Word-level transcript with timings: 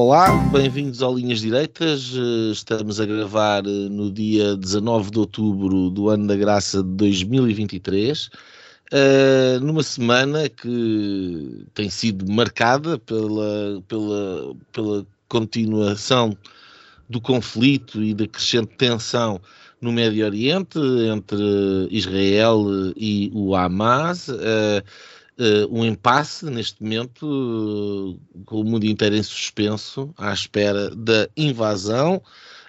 Olá, 0.00 0.30
bem-vindos 0.52 1.02
ao 1.02 1.12
Linhas 1.12 1.40
Direitas. 1.40 2.12
Eh, 2.14 2.52
Estamos 2.52 3.00
a 3.00 3.04
gravar 3.04 3.66
eh, 3.66 3.68
no 3.68 4.12
dia 4.12 4.56
19 4.56 5.10
de 5.10 5.18
outubro 5.18 5.90
do 5.90 6.08
ano 6.08 6.28
da 6.28 6.36
graça 6.36 6.84
de 6.84 6.90
2023, 6.90 8.30
eh, 8.92 9.58
numa 9.60 9.82
semana 9.82 10.48
que 10.48 11.66
tem 11.74 11.90
sido 11.90 12.30
marcada 12.30 12.96
pela, 12.96 13.82
pela, 13.88 14.54
pela 14.70 15.06
continuação 15.28 16.38
do 17.10 17.20
conflito 17.20 18.00
e 18.00 18.14
da 18.14 18.28
crescente 18.28 18.76
tensão 18.76 19.40
no 19.80 19.90
Médio 19.90 20.24
Oriente 20.24 20.78
entre 21.12 21.88
Israel 21.90 22.64
e 22.96 23.32
o 23.34 23.56
Hamas. 23.56 24.28
eh, 24.28 24.84
eh, 25.38 25.66
um 25.70 25.84
impasse 25.84 26.46
neste 26.46 26.82
momento, 26.82 28.18
eh, 28.36 28.42
com 28.44 28.60
o 28.60 28.64
mundo 28.64 28.84
inteiro 28.84 29.16
em 29.16 29.22
suspenso, 29.22 30.12
à 30.16 30.32
espera 30.32 30.90
da 30.94 31.28
invasão. 31.36 32.22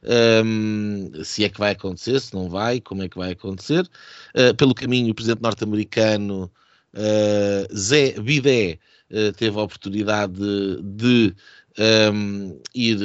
ehm, 0.04 1.12
se 1.24 1.44
é 1.44 1.50
que 1.50 1.60
vai 1.60 1.72
acontecer, 1.72 2.20
se 2.22 2.34
não 2.34 2.50
vai, 2.50 2.80
como 2.80 3.04
é 3.04 3.10
que 3.10 3.18
vai 3.18 3.32
acontecer. 3.32 3.88
Eh, 4.34 4.54
pelo 4.54 4.74
caminho, 4.74 5.12
o 5.12 5.16
presidente 5.16 5.42
norte-americano 5.42 6.52
eh, 6.94 7.68
Zé 7.76 8.14
Bidé 8.20 8.80
eh, 9.10 9.32
teve 9.34 9.58
a 9.60 9.64
oportunidade 9.64 10.34
de, 10.34 10.82
de, 10.82 11.36
ehm, 11.78 12.60
ir 12.74 12.98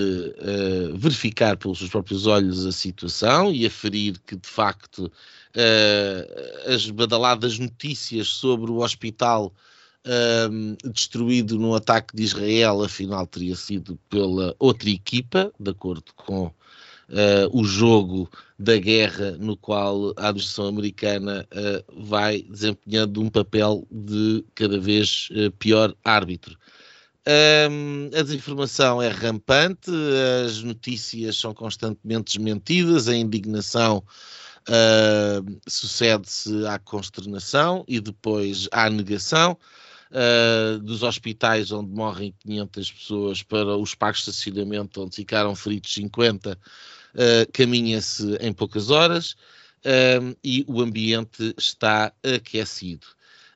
verificar 0.97 1.57
pelos 1.57 1.79
seus 1.79 1.91
próprios 1.91 2.27
olhos 2.27 2.67
a 2.67 2.73
situação 2.73 3.53
e 3.53 3.67
aferir 3.67 4.19
que, 4.27 4.37
de 4.37 4.49
facto, 4.49 5.11
eh, 5.55 6.65
as 6.67 6.89
badaladas 6.91 7.59
notícias 7.59 8.29
sobre 8.29 8.71
o 8.71 8.79
hospital 8.79 9.53
ehm, 10.05 10.77
destruído 10.93 11.59
no 11.59 11.75
ataque 11.75 12.17
de 12.17 12.23
Israel, 12.23 12.83
afinal 12.83 13.27
teria 13.27 13.57
sido 13.57 13.99
pela 14.09 14.55
outra 14.59 14.91
equipa, 14.91 15.53
de 15.59 15.71
acordo 15.71 16.13
com 16.17 16.53
eh, 17.09 17.47
o 17.53 17.65
jogo 17.65 18.31
da 18.59 18.79
guerra 18.79 19.33
no 19.33 19.57
qual 19.57 20.15
a 20.17 20.29
administração 20.29 20.67
americana 20.69 21.47
eh, 21.51 21.85
vai 21.93 22.43
desempenhando 22.43 23.21
um 23.21 23.29
papel 23.29 23.87
de 23.91 24.43
cada 24.55 24.79
vez 24.81 25.29
eh, 25.33 25.51
pior 25.59 25.95
árbitro. 26.03 26.57
Hum, 27.71 28.11
a 28.15 28.23
desinformação 28.23 29.03
é 29.03 29.09
rampante, 29.09 29.91
as 30.47 30.63
notícias 30.63 31.37
são 31.37 31.55
constantemente 31.55 32.37
desmentidas, 32.37 33.09
a 33.09 33.17
indignação 33.17 34.03
uh, 34.69 35.61
sucede-se 35.69 36.67
à 36.67 36.79
consternação 36.79 37.85
e 37.87 38.01
depois 38.01 38.69
à 38.73 38.89
negação. 38.89 39.59
Uh, 40.11 40.79
dos 40.79 41.03
hospitais 41.03 41.73
onde 41.73 41.91
morrem 41.91 42.33
500 42.39 42.93
pessoas 42.93 43.43
para 43.43 43.77
os 43.77 43.97
parques 43.97 44.23
de 44.23 44.31
estacionamento 44.31 45.03
onde 45.03 45.17
ficaram 45.17 45.57
feridos 45.57 45.93
50, 45.93 46.53
uh, 46.53 47.53
caminha-se 47.53 48.37
em 48.37 48.53
poucas 48.53 48.91
horas 48.91 49.35
um, 49.85 50.35
e 50.45 50.65
o 50.69 50.81
ambiente 50.81 51.53
está 51.59 52.13
aquecido. 52.23 53.07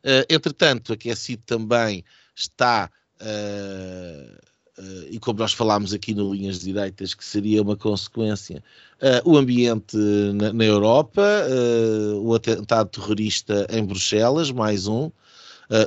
Uh, 0.04 0.26
entretanto, 0.28 0.92
aquecido 0.92 1.42
também 1.46 2.04
está 2.34 2.90
Uh, 4.78 4.82
uh, 4.82 5.06
e 5.10 5.18
como 5.18 5.38
nós 5.38 5.52
falámos 5.52 5.92
aqui 5.92 6.14
no 6.14 6.32
Linhas 6.32 6.60
Direitas, 6.60 7.14
que 7.14 7.24
seria 7.24 7.62
uma 7.62 7.76
consequência, 7.76 8.62
uh, 9.02 9.30
o 9.30 9.36
ambiente 9.36 9.96
na, 10.34 10.52
na 10.52 10.64
Europa, 10.64 11.22
o 12.20 12.34
atentado 12.34 12.88
terrorista 12.88 13.66
em 13.70 13.84
Bruxelas, 13.84 14.50
mais 14.50 14.86
um, 14.86 15.10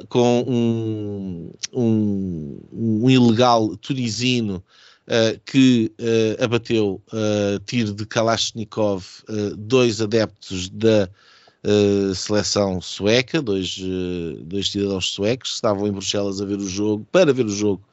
com 0.10 0.44
um, 0.48 1.52
um, 1.74 2.60
um, 2.72 3.10
ilegal 3.10 3.76
tunisino 3.78 4.64
que 5.46 5.92
abateu 6.40 7.02
tiro 7.66 7.94
de 7.94 8.06
Kalashnikov 8.06 9.04
dois 9.58 10.02
adeptos 10.02 10.70
da 10.70 11.10
Uh, 11.64 12.16
seleção 12.16 12.82
sueca, 12.82 13.40
dois, 13.40 13.78
uh, 13.78 14.44
dois 14.46 14.72
cidadãos 14.72 15.12
suecos 15.14 15.52
que 15.52 15.56
estavam 15.58 15.86
em 15.86 15.92
Bruxelas 15.92 16.42
a 16.42 16.46
ver 16.46 16.58
o 16.58 16.68
jogo, 16.68 17.06
para 17.12 17.32
ver 17.32 17.46
o 17.46 17.52
jogo 17.52 17.84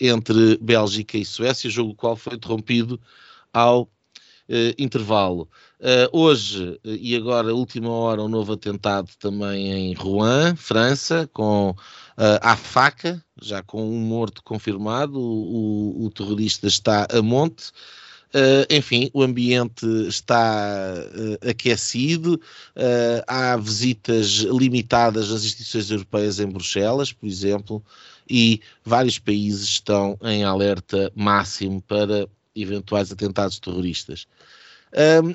entre 0.00 0.56
Bélgica 0.58 1.18
e 1.18 1.24
Suécia, 1.24 1.70
jogo 1.70 1.94
qual 1.94 2.16
foi 2.16 2.34
interrompido 2.34 3.00
ao 3.52 3.82
uh, 3.82 3.88
intervalo. 4.78 5.48
hoje 6.12 6.78
e 6.84 7.16
agora, 7.16 7.54
última 7.54 7.90
hora, 7.90 8.22
um 8.22 8.28
novo 8.28 8.52
atentado 8.52 9.10
também 9.18 9.72
em 9.72 9.94
Rouen, 9.94 10.54
França, 10.56 11.28
com 11.32 11.74
a 12.42 12.54
faca, 12.54 13.24
já 13.40 13.62
com 13.62 13.82
um 13.82 13.98
morto 13.98 14.42
confirmado, 14.42 15.18
o, 15.18 16.02
o, 16.02 16.06
o 16.06 16.10
terrorista 16.10 16.66
está 16.66 17.06
a 17.10 17.22
monte. 17.22 17.72
Uh, 18.32 18.62
enfim, 18.70 19.10
o 19.12 19.24
ambiente 19.24 19.84
está 20.06 20.94
uh, 20.94 21.48
aquecido, 21.50 22.40
uh, 22.76 23.24
há 23.26 23.56
visitas 23.56 24.26
limitadas 24.42 25.32
às 25.32 25.42
instituições 25.42 25.90
europeias 25.90 26.38
em 26.38 26.46
Bruxelas, 26.46 27.12
por 27.12 27.26
exemplo, 27.26 27.84
e 28.30 28.62
vários 28.84 29.18
países 29.18 29.68
estão 29.68 30.16
em 30.22 30.44
alerta 30.44 31.10
máximo 31.14 31.82
para 31.82 32.28
eventuais 32.54 33.10
atentados 33.10 33.58
terroristas. 33.58 34.26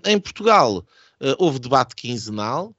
em 0.06 0.20
Portugal, 0.20 0.86
houve 1.38 1.60
debate 1.60 1.96
quinzenal, 1.96 2.76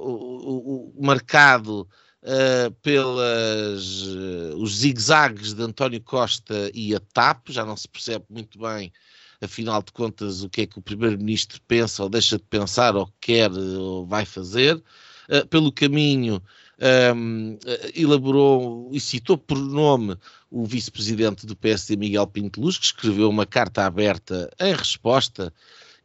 o, 0.00 0.92
o, 0.98 1.04
marcado 1.04 1.88
Uh, 2.24 2.72
pelas 2.80 4.02
uh, 4.06 4.56
os 4.56 4.78
zigue-zagues 4.78 5.52
de 5.52 5.62
António 5.62 6.00
Costa 6.00 6.70
e 6.72 6.94
a 6.94 7.00
TAP, 7.12 7.50
já 7.50 7.66
não 7.66 7.76
se 7.76 7.86
percebe 7.86 8.24
muito 8.30 8.58
bem, 8.58 8.90
afinal 9.42 9.82
de 9.82 9.92
contas, 9.92 10.42
o 10.42 10.48
que 10.48 10.62
é 10.62 10.66
que 10.66 10.78
o 10.78 10.82
Primeiro-Ministro 10.82 11.60
pensa 11.68 12.02
ou 12.02 12.08
deixa 12.08 12.38
de 12.38 12.44
pensar 12.44 12.96
ou 12.96 13.12
quer 13.20 13.52
ou 13.52 14.06
vai 14.06 14.24
fazer. 14.24 14.82
Uh, 15.28 15.46
pelo 15.48 15.70
caminho, 15.70 16.42
um, 17.16 17.58
elaborou 17.94 18.90
e 18.92 19.00
citou 19.00 19.38
por 19.38 19.58
nome 19.58 20.16
o 20.50 20.64
vice-presidente 20.64 21.46
do 21.46 21.56
PSD, 21.56 21.96
Miguel 21.96 22.26
Pinto 22.26 22.60
Luz, 22.60 22.78
que 22.78 22.86
escreveu 22.86 23.28
uma 23.28 23.46
carta 23.46 23.84
aberta 23.84 24.50
em 24.60 24.74
resposta 24.74 25.52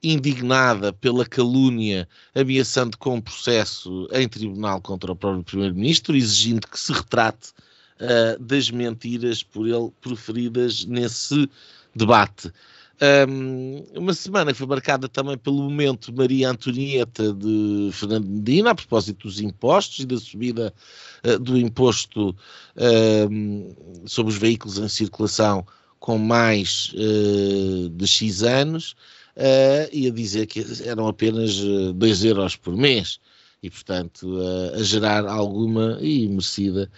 indignada 0.02 0.94
pela 0.94 1.25
calúnia, 1.25 2.07
ameaçando 2.34 2.97
com 2.97 3.16
um 3.16 3.22
processo 3.22 4.07
em 4.13 4.28
tribunal 4.28 4.81
contra 4.81 5.12
o 5.12 5.16
próprio 5.16 5.44
Primeiro-Ministro, 5.44 6.16
exigindo 6.16 6.68
que 6.68 6.80
se 6.80 6.94
retrate 6.94 7.50
uh, 8.00 8.41
das 8.41 8.72
mentiras 8.72 9.44
por 9.44 9.68
ele 9.68 9.91
proferidas 10.01 10.86
nesse 10.86 11.50
debate. 11.94 12.51
Um, 13.02 13.86
uma 13.96 14.14
semana 14.14 14.52
que 14.52 14.58
foi 14.58 14.68
marcada 14.68 15.08
também 15.08 15.38
pelo 15.38 15.64
momento 15.64 16.14
Maria 16.14 16.50
Antonieta 16.50 17.34
de 17.34 17.90
Fernando 17.94 18.28
Medina, 18.28 18.72
a 18.72 18.76
propósito 18.76 19.28
dos 19.28 19.40
impostos 19.40 20.00
e 20.00 20.06
da 20.06 20.18
subida 20.18 20.74
uh, 21.26 21.40
do 21.40 21.58
imposto 21.58 22.36
sobre 24.06 24.31
os 24.34 24.38
veículos 24.38 24.78
em 24.78 24.88
circulação 24.88 25.66
com 26.00 26.18
mais 26.18 26.94
uh, 26.96 27.90
de 27.90 28.07
X 28.07 28.44
anos 28.44 28.96
uh, 29.36 29.90
e 29.92 30.07
a 30.07 30.12
dizer 30.12 30.48
que 30.48 30.66
eram 30.86 31.07
apenas 31.07 31.57
2 31.94 32.25
euros 32.25 32.56
por 32.56 32.75
mês 32.75 33.19
e, 33.62 33.69
portanto, 33.69 34.38
a 34.74 34.81
gerar 34.81 35.25
alguma 35.25 35.98
e 36.02 36.28
merecida 36.30 36.90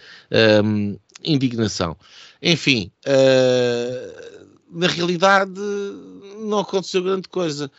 um, 0.64 0.96
indignação. 1.24 1.96
Enfim, 2.40 2.90
uh, 3.06 4.31
na 4.72 4.86
realidade 4.86 5.60
não 6.38 6.60
aconteceu 6.60 7.02
grande 7.02 7.28
coisa. 7.28 7.70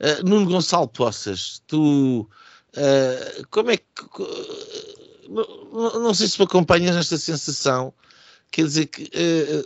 Uh, 0.00 0.28
Nuno 0.28 0.46
Gonçalo 0.46 0.88
Poças, 0.88 1.62
tu 1.66 2.28
como 3.50 3.72
é 3.72 3.76
que 3.76 3.84
não, 5.28 6.00
não, 6.00 6.14
sei 6.14 6.28
se 6.28 6.38
me 6.38 6.44
acompanhas 6.44 6.94
nesta 6.94 7.18
sensação, 7.18 7.92
quer 8.48 8.62
dizer 8.62 8.86
que 8.86 9.10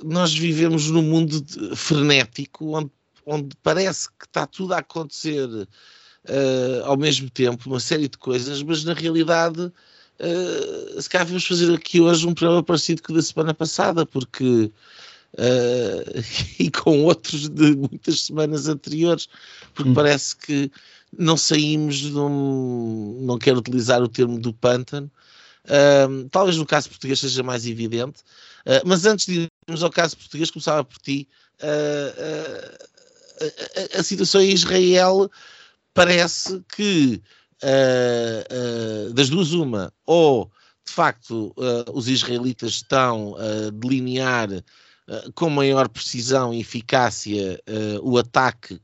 nós 0.03 0.33
vivemos 0.35 0.89
num 0.91 1.03
mundo 1.03 1.45
frenético 1.77 2.75
onde 2.75 2.91
onde 3.27 3.57
parece 3.63 4.09
que 4.09 4.27
está 4.27 4.47
tudo 4.47 4.75
a 4.75 4.79
acontecer 4.79 5.49
uh, 5.49 6.85
ao 6.85 6.97
mesmo 6.97 7.31
tempo, 7.31 7.69
uma 7.69 7.81
série 7.81 8.09
de 8.09 8.19
coisas, 8.19 8.63
mas 8.63 8.85
na 8.85 8.95
realidade, 8.95 9.61
uh, 9.61 11.01
se 11.03 11.09
calhar 11.09 11.27
vamos 11.27 11.47
fazer 11.47 11.73
aqui 11.75 12.01
hoje 12.01 12.27
um 12.27 12.35
programa 12.35 12.63
parecido 12.63 13.03
com 13.03 13.13
o 13.13 13.17
da 13.17 13.23
semana 13.23 13.55
passada, 13.55 14.05
porque 14.05 14.71
uh, 15.35 16.25
e 16.59 16.71
com 16.71 17.05
outros 17.05 17.49
de 17.49 17.75
muitas 17.77 18.21
semanas 18.23 18.69
anteriores, 18.69 19.29
porque 19.75 19.91
hum. 19.91 19.95
parece 19.95 20.37
que 20.37 20.71
não 21.17 21.37
saímos 21.37 21.97
de 21.97 22.17
um, 22.17 23.19
não 23.23 23.39
quero 23.39 23.59
utilizar 23.59 24.03
o 24.03 24.09
termo 24.09 24.39
do 24.39 24.53
pântano, 24.53 25.11
uh, 25.67 26.29
talvez 26.31 26.57
no 26.57 26.67
caso 26.67 26.89
português 26.89 27.21
seja 27.21 27.43
mais 27.43 27.67
evidente, 27.67 28.21
uh, 28.67 28.83
mas 28.85 29.07
antes 29.07 29.27
de 29.27 29.49
irmos 29.69 29.83
ao 29.83 29.91
caso 29.91 30.17
português, 30.17 30.51
começava 30.51 30.85
por 30.85 30.99
ti, 30.99 31.29
a, 33.95 33.99
a, 33.99 34.03
situação 34.03 34.41
em 34.41 34.51
Israel 34.51 35.31
parece 35.95 36.61
que 36.75 37.23
das 39.15 39.31
duas 39.31 39.53
uma, 39.53 39.93
ou 40.05 40.51
de 40.85 40.93
facto 40.93 41.55
os 41.93 42.09
israelitas 42.09 42.73
estão 42.73 43.37
a 43.37 43.71
delinear 43.71 44.49
Uh, 45.07 45.31
com 45.35 45.51
maior 45.51 45.87
precisão 45.89 46.55
e 46.55 46.61
eficácia 46.61 47.61
uh, 47.69 48.11
o 48.11 48.17
ataque 48.17 48.81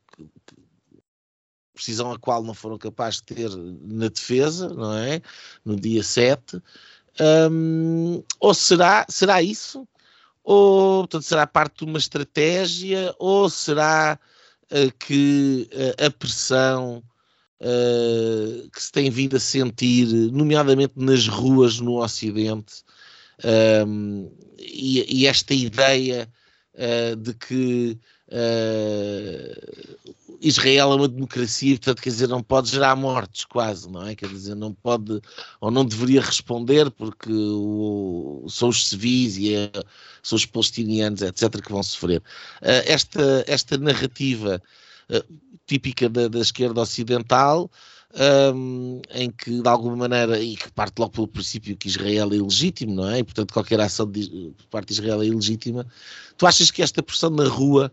precisão 1.72 2.12
a 2.12 2.18
qual 2.18 2.42
não 2.42 2.52
foram 2.52 2.76
capazes 2.76 3.22
de 3.22 3.34
ter 3.34 3.50
na 3.56 4.08
defesa, 4.08 4.68
não 4.68 4.92
é? 4.98 5.22
No 5.64 5.76
dia 5.76 6.02
7. 6.02 6.60
Um, 7.50 8.22
ou 8.38 8.52
será, 8.52 9.06
será 9.08 9.42
isso? 9.42 9.88
Ou 10.44 11.04
portanto, 11.04 11.22
será 11.22 11.46
parte 11.46 11.78
de 11.78 11.84
uma 11.86 11.98
estratégia? 11.98 13.14
Ou 13.18 13.48
será 13.48 14.20
uh, 14.70 14.92
que 14.98 15.70
a 15.98 16.10
pressão 16.10 17.02
que 18.72 18.82
se 18.82 18.90
tem 18.90 19.10
vindo 19.10 19.36
a 19.36 19.40
sentir, 19.40 20.06
nomeadamente 20.32 20.94
nas 20.96 21.28
ruas 21.28 21.78
no 21.78 22.02
Ocidente, 22.02 22.82
um, 23.86 24.30
e, 24.58 25.22
e, 25.22 25.26
esta 25.26 25.54
ideia 25.54 26.28
de 27.18 27.34
que 27.34 27.98
uh, 28.30 29.98
Israel 30.40 30.92
é 30.92 30.94
uma 30.94 31.08
democracia, 31.08 31.76
portanto, 31.76 32.00
quer 32.00 32.08
dizer, 32.08 32.28
não 32.28 32.42
pode 32.42 32.70
gerar 32.70 32.96
mortes 32.96 33.44
quase, 33.44 33.90
não 33.90 34.06
é? 34.06 34.14
Quer 34.14 34.28
dizer, 34.28 34.54
não 34.54 34.72
pode, 34.72 35.20
ou 35.60 35.70
não 35.70 35.84
deveria 35.84 36.22
responder, 36.22 36.90
porque 36.90 37.30
o, 37.30 38.46
são 38.48 38.70
os 38.70 38.88
civis 38.88 39.36
e 39.36 39.54
é, 39.54 39.70
são 40.22 40.36
os 40.36 40.46
palestinianos, 40.46 41.20
etc., 41.20 41.60
que 41.60 41.70
vão 41.70 41.82
sofrer. 41.82 42.20
Uh, 42.62 42.82
esta, 42.86 43.44
esta 43.46 43.76
narrativa 43.76 44.62
uh, 45.10 45.34
típica 45.66 46.08
da, 46.08 46.28
da, 46.28 46.38
esquerda 46.38 46.80
ocidental, 46.80 47.70
um, 48.54 49.00
em 49.10 49.30
que, 49.30 49.62
de 49.62 49.68
alguma 49.68 49.96
maneira, 49.96 50.38
e 50.40 50.56
que 50.56 50.70
parte 50.72 50.98
logo 50.98 51.12
pelo 51.12 51.28
princípio 51.28 51.76
que 51.76 51.88
Israel 51.88 52.32
é 52.32 52.36
ilegítimo, 52.36 52.94
não 52.94 53.08
é? 53.08 53.18
E, 53.20 53.24
portanto, 53.24 53.52
qualquer 53.52 53.80
ação 53.80 54.10
de, 54.10 54.52
por 54.56 54.66
parte 54.66 54.88
de 54.88 54.94
Israel 54.94 55.22
é 55.22 55.26
ilegítima. 55.26 55.86
Tu 56.36 56.46
achas 56.46 56.70
que 56.70 56.82
esta 56.82 57.02
pressão 57.02 57.30
na 57.30 57.48
rua 57.48 57.92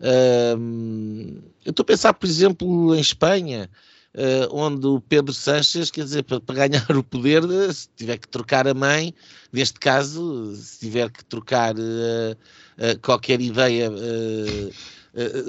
Uh, 0.00 1.42
eu 1.64 1.70
estou 1.70 1.82
a 1.82 1.86
pensar, 1.86 2.14
por 2.14 2.26
exemplo, 2.26 2.94
em 2.94 3.00
Espanha, 3.00 3.68
uh, 4.14 4.56
onde 4.56 4.86
o 4.86 5.00
Pedro 5.00 5.34
Sanches, 5.34 5.90
quer 5.90 6.04
dizer, 6.04 6.22
para, 6.22 6.40
para, 6.40 6.68
ganhar 6.68 6.96
o 6.96 7.02
poder, 7.02 7.42
se 7.74 7.88
tiver 7.96 8.18
que 8.18 8.28
trocar 8.28 8.68
a 8.68 8.74
mãe, 8.74 9.14
neste 9.52 9.78
caso, 9.78 10.54
se 10.54 10.78
tiver 10.78 11.10
que 11.10 11.24
trocar 11.24 11.74
uh, 11.74 12.98
qualquer 13.02 13.40
ideia 13.40 13.90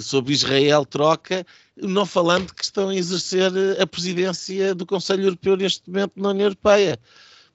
sobre 0.01 0.33
Israel, 0.33 0.85
troca, 0.85 1.45
não 1.75 2.05
falando 2.05 2.53
que 2.53 2.63
estão 2.63 2.89
a 2.89 2.95
exercer 2.95 3.51
a 3.79 3.85
presidência 3.87 4.73
do 4.73 4.85
Conselho 4.85 5.23
Europeu 5.23 5.55
neste 5.55 5.89
momento 5.89 6.13
na 6.15 6.29
União 6.29 6.45
Europeia. 6.45 6.99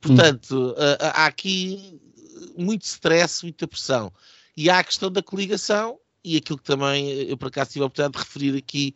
Portanto, 0.01 0.75
hum. 0.77 0.97
há 1.01 1.27
aqui 1.27 2.01
muito 2.57 2.83
stress, 2.83 3.43
muita 3.43 3.67
pressão. 3.67 4.13
E 4.57 4.71
há 4.71 4.79
a 4.79 4.85
questão 4.85 5.11
da 5.11 5.23
coligação, 5.23 5.99
e 6.23 6.37
aquilo 6.37 6.59
que 6.59 6.65
também 6.65 7.09
eu 7.29 7.37
por 7.37 7.49
acaso 7.49 7.71
tive 7.71 7.83
a 7.83 7.87
oportunidade 7.87 8.13
de 8.13 8.19
referir 8.19 8.57
aqui, 8.57 8.95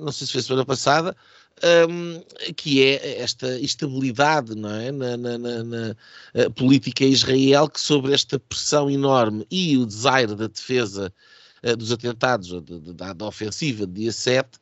não 0.00 0.12
sei 0.12 0.26
se 0.26 0.32
foi 0.32 0.42
semana 0.42 0.64
passada, 0.64 1.16
um, 1.88 2.22
que 2.54 2.82
é 2.82 3.20
esta 3.20 3.58
estabilidade 3.58 4.54
não 4.54 4.70
é? 4.70 4.92
na, 4.92 5.16
na, 5.16 5.38
na, 5.38 5.64
na 5.64 5.96
política 6.54 7.04
Israel, 7.04 7.68
que 7.68 7.80
sobre 7.80 8.12
esta 8.12 8.38
pressão 8.38 8.90
enorme 8.90 9.46
e 9.50 9.76
o 9.78 9.86
desaire 9.86 10.34
da 10.34 10.46
defesa 10.48 11.12
dos 11.74 11.90
atentados, 11.90 12.62
da, 12.94 13.12
da, 13.12 13.26
ofensiva 13.26 13.86
de 13.86 13.92
dia 13.94 14.12
7, 14.12 14.58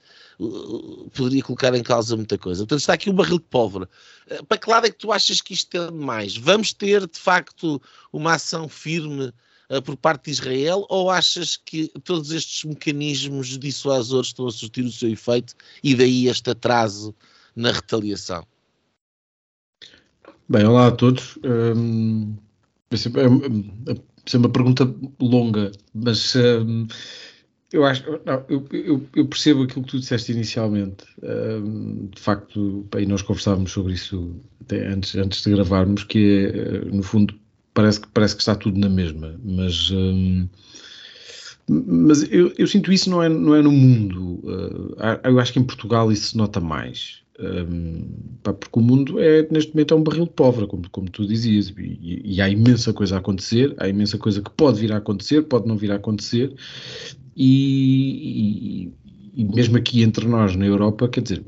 poderia 1.15 1.43
colocar 1.43 1.75
em 1.75 1.83
causa 1.83 2.17
muita 2.17 2.39
coisa. 2.39 2.62
Portanto, 2.62 2.81
está 2.81 2.95
aqui 2.95 3.11
um 3.11 3.15
barril 3.15 3.39
de 3.39 3.45
pólvora. 3.45 3.89
para 4.49 4.59
que 4.59 4.71
lado 4.71 4.87
é 4.87 4.91
que 4.91 4.99
tu 4.99 5.12
achas 5.12 5.41
que 5.41 5.53
isto 5.53 5.71
tem 5.71 5.91
mais? 5.91 6.37
Vamos 6.37 6.73
ter, 6.73 7.06
de 7.06 7.19
facto, 7.19 7.81
uma 8.12 8.35
ação 8.35 8.69
firme 8.69 9.33
uh, 9.71 9.83
por 9.83 9.97
parte 9.97 10.27
de 10.27 10.31
Israel 10.31 10.87
ou 10.89 11.11
achas 11.11 11.56
que 11.56 11.89
todos 12.05 12.31
estes 12.31 12.65
mecanismos 12.65 13.59
dissuasores 13.59 14.29
estão 14.29 14.47
a 14.47 14.53
surtir 14.53 14.85
o 14.85 14.93
seu 14.93 15.11
efeito 15.11 15.55
e 15.83 15.95
daí 15.95 16.29
este 16.29 16.50
atraso 16.50 17.15
na 17.55 17.73
retaliação? 17.73 18.47
Bem, 20.49 20.65
olá 20.65 20.89
a 20.89 20.93
todos. 20.93 21.39
Um, 21.43 22.37
é, 24.32 24.38
uma 24.38 24.49
pergunta 24.49 24.93
longa, 25.21 25.73
mas 25.94 26.35
um, 26.37 26.87
eu 27.75 27.85
acho, 27.85 28.05
não, 28.25 28.44
eu, 28.49 28.65
eu, 28.73 29.06
eu, 29.17 29.26
percebo 29.26 29.65
aquilo 29.65 29.85
que 29.85 29.91
tu 29.91 29.99
disseste 29.99 30.31
inicialmente. 30.31 31.05
Um, 31.23 32.06
de 32.06 32.21
facto, 32.21 32.87
bem, 32.93 33.05
nós 33.05 33.21
conversávamos 33.21 33.73
sobre 33.73 33.94
isso 33.94 34.41
antes, 34.71 35.17
antes 35.17 35.43
de 35.43 35.50
gravarmos, 35.50 36.05
que 36.05 36.53
é, 36.55 36.85
no 36.85 37.03
fundo, 37.03 37.35
parece, 37.75 38.00
parece 38.15 38.37
que 38.37 38.43
está 38.43 38.55
tudo 38.55 38.79
na 38.79 38.88
mesma, 38.88 39.35
mas, 39.43 39.91
hum, 39.91 40.49
mas 41.69 42.23
eu, 42.31 42.53
eu, 42.56 42.67
sinto 42.69 42.93
isso 42.93 43.11
não 43.11 43.21
é, 43.21 43.29
não 43.29 43.56
é 43.56 43.61
no 43.62 43.73
mundo. 43.73 44.41
Uh, 44.44 44.97
eu 45.25 45.41
acho 45.41 45.53
que 45.53 45.59
em 45.59 45.65
Portugal 45.65 46.12
isso 46.12 46.29
se 46.29 46.37
nota 46.37 46.61
mais. 46.61 47.24
Um, 47.39 48.07
pá, 48.45 48.53
porque 48.53 48.79
o 48.79 48.83
mundo 48.83 49.19
é 49.19 49.47
neste 49.51 49.75
momento 49.75 49.93
é 49.93 49.97
um 49.97 50.03
barril 50.05 50.25
de 50.25 50.31
pólvora, 50.31 50.67
como, 50.69 50.89
como 50.91 51.11
tu 51.11 51.27
dizias, 51.27 51.73
e, 51.77 52.23
e, 52.25 52.41
há 52.41 52.49
imensa 52.49 52.93
coisa 52.93 53.17
a 53.17 53.19
acontecer, 53.19 53.75
há 53.79 53.89
imensa 53.89 54.17
coisa 54.19 54.41
que 54.41 54.51
pode 54.51 54.81
vir 54.81 54.93
a 54.93 54.99
acontecer, 54.99 55.43
pode 55.43 55.67
não 55.67 55.77
vir 55.77 55.91
a 55.91 55.97
acontecer, 55.97 56.55
e, 57.37 58.93
e, 59.35 59.43
e 59.43 59.45
mesmo 59.45 59.77
aqui 59.77 60.03
entre 60.03 60.29
nós 60.29 60.55
na 60.55 60.65
Europa, 60.65 61.09
quer 61.09 61.23
dizer, 61.23 61.43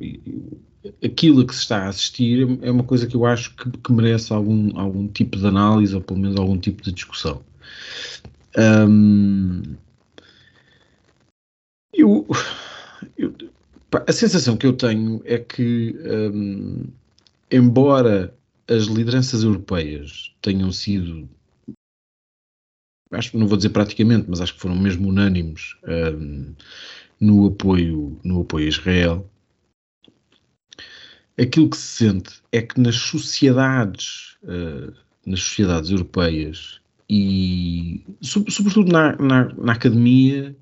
aquilo 1.05 1.47
que 1.47 1.55
se 1.55 1.63
está 1.63 1.85
a 1.85 1.89
assistir 1.89 2.59
é 2.63 2.71
uma 2.71 2.85
coisa 2.85 3.07
que 3.07 3.15
eu 3.17 3.25
acho 3.25 3.55
que, 3.55 3.71
que 3.71 3.93
merece 3.93 4.33
algum, 4.33 4.77
algum 4.79 5.07
tipo 5.09 5.37
de 5.39 5.47
análise 5.47 5.95
ou 5.95 6.01
pelo 6.01 6.19
menos 6.19 6.37
algum 6.37 6.59
tipo 6.59 6.83
de 6.83 6.93
discussão. 6.93 7.43
Um, 8.59 9.63
eu, 11.93 12.27
eu, 13.17 13.33
a 13.93 14.13
sensação 14.13 14.57
que 14.57 14.67
eu 14.67 14.73
tenho 14.73 15.23
é 15.25 15.39
que, 15.39 15.97
um, 16.33 16.87
embora 17.51 18.37
as 18.69 18.85
lideranças 18.85 19.43
europeias 19.43 20.35
tenham 20.43 20.73
sido, 20.73 21.29
acho 23.13 23.37
não 23.39 23.47
vou 23.47 23.57
dizer 23.57 23.71
praticamente, 23.71 24.29
mas 24.29 24.41
acho 24.41 24.55
que 24.55 24.61
foram 24.61 24.75
mesmo 24.75 25.09
unânimes 25.09 25.77
um, 25.87 26.55
no 27.21 27.47
apoio 27.47 28.19
no 28.25 28.43
apoio 28.43 28.67
a 28.67 28.69
Israel, 28.69 29.31
aquilo 31.39 31.71
que 31.71 31.77
se 31.77 32.05
sente 32.05 32.43
é 32.51 32.61
que 32.63 32.81
nas 32.81 32.97
sociedades, 32.97 34.37
uh, 34.43 34.93
nas 35.25 35.41
sociedades 35.41 35.91
europeias 35.91 36.81
e 37.09 38.05
sobretudo 38.21 38.91
na, 38.91 39.15
na, 39.17 39.55
na 39.55 39.73
academia, 39.73 40.57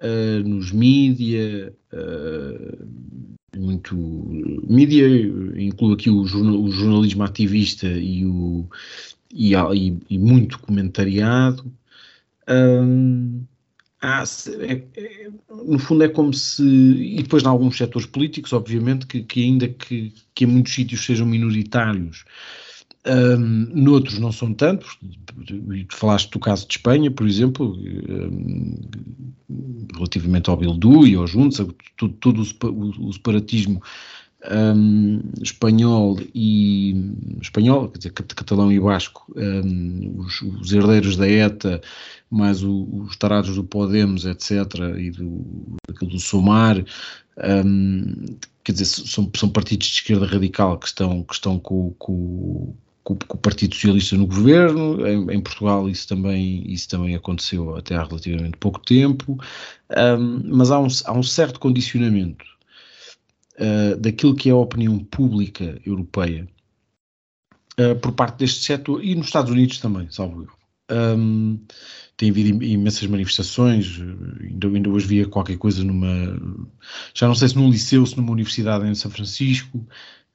uh, 0.00 0.48
nos 0.48 0.72
mídia, 0.72 1.72
uh, 1.92 2.88
muito 3.58 3.96
mídia, 3.96 5.06
incluo 5.56 5.94
aqui 5.94 6.10
o, 6.10 6.24
jornal, 6.26 6.60
o 6.60 6.70
jornalismo 6.70 7.22
ativista 7.22 7.86
e, 7.86 8.24
o, 8.24 8.68
e, 9.32 9.52
e, 10.08 10.18
muito 10.18 10.58
comentariado. 10.60 11.72
Um, 12.48 13.44
ah, 14.02 14.24
é, 14.60 14.82
é, 14.96 15.30
no 15.48 15.78
fundo 15.78 16.04
é 16.04 16.08
como 16.08 16.32
se, 16.32 16.62
e 16.62 17.22
depois 17.22 17.42
em 17.42 17.48
alguns 17.48 17.76
setores 17.76 18.06
políticos, 18.06 18.52
obviamente, 18.52 19.06
que, 19.06 19.22
que 19.22 19.42
ainda 19.42 19.68
que, 19.68 20.14
que 20.34 20.44
em 20.44 20.46
muitos 20.46 20.72
sítios 20.72 21.04
sejam 21.04 21.26
minoritários, 21.26 22.24
um, 23.06 23.38
noutros 23.74 24.18
não 24.18 24.30
são 24.30 24.52
tantos, 24.52 24.98
falaste 25.90 26.30
do 26.30 26.38
caso 26.38 26.66
de 26.66 26.74
Espanha, 26.74 27.10
por 27.10 27.26
exemplo, 27.26 27.74
um, 27.74 28.76
relativamente 29.94 30.50
ao 30.50 30.56
Bildu 30.56 31.06
e 31.06 31.14
ao 31.14 31.26
Junts, 31.26 31.60
todo, 31.96 32.12
todo 32.14 32.42
o, 32.42 33.08
o 33.08 33.12
separatismo 33.12 33.82
um, 34.48 35.20
espanhol 35.42 36.18
e 36.34 36.94
espanhol, 37.40 37.88
quer 37.88 37.98
dizer, 37.98 38.12
catalão 38.12 38.72
e 38.72 38.80
basco, 38.80 39.32
os, 40.16 40.42
os, 40.42 40.72
herdeiros 40.72 41.16
da 41.16 41.28
ETA, 41.28 41.80
mais 42.30 42.62
o, 42.62 42.86
os 43.06 43.16
tarados 43.16 43.54
do 43.54 43.64
Podemos, 43.64 44.24
etc., 44.24 44.50
e 44.98 45.10
do, 45.10 45.44
do 46.02 46.18
Somar, 46.18 46.82
quer 48.64 48.72
dizer, 48.72 48.86
são, 48.86 49.30
são 49.36 49.48
partidos 49.48 49.88
de 49.88 49.94
esquerda 49.94 50.26
radical 50.26 50.78
que 50.78 50.86
estão, 50.86 51.22
que 51.22 51.34
estão 51.34 51.58
com, 51.58 51.94
com, 51.98 52.74
com, 53.02 53.14
o 53.14 53.36
Partido 53.36 53.74
Socialista 53.74 54.16
no 54.16 54.26
governo. 54.26 55.06
Em, 55.06 55.30
em, 55.30 55.40
Portugal 55.40 55.88
isso 55.88 56.08
também, 56.08 56.62
isso 56.70 56.88
também 56.88 57.14
aconteceu 57.14 57.76
até 57.76 57.96
há 57.96 58.04
relativamente 58.04 58.56
pouco 58.56 58.80
tempo. 58.80 59.38
Um, 59.90 60.56
mas 60.56 60.70
há 60.70 60.78
um, 60.78 60.88
há 61.04 61.12
um 61.12 61.22
certo 61.22 61.58
condicionamento 61.60 62.44
uh, 63.58 63.96
daquilo 63.98 64.34
que 64.34 64.48
é 64.48 64.52
a 64.52 64.56
opinião 64.56 64.98
pública 64.98 65.80
europeia 65.84 66.48
uh, 67.78 67.98
por 68.00 68.12
parte 68.12 68.38
deste 68.38 68.64
setor 68.64 69.04
e 69.04 69.14
nos 69.14 69.26
Estados 69.26 69.50
Unidos 69.50 69.78
também, 69.78 70.08
salvo 70.10 70.42
eu. 70.42 70.60
Um, 70.92 71.60
tem 72.16 72.30
havido 72.30 72.62
imensas 72.62 73.06
manifestações, 73.06 73.98
ainda, 74.42 74.66
ainda 74.66 74.90
hoje 74.90 75.06
via 75.06 75.26
qualquer 75.26 75.56
coisa 75.56 75.82
numa, 75.82 76.06
já 77.14 77.26
não 77.26 77.34
sei 77.34 77.48
se 77.48 77.56
num 77.56 77.70
liceu, 77.70 78.04
se 78.04 78.16
numa 78.16 78.32
universidade 78.32 78.86
em 78.86 78.94
São 78.94 79.10
Francisco, 79.10 79.86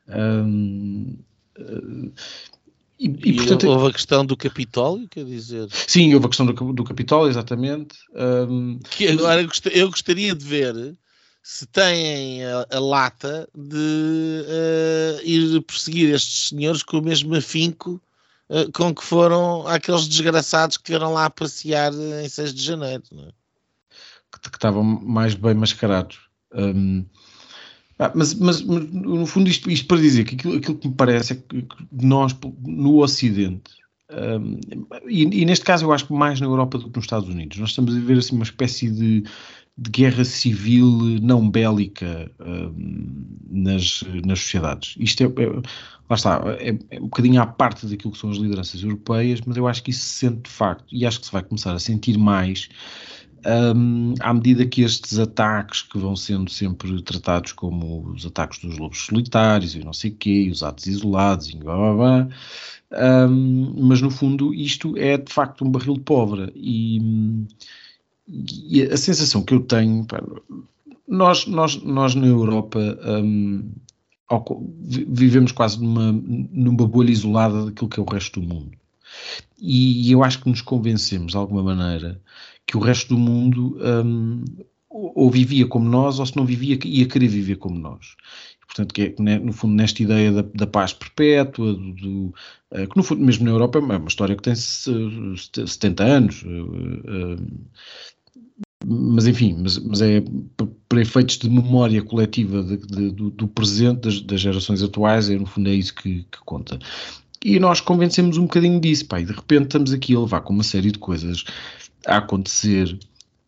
um, 0.08 1.16
e, 3.00 3.08
e, 3.08 3.30
e, 3.30 3.36
portanto, 3.36 3.68
houve 3.68 3.88
a 3.88 3.94
questão 3.94 4.26
do 4.26 4.38
Capitólio, 4.38 5.08
quer 5.10 5.26
dizer. 5.26 5.68
Sim, 5.72 6.14
houve 6.14 6.26
a 6.26 6.30
questão 6.30 6.46
do, 6.46 6.74
do 6.74 6.84
Capitólio, 6.84 7.30
exatamente. 7.30 7.98
Um, 8.14 8.80
que 8.80 9.08
agora 9.08 9.46
eu 9.72 9.90
gostaria 9.90 10.34
de 10.34 10.46
ver 10.46 10.98
se 11.44 11.68
têm 11.68 12.44
a, 12.44 12.66
a 12.72 12.80
lata 12.80 13.48
de 13.54 14.46
uh, 14.48 15.22
ir 15.24 15.62
perseguir 15.62 16.14
estes 16.14 16.50
senhores 16.50 16.82
com 16.82 16.98
o 16.98 17.04
mesmo 17.04 17.36
afinco 17.36 18.02
uh, 18.50 18.72
com 18.72 18.96
que 18.96 19.04
foram 19.04 19.68
aqueles 19.68 20.08
desgraçados 20.08 20.78
que 20.78 20.84
tiveram 20.84 21.14
lá 21.14 21.26
a 21.26 21.30
passear 21.30 21.94
em 21.94 22.28
6 22.28 22.54
de 22.54 22.64
janeiro. 22.64 23.04
É? 23.14 23.32
Que, 24.32 24.50
que, 24.50 24.58
estavam 24.58 24.84
mais 24.84 25.36
bem 25.36 25.54
mascarados. 25.54 26.20
Um, 26.54 27.06
ah, 28.00 28.12
mas, 28.14 28.34
mas, 28.34 28.62
mas, 28.62 28.92
no 28.92 29.26
fundo, 29.26 29.50
isto, 29.50 29.70
isto, 29.70 29.88
para 29.88 29.98
dizer 29.98 30.26
que 30.26 30.36
aquilo, 30.36 30.58
aquilo, 30.58 30.78
que 30.78 30.88
me 30.88 30.94
parece 30.94 31.34
é 31.34 31.36
que 31.36 31.66
nós, 31.92 32.36
no 32.64 33.02
Ocidente, 33.02 33.72
um, 34.12 34.60
e, 35.08 35.24
e, 35.42 35.46
neste 35.46 35.66
caso 35.66 35.86
eu 35.86 35.92
acho 35.92 36.06
que 36.06 36.14
mais 36.14 36.40
na 36.40 36.46
Europa 36.46 36.78
do 36.78 36.90
que 36.90 36.96
nos 36.96 37.06
Estados 37.06 37.28
Unidos, 37.28 37.58
nós 37.58 37.70
estamos 37.70 37.94
a 37.94 38.00
viver 38.00 38.18
assim, 38.18 38.36
uma 38.36 38.44
espécie 38.44 38.90
de, 38.90 39.24
de 39.78 39.90
guerra 39.90 40.24
civil 40.24 40.88
não 41.22 41.50
bélica 41.50 42.32
um, 42.40 43.26
nas, 43.50 44.04
nas 44.26 44.40
sociedades. 44.40 44.96
Isto 45.00 45.24
é, 45.24 45.44
é 45.44 45.48
lá 46.10 46.16
está, 46.16 46.42
é, 46.60 46.78
é, 46.92 47.00
um 47.00 47.06
bocadinho 47.06 47.42
à 47.42 47.48
parte 47.48 47.88
daquilo 47.88 48.14
que 48.14 48.20
são 48.20 48.30
as 48.30 48.38
lideranças 48.38 48.84
europeias, 48.84 49.42
mas 49.46 49.58
eu 49.58 49.68
acho 49.68 49.82
que 49.82 49.90
isso 49.90 50.02
se 50.02 50.20
sente 50.20 50.42
de 50.44 50.50
facto, 50.50 50.86
e 50.92 51.06
acho 51.06 51.20
que 51.20 51.26
se 51.26 51.32
vai 51.32 51.44
começar 51.44 51.74
a 51.74 51.80
sentir 51.80 52.18
mais 52.18 52.70
um, 53.46 54.16
à 54.20 54.34
medida 54.34 54.66
que 54.66 54.82
estes 54.82 55.20
ataques 55.20 55.84
que 55.84 55.98
vão 55.98 56.16
sendo 56.16 56.50
sempre 56.50 57.02
tratados 57.04 57.52
como 57.52 58.10
os 58.10 58.26
ataques 58.26 58.60
dos 58.60 58.78
lobos 58.78 59.06
solitários 59.06 59.76
e 59.76 59.84
não 59.84 59.94
sei 59.94 60.12
o 60.12 60.16
quê, 60.16 60.50
os 60.52 60.64
atos 60.64 60.88
isolados 60.88 61.50
e 61.50 61.58
blá 61.58 61.76
blá 61.76 61.94
blá, 61.94 62.28
um, 63.30 63.88
mas 63.88 64.02
no 64.02 64.10
fundo 64.10 64.54
isto 64.54 64.98
é 64.98 65.18
de 65.18 65.32
facto 65.32 65.64
um 65.64 65.72
barril 65.72 65.94
de 65.94 66.02
pólvora 66.02 66.52
e, 66.56 67.46
e 68.28 68.82
a 68.84 68.98
sensação 68.98 69.44
que 69.44 69.54
eu 69.54 69.62
tenho, 69.62 70.06
pá, 70.06 70.24
nós, 71.08 71.46
nós, 71.46 71.76
nós 71.84 72.16
na 72.16 72.26
Europa 72.26 72.80
um, 73.22 73.72
vivemos 75.08 75.52
quase 75.52 75.80
numa, 75.80 76.12
numa 76.12 76.88
bolha 76.88 77.12
isolada 77.12 77.66
daquilo 77.66 77.90
que 77.90 78.00
é 78.00 78.04
o 78.04 78.10
resto 78.10 78.40
do 78.40 78.48
mundo. 78.48 78.72
E 79.58 80.12
eu 80.12 80.24
acho 80.24 80.42
que 80.42 80.50
nos 80.50 80.62
convencemos 80.62 81.32
de 81.32 81.38
alguma 81.38 81.64
maneira 81.64 82.20
que 82.66 82.78
o 82.78 82.80
resto 82.80 83.10
do 83.10 83.18
mundo 83.18 83.78
um, 83.80 84.44
ou 84.90 85.30
vivia 85.30 85.68
como 85.68 85.88
nós, 85.90 86.20
ou 86.20 86.26
se 86.26 86.38
não 86.38 86.46
vivia, 86.46 86.80
ia 86.86 87.06
querer 87.06 87.28
viver 87.28 87.58
como 87.58 87.78
nós. 87.78 88.16
Portanto, 88.66 88.94
que 88.94 89.16
é, 89.18 89.40
no 89.40 89.54
fundo, 89.54 89.74
nesta 89.76 90.02
ideia 90.02 90.32
da, 90.32 90.42
da 90.42 90.68
paz 90.68 90.92
perpétua, 90.92 91.74
do, 91.74 91.94
do, 91.94 92.34
uh, 92.72 92.88
que 92.90 92.98
no 92.98 93.04
fundo, 93.04 93.24
mesmo 93.24 93.46
na 93.46 93.52
Europa, 93.52 93.80
é 93.80 93.82
uma 93.82 94.08
história 94.08 94.36
que 94.36 94.44
tem 94.44 94.56
70 94.56 96.04
anos. 96.04 96.44
Uh, 96.44 97.38
uh, 97.38 97.66
mas 98.86 99.28
enfim, 99.28 99.56
mas, 99.62 99.78
mas 99.80 100.02
é 100.02 100.24
para 100.88 101.02
efeitos 101.02 101.38
de 101.38 101.50
memória 101.50 102.02
coletiva 102.04 102.62
de, 102.62 102.78
de, 102.78 103.12
do, 103.12 103.30
do, 103.32 103.48
presente, 103.48 104.02
das, 104.02 104.22
das, 104.22 104.42
gerações 104.42 104.84
atuais, 104.84 105.30
é 105.30 105.38
no 105.38 105.46
fundo 105.46 105.70
é 105.70 105.74
isso 105.74 105.96
que, 105.96 106.24
que 106.24 106.40
conta. 106.46 106.78
E 107.44 107.60
nós 107.60 107.80
convencemos 107.80 108.38
um 108.38 108.44
bocadinho 108.44 108.80
disso, 108.80 109.08
pá, 109.08 109.22
e 109.22 109.26
de 109.26 109.32
repente 109.32 109.66
estamos 109.66 109.94
aqui 109.94 110.16
a 110.16 110.20
levar 110.20 110.42
com 110.42 110.54
uma 110.54 110.64
série 110.64 110.92
de 110.92 111.00
coisas 111.00 111.46
a 112.06 112.18
acontecer, 112.18 112.98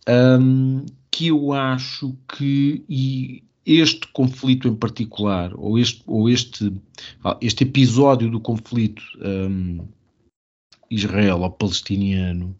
um, 0.07 0.85
que 1.11 1.27
eu 1.27 1.53
acho 1.53 2.15
que 2.27 2.83
e 2.87 3.43
este 3.67 4.07
conflito 4.13 4.67
em 4.67 4.75
particular, 4.75 5.51
ou 5.55 5.77
este, 5.77 6.01
ou 6.07 6.29
este, 6.29 6.71
este 7.41 7.63
episódio 7.65 8.31
do 8.31 8.39
conflito 8.39 9.03
um, 9.21 9.85
israelo-palestiniano, 10.89 12.55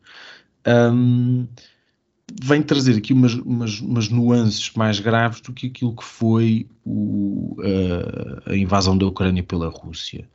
um, 0.68 1.48
vem 2.44 2.62
trazer 2.62 2.98
aqui 2.98 3.14
umas, 3.14 3.36
umas, 3.36 3.80
umas, 3.80 4.10
nuances 4.10 4.70
mais 4.74 5.00
graves 5.00 5.40
do 5.40 5.54
que 5.54 5.68
aquilo 5.68 5.96
que 5.96 6.04
foi 6.04 6.68
o, 6.86 7.56
a, 8.46 8.52
a 8.52 8.58
invasão 8.58 8.98
da 8.98 9.06
Ucrânia 9.06 9.44
pela 9.44 9.70
Rússia. 9.70 10.28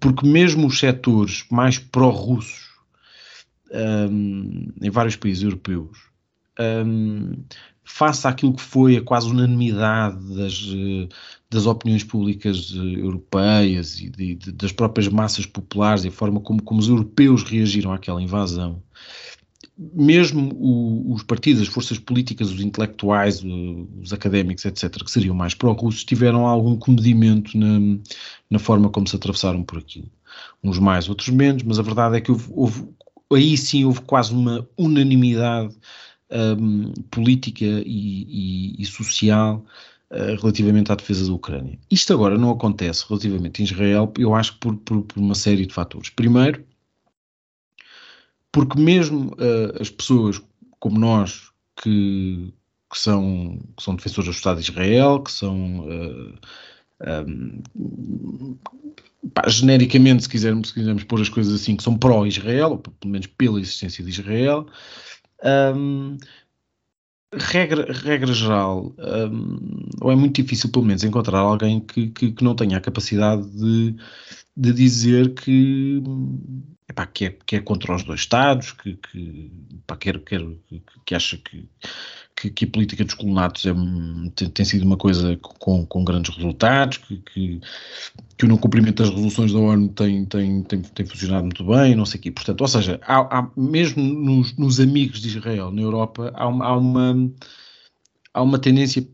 Porque 0.00 0.26
mesmo 0.26 0.66
os 0.66 0.78
setores 0.78 1.44
mais 1.50 1.78
pró-russos 1.78 2.63
um, 3.74 4.68
em 4.80 4.90
vários 4.90 5.16
países 5.16 5.42
europeus, 5.42 5.98
um, 6.86 7.42
face 7.84 8.26
àquilo 8.26 8.54
que 8.54 8.62
foi 8.62 8.96
a 8.96 9.02
quase 9.02 9.28
unanimidade 9.28 10.16
das, 10.34 10.60
das 11.50 11.66
opiniões 11.66 12.02
públicas 12.02 12.72
europeias 12.74 14.00
e 14.00 14.08
de, 14.08 14.34
de, 14.36 14.52
das 14.52 14.72
próprias 14.72 15.08
massas 15.08 15.44
populares 15.44 16.04
e 16.04 16.08
a 16.08 16.12
forma 16.12 16.40
como, 16.40 16.62
como 16.62 16.80
os 16.80 16.88
europeus 16.88 17.42
reagiram 17.42 17.92
àquela 17.92 18.22
invasão, 18.22 18.82
mesmo 19.76 20.52
o, 20.54 21.12
os 21.14 21.22
partidos, 21.22 21.62
as 21.62 21.68
forças 21.68 21.98
políticas, 21.98 22.50
os 22.50 22.60
intelectuais, 22.60 23.42
os 24.00 24.12
académicos, 24.12 24.64
etc., 24.64 25.02
que 25.02 25.10
seriam 25.10 25.34
mais 25.34 25.54
pró-russos, 25.54 26.04
tiveram 26.04 26.46
algum 26.46 26.76
comedimento 26.76 27.58
na, 27.58 27.98
na 28.48 28.58
forma 28.58 28.88
como 28.88 29.08
se 29.08 29.16
atravessaram 29.16 29.62
por 29.62 29.78
aquilo. 29.78 30.10
Uns 30.62 30.78
mais, 30.78 31.08
outros 31.08 31.28
menos, 31.28 31.62
mas 31.64 31.78
a 31.78 31.82
verdade 31.82 32.16
é 32.16 32.20
que 32.20 32.30
houve, 32.30 32.46
houve 32.52 32.88
aí 33.32 33.56
sim 33.56 33.84
houve 33.84 34.00
quase 34.02 34.32
uma 34.32 34.68
unanimidade 34.76 35.74
um, 36.30 36.92
política 37.10 37.64
e, 37.64 38.74
e, 38.76 38.82
e 38.82 38.86
social 38.86 39.64
uh, 40.10 40.40
relativamente 40.40 40.90
à 40.92 40.94
defesa 40.94 41.26
da 41.26 41.32
Ucrânia. 41.32 41.78
Isto 41.90 42.12
agora 42.12 42.38
não 42.38 42.50
acontece 42.50 43.04
relativamente 43.08 43.62
a 43.62 43.64
Israel, 43.64 44.12
eu 44.18 44.34
acho 44.34 44.56
por, 44.58 44.76
por, 44.76 45.02
por 45.02 45.18
uma 45.18 45.34
série 45.34 45.66
de 45.66 45.72
fatores. 45.72 46.10
Primeiro, 46.10 46.64
porque 48.50 48.78
mesmo 48.78 49.32
uh, 49.32 49.80
as 49.80 49.90
pessoas 49.90 50.40
como 50.78 50.98
nós 50.98 51.50
que, 51.82 52.52
que, 52.92 52.98
são, 52.98 53.58
que 53.76 53.82
são 53.82 53.96
defensores 53.96 54.28
do 54.28 54.36
Estado 54.36 54.60
de 54.60 54.70
Israel, 54.70 55.22
que 55.22 55.32
são 55.32 55.80
uh, 55.80 56.34
um, 57.26 58.56
pá, 59.32 59.48
genericamente, 59.48 60.24
se 60.24 60.28
quisermos, 60.28 60.68
se 60.68 60.74
quisermos 60.74 61.04
pôr 61.04 61.20
as 61.20 61.28
coisas 61.28 61.54
assim, 61.54 61.76
que 61.76 61.82
são 61.82 61.96
pró-Israel, 61.96 62.78
pelo 62.78 63.12
menos 63.12 63.26
pela 63.26 63.60
existência 63.60 64.04
de 64.04 64.10
Israel, 64.10 64.66
um, 65.76 66.16
regra, 67.34 67.92
regra 67.92 68.32
geral, 68.32 68.94
um, 68.98 69.88
ou 70.00 70.12
é 70.12 70.16
muito 70.16 70.42
difícil, 70.42 70.70
pelo 70.70 70.84
menos, 70.84 71.04
encontrar 71.04 71.38
alguém 71.38 71.80
que, 71.80 72.08
que, 72.08 72.32
que 72.32 72.44
não 72.44 72.54
tenha 72.54 72.78
a 72.78 72.80
capacidade 72.80 73.48
de, 73.50 73.96
de 74.56 74.72
dizer 74.72 75.34
que, 75.34 76.02
epá, 76.88 77.06
que, 77.06 77.26
é, 77.26 77.30
que 77.30 77.56
é 77.56 77.60
contra 77.60 77.94
os 77.94 78.04
dois 78.04 78.20
Estados, 78.20 78.72
que, 78.72 78.96
que, 78.96 79.50
epá, 79.74 79.96
quer, 79.96 80.18
quer, 80.20 80.42
que 81.04 81.14
acha 81.14 81.36
que 81.38 81.68
que, 82.36 82.50
que, 82.50 82.64
a 82.64 82.68
política 82.68 83.04
dos 83.04 83.14
colonatos 83.14 83.64
é, 83.66 83.72
tem, 84.34 84.48
tem, 84.50 84.64
sido 84.64 84.84
uma 84.84 84.96
coisa 84.96 85.36
com, 85.40 85.86
com 85.86 86.04
grandes 86.04 86.34
resultados, 86.34 86.98
que, 86.98 87.16
que, 87.18 87.60
que, 88.36 88.44
o 88.44 88.48
não 88.48 88.56
cumprimento 88.58 89.02
das 89.02 89.10
resoluções 89.10 89.52
da 89.52 89.58
ONU 89.58 89.88
tem, 89.90 90.24
tem, 90.26 90.62
tem, 90.62 90.82
tem 90.82 91.06
funcionado 91.06 91.44
muito 91.44 91.64
bem, 91.64 91.94
não 91.94 92.04
sei 92.04 92.18
o 92.18 92.22
quê. 92.22 92.30
Portanto, 92.30 92.60
ou 92.60 92.68
seja, 92.68 93.00
há, 93.02 93.38
há, 93.38 93.50
mesmo 93.56 94.02
nos, 94.02 94.56
nos, 94.56 94.80
amigos 94.80 95.20
de 95.20 95.28
Israel 95.28 95.70
na 95.70 95.82
Europa, 95.82 96.32
há 96.34 96.48
uma, 96.48 96.64
há 96.64 96.76
uma, 96.76 97.32
há 98.32 98.42
uma 98.42 98.58
tendência 98.58 99.06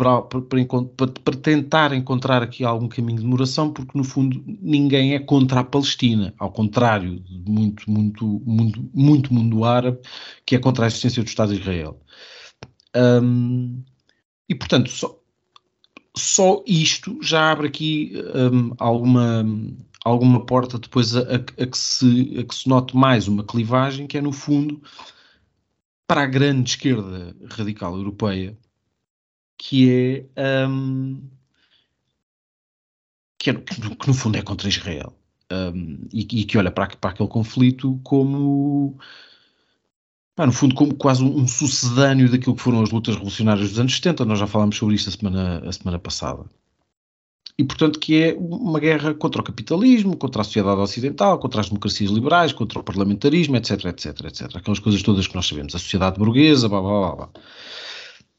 para, 0.00 0.22
para, 0.22 1.06
para, 1.08 1.36
tentar 1.36 1.92
encontrar 1.92 2.42
aqui 2.42 2.64
algum 2.64 2.88
caminho 2.88 3.18
de 3.18 3.26
moderação, 3.26 3.70
porque 3.70 3.98
no 3.98 4.02
fundo 4.02 4.42
ninguém 4.46 5.14
é 5.14 5.18
contra 5.18 5.60
a 5.60 5.64
Palestina, 5.64 6.32
ao 6.38 6.50
contrário 6.50 7.20
de 7.20 7.38
muito, 7.50 7.90
muito, 7.90 8.24
muito, 8.46 8.90
muito 8.94 9.34
mundo 9.34 9.62
árabe 9.62 9.98
que 10.46 10.56
é 10.56 10.58
contra 10.58 10.86
a 10.86 10.88
existência 10.88 11.22
do 11.22 11.26
Estado 11.26 11.52
de 11.52 11.60
Israel. 11.60 12.00
Um, 12.96 13.84
e 14.48 14.54
portanto, 14.54 14.90
só, 14.90 15.20
só 16.16 16.64
isto 16.66 17.18
já 17.22 17.52
abre 17.52 17.66
aqui 17.66 18.14
um, 18.34 18.72
alguma, 18.78 19.44
alguma 20.02 20.46
porta 20.46 20.78
depois 20.78 21.14
a, 21.14 21.20
a, 21.20 21.66
que 21.66 21.76
se, 21.76 22.38
a 22.38 22.44
que 22.44 22.54
se 22.54 22.66
note 22.66 22.96
mais 22.96 23.28
uma 23.28 23.44
clivagem 23.44 24.06
que 24.06 24.16
é 24.16 24.22
no 24.22 24.32
fundo 24.32 24.80
para 26.06 26.22
a 26.22 26.26
grande 26.26 26.70
esquerda 26.70 27.36
radical 27.50 27.94
europeia, 27.94 28.56
que 29.62 30.26
é, 30.36 30.66
um, 30.66 31.20
que, 33.38 33.50
é 33.50 33.54
que, 33.54 34.06
no 34.08 34.14
fundo 34.14 34.38
é 34.38 34.42
contra 34.42 34.68
Israel. 34.68 35.14
um, 35.52 36.08
e, 36.12 36.20
e, 36.22 36.44
que 36.44 36.56
olha 36.56 36.70
para, 36.70 36.96
para 36.96 37.10
aquele 37.10 37.28
conflito 37.28 38.00
como 38.02 38.98
no 40.38 40.52
fundo, 40.52 40.74
como 40.74 40.94
quase 40.94 41.22
um, 41.22 41.46
sucedâneo 41.46 42.30
daquilo 42.30 42.56
que 42.56 42.62
foram 42.62 42.82
as 42.82 42.90
lutas 42.90 43.14
revolucionárias 43.16 43.68
dos 43.68 43.78
anos 43.78 43.94
70, 43.94 44.24
nós 44.24 44.38
já 44.38 44.46
falámos 44.46 44.76
sobre 44.76 44.94
isto 44.94 45.10
a 45.10 45.12
semana, 45.12 45.68
a 45.68 45.72
semana 45.72 45.98
passada. 45.98 46.46
E, 47.58 47.64
portanto, 47.64 48.00
que 48.00 48.22
é 48.22 48.34
uma 48.38 48.80
guerra 48.80 49.12
contra 49.12 49.42
o 49.42 49.44
capitalismo, 49.44 50.16
contra 50.16 50.40
a 50.40 50.44
sociedade 50.44 50.80
ocidental, 50.80 51.38
contra 51.38 51.60
as 51.60 51.68
democracias 51.68 52.10
liberais, 52.10 52.54
contra 52.54 52.78
o 52.78 52.82
parlamentarismo, 52.82 53.56
etc, 53.56 53.84
etc, 53.84 54.24
etc. 54.24 54.56
Aquelas 54.56 54.78
coisas 54.78 55.02
todas 55.02 55.26
que 55.26 55.34
nós 55.34 55.46
sabemos. 55.46 55.74
A 55.74 55.78
sociedade 55.78 56.18
burguesa, 56.18 56.70
blá, 56.70 56.80
blá, 56.80 57.00
blá, 57.00 57.16
blá. 57.16 57.30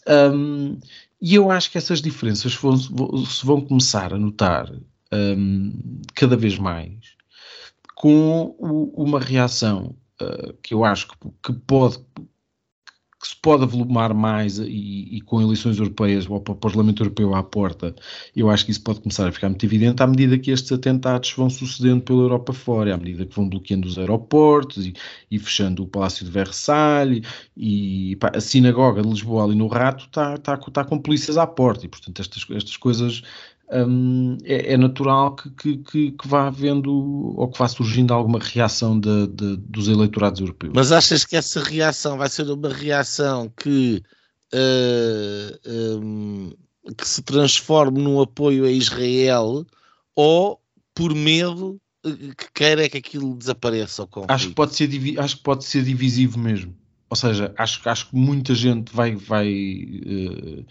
Um, 0.07 0.79
e 1.21 1.35
eu 1.35 1.51
acho 1.51 1.69
que 1.69 1.77
essas 1.77 2.01
diferenças 2.01 2.55
vão, 2.55 2.75
se 2.77 3.45
vão 3.45 3.61
começar 3.61 4.13
a 4.13 4.17
notar 4.17 4.71
um, 5.13 6.01
cada 6.15 6.35
vez 6.35 6.57
mais 6.57 7.15
com 7.95 8.55
o, 8.57 8.91
uma 9.03 9.19
reação 9.19 9.95
uh, 10.19 10.53
que 10.63 10.73
eu 10.73 10.83
acho 10.83 11.07
que, 11.09 11.15
que, 11.43 11.53
pode 11.53 11.99
que 13.21 13.27
se 13.27 13.35
pode 13.35 13.63
avolumar 13.63 14.13
mais 14.15 14.57
e, 14.57 15.07
e 15.11 15.21
com 15.21 15.39
eleições 15.39 15.77
europeias 15.77 16.27
ou 16.27 16.41
para 16.41 16.53
o 16.53 16.57
Parlamento 16.57 17.03
Europeu 17.03 17.35
à 17.35 17.43
porta, 17.43 17.95
eu 18.35 18.49
acho 18.49 18.65
que 18.65 18.71
isso 18.71 18.81
pode 18.81 18.99
começar 18.99 19.27
a 19.27 19.31
ficar 19.31 19.47
muito 19.47 19.63
evidente 19.63 20.01
à 20.01 20.07
medida 20.07 20.39
que 20.39 20.49
estes 20.49 20.71
atentados 20.71 21.31
vão 21.33 21.47
sucedendo 21.49 22.01
pela 22.01 22.21
Europa 22.21 22.51
fora, 22.51 22.95
à 22.95 22.97
medida 22.97 23.23
que 23.25 23.35
vão 23.35 23.47
bloqueando 23.47 23.87
os 23.87 23.99
aeroportos 23.99 24.87
e, 24.87 24.93
e 25.29 25.37
fechando 25.37 25.83
o 25.83 25.87
Palácio 25.87 26.25
de 26.25 26.31
Versalhes 26.31 27.27
e 27.55 28.15
pá, 28.19 28.31
a 28.33 28.41
sinagoga 28.41 29.03
de 29.03 29.09
Lisboa 29.09 29.43
ali 29.43 29.55
no 29.55 29.67
Rato 29.67 30.05
está, 30.05 30.33
está, 30.33 30.55
está 30.55 30.83
com 30.83 30.97
polícias 30.97 31.37
à 31.37 31.45
porta 31.45 31.85
e 31.85 31.89
portanto 31.89 32.19
estas, 32.19 32.43
estas 32.49 32.75
coisas 32.75 33.21
um, 33.71 34.37
é, 34.43 34.73
é, 34.73 34.77
natural 34.77 35.35
que, 35.35 35.49
que, 35.51 35.77
que, 35.77 36.11
que, 36.11 36.27
vá 36.27 36.47
havendo 36.47 36.91
ou 36.91 37.49
que 37.49 37.57
vá 37.57 37.67
surgindo 37.67 38.13
alguma 38.13 38.39
reação 38.39 38.99
de, 38.99 39.27
de, 39.27 39.57
dos 39.57 39.87
eleitorados 39.87 40.41
europeus. 40.41 40.73
Mas 40.75 40.91
achas 40.91 41.25
que 41.25 41.35
essa 41.35 41.61
reação 41.61 42.17
vai 42.17 42.29
ser 42.29 42.49
uma 42.49 42.69
reação 42.69 43.51
que, 43.57 44.03
uh, 44.53 45.69
um, 46.01 46.51
que 46.97 47.07
se 47.07 47.21
transforme 47.21 48.01
num 48.01 48.19
apoio 48.19 48.65
a 48.65 48.71
Israel 48.71 49.65
ou 50.15 50.59
por 50.93 51.15
medo 51.15 51.79
que 52.03 52.51
queira 52.53 52.89
que 52.89 52.97
aquilo 52.97 53.37
desapareça? 53.37 54.07
Acho 54.27 54.49
que, 54.49 54.55
pode 54.55 54.75
ser, 54.75 54.89
acho 55.19 55.37
que 55.37 55.43
pode 55.43 55.63
ser 55.65 55.83
divisivo 55.83 56.39
mesmo. 56.39 56.75
Ou 57.09 57.15
seja, 57.15 57.53
acho, 57.57 57.87
acho 57.87 58.09
que 58.09 58.15
muita 58.15 58.55
gente 58.55 58.93
vai. 58.93 59.15
vai 59.15 59.47
uh, 59.49 60.65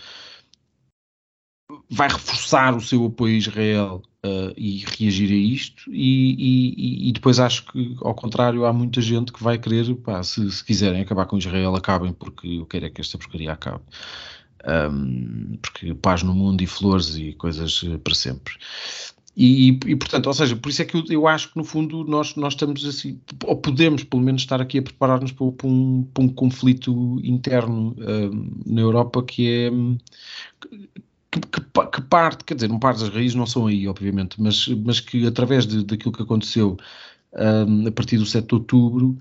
vai 1.91 2.09
reforçar 2.09 2.77
o 2.77 2.81
seu 2.81 3.05
apoio 3.07 3.35
a 3.35 3.39
Israel 3.39 4.03
uh, 4.25 4.53
e 4.57 4.85
reagir 4.99 5.31
a 5.31 5.35
isto, 5.35 5.91
e, 5.93 6.35
e, 6.39 7.09
e, 7.09 7.13
depois 7.13 7.41
acho 7.41 7.67
que, 7.67 7.97
ao 8.01 8.15
contrário, 8.15 8.65
há 8.65 8.73
muita 8.73 9.01
gente 9.01 9.33
que 9.33 9.43
vai 9.43 9.59
querer, 9.59 9.95
pá, 9.97 10.23
se, 10.23 10.51
se, 10.51 10.65
quiserem 10.65 11.03
acabar 11.03 11.27
com 11.27 11.39
Israel, 11.39 11.75
acabem, 11.75 12.13
porque 12.13 12.47
eu 12.47 12.67
quero 12.67 12.87
é 12.87 12.91
que 12.91 13.01
esta 13.01 13.19
porcaria 13.19 13.53
acabe. 13.53 13.83
Um, 14.67 15.57
porque 15.63 15.95
paz 15.95 16.23
no 16.23 16.35
mundo 16.35 16.61
e 16.61 16.67
flores 16.67 17.17
e 17.17 17.33
coisas 17.33 17.83
uh, 17.83 17.99
para 17.99 18.15
sempre. 18.15 18.55
E, 19.35 19.69
e, 19.87 19.97
portanto, 19.97 20.27
ou 20.27 20.35
seja, 20.35 20.55
por 20.55 20.69
isso 20.69 20.83
é 20.83 20.85
que 20.85 20.97
eu, 20.97 21.05
eu, 21.09 21.27
acho 21.27 21.51
que 21.51 21.57
no 21.57 21.65
fundo 21.65 22.05
nós, 22.05 22.35
nós 22.35 22.53
estamos 22.53 22.85
assim, 22.85 23.19
ou 23.45 23.57
podemos 23.57 24.05
pelo 24.05 24.23
menos 24.23 24.43
estar 24.43 24.61
aqui 24.61 24.79
a 24.79 24.83
preparar-nos 24.83 25.33
para, 25.33 25.51
para, 25.53 25.69
um, 25.69 26.03
para 26.13 26.25
um 26.25 26.29
conflito 26.29 27.19
interno 27.23 27.97
na 28.67 28.81
Europa 28.81 29.23
que 29.23 29.49
é 29.49 29.71
que, 31.31 31.41
que, 31.41 31.61
que, 31.61 32.03
parte, 32.03 32.45
quer 32.45 32.55
dizer, 32.55 32.69
não 32.69 32.79
parte 32.79 33.01
das 33.01 33.09
raízes 33.09 33.35
não 33.35 33.47
são 33.47 33.67
aí, 33.67 33.87
obviamente, 33.87 34.41
mas, 34.41 34.67
mas 34.69 35.01
que 35.01 35.27
através 35.27 35.67
de, 35.67 35.85
daquilo 35.85 36.13
que 36.13 36.23
aconteceu 36.23 36.77
um, 37.33 37.87
a 37.87 37.93
partir 37.93 38.19
do 38.19 38.27
7 38.27 38.47
de 38.47 38.55
outubro 38.55 39.19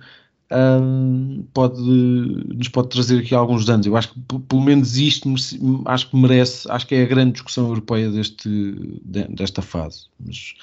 um, 0.51 1.45
pode, 1.53 1.79
nos 1.79 2.67
pode 2.69 2.89
trazer 2.89 3.19
aqui 3.19 3.35
alguns 3.35 3.65
danos. 3.65 3.85
Eu 3.85 3.95
acho 3.95 4.13
que 4.13 4.19
pelo 4.47 4.61
menos 4.61 4.97
isto 4.97 5.31
acho 5.85 6.09
que 6.09 6.15
merece, 6.15 6.69
acho 6.71 6.87
que 6.87 6.95
é 6.95 7.03
a 7.03 7.07
grande 7.07 7.33
discussão 7.33 7.67
europeia 7.67 8.09
deste, 8.09 8.49
desta 9.29 9.61
fase. 9.61 10.07
Mas, 10.19 10.55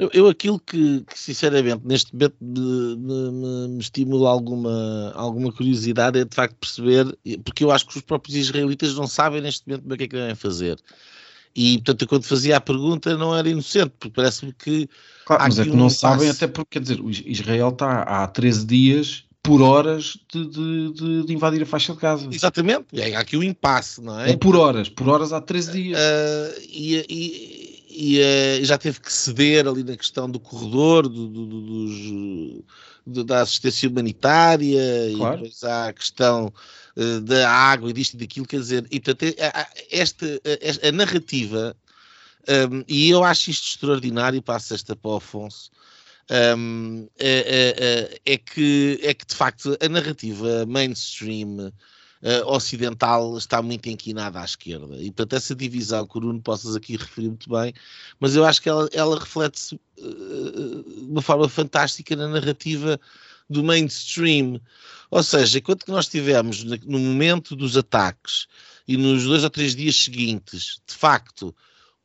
eu, 0.00 0.10
eu 0.14 0.28
aquilo 0.28 0.58
que, 0.58 1.02
que, 1.02 1.18
sinceramente, 1.18 1.82
neste 1.84 2.14
momento 2.14 2.36
me, 2.40 2.96
me, 2.96 3.68
me, 3.68 3.78
estimula 3.78 4.30
alguma, 4.30 5.12
alguma 5.14 5.52
curiosidade 5.52 6.18
é 6.18 6.24
de 6.24 6.34
facto 6.34 6.56
perceber, 6.56 7.18
porque 7.44 7.64
eu 7.64 7.70
acho 7.70 7.86
que 7.86 7.98
os 7.98 8.02
próprios 8.02 8.34
israelitas 8.34 8.94
não 8.94 9.06
sabem 9.06 9.42
neste 9.42 9.68
momento 9.68 9.92
o 9.92 9.96
que 9.96 10.04
é 10.04 10.08
que 10.08 10.16
devem 10.16 10.34
fazer. 10.34 10.78
E, 11.54 11.74
portanto, 11.78 12.06
quando 12.06 12.24
fazia 12.24 12.56
a 12.56 12.60
pergunta 12.60 13.16
não 13.18 13.36
era 13.36 13.48
inocente, 13.48 13.92
porque 13.98 14.14
parece-me 14.14 14.54
que. 14.54 14.88
Claro, 15.26 15.42
mas 15.42 15.58
é 15.58 15.64
que 15.64 15.76
não 15.76 15.90
sabem, 15.90 16.30
até 16.30 16.46
porque, 16.46 16.78
quer 16.78 16.80
dizer, 16.80 16.98
Israel 17.26 17.68
está 17.68 18.02
há 18.02 18.26
13 18.26 18.66
dias 18.66 19.24
por 19.42 19.62
horas 19.62 20.18
de, 20.32 20.46
de, 20.46 21.24
de, 21.24 21.32
invadir 21.32 21.62
a 21.62 21.66
faixa 21.66 21.92
de 21.92 21.98
Gaza. 21.98 22.28
Exatamente, 22.30 22.86
há 23.14 23.18
aqui 23.18 23.36
o 23.36 23.40
um 23.40 23.42
impasse, 23.42 24.00
não 24.00 24.18
é? 24.20 24.30
É 24.30 24.36
por 24.36 24.54
horas, 24.54 24.88
por 24.88 25.08
horas 25.08 25.32
há 25.32 25.40
13 25.40 25.72
dias. 25.72 25.98
Uh, 25.98 26.60
e, 26.68 27.06
e 27.08 27.59
e 28.00 28.18
uh, 28.18 28.64
já 28.64 28.78
teve 28.78 28.98
que 28.98 29.12
ceder 29.12 29.68
ali 29.68 29.84
na 29.84 29.94
questão 29.94 30.28
do 30.30 30.40
corredor, 30.40 31.06
do, 31.06 31.28
do, 31.28 31.46
do, 31.46 32.64
dos, 33.04 33.24
da 33.26 33.42
assistência 33.42 33.90
humanitária, 33.90 35.12
claro. 35.14 35.34
e 35.34 35.42
depois 35.42 35.62
há 35.64 35.88
a 35.88 35.92
questão 35.92 36.50
uh, 36.96 37.20
da 37.20 37.50
água 37.50 37.90
e 37.90 37.92
disto 37.92 38.14
e 38.14 38.16
daquilo, 38.16 38.46
quer 38.46 38.60
dizer, 38.60 38.86
e 38.90 38.98
portanto, 38.98 39.36
esta, 39.90 40.26
a, 40.26 40.88
a 40.88 40.92
narrativa, 40.92 41.76
um, 42.70 42.82
e 42.88 43.10
eu 43.10 43.22
acho 43.22 43.50
isto 43.50 43.68
extraordinário, 43.68 44.40
passo 44.40 44.72
esta 44.72 44.96
para 44.96 45.10
o 45.10 45.16
Afonso, 45.16 45.70
um, 46.56 47.06
é, 47.18 48.18
é, 48.24 48.32
é, 48.32 48.38
que, 48.38 48.98
é 49.02 49.12
que 49.12 49.26
de 49.26 49.34
facto 49.34 49.76
a 49.78 49.88
narrativa 49.90 50.64
mainstream 50.64 51.70
uh, 52.22 52.46
ocidental 52.46 53.36
está 53.36 53.62
muito 53.62 53.88
inquinada 53.88 54.40
à 54.40 54.44
esquerda. 54.44 54.96
E, 54.96 55.10
portanto, 55.10 55.34
essa 55.34 55.54
divisão 55.54 56.06
que 56.06 56.18
o 56.18 56.20
aqui 56.76 56.96
referir 56.96 57.28
muito 57.28 57.50
bem, 57.50 57.72
mas 58.18 58.36
eu 58.36 58.44
acho 58.44 58.60
que 58.60 58.68
ela, 58.68 58.88
ela 58.92 59.18
reflete-se 59.18 59.74
uh, 59.74 60.82
de 60.82 61.10
uma 61.10 61.22
forma 61.22 61.48
fantástica 61.48 62.14
na 62.16 62.28
narrativa 62.28 63.00
do 63.48 63.64
mainstream. 63.64 64.60
Ou 65.10 65.22
seja, 65.22 65.58
enquanto 65.58 65.84
que 65.84 65.90
nós 65.90 66.08
tivemos 66.08 66.62
no 66.62 66.98
momento 66.98 67.56
dos 67.56 67.76
ataques 67.76 68.46
e 68.86 68.96
nos 68.96 69.24
dois 69.24 69.42
ou 69.42 69.50
três 69.50 69.74
dias 69.74 69.96
seguintes, 69.96 70.80
de 70.86 70.94
facto, 70.94 71.54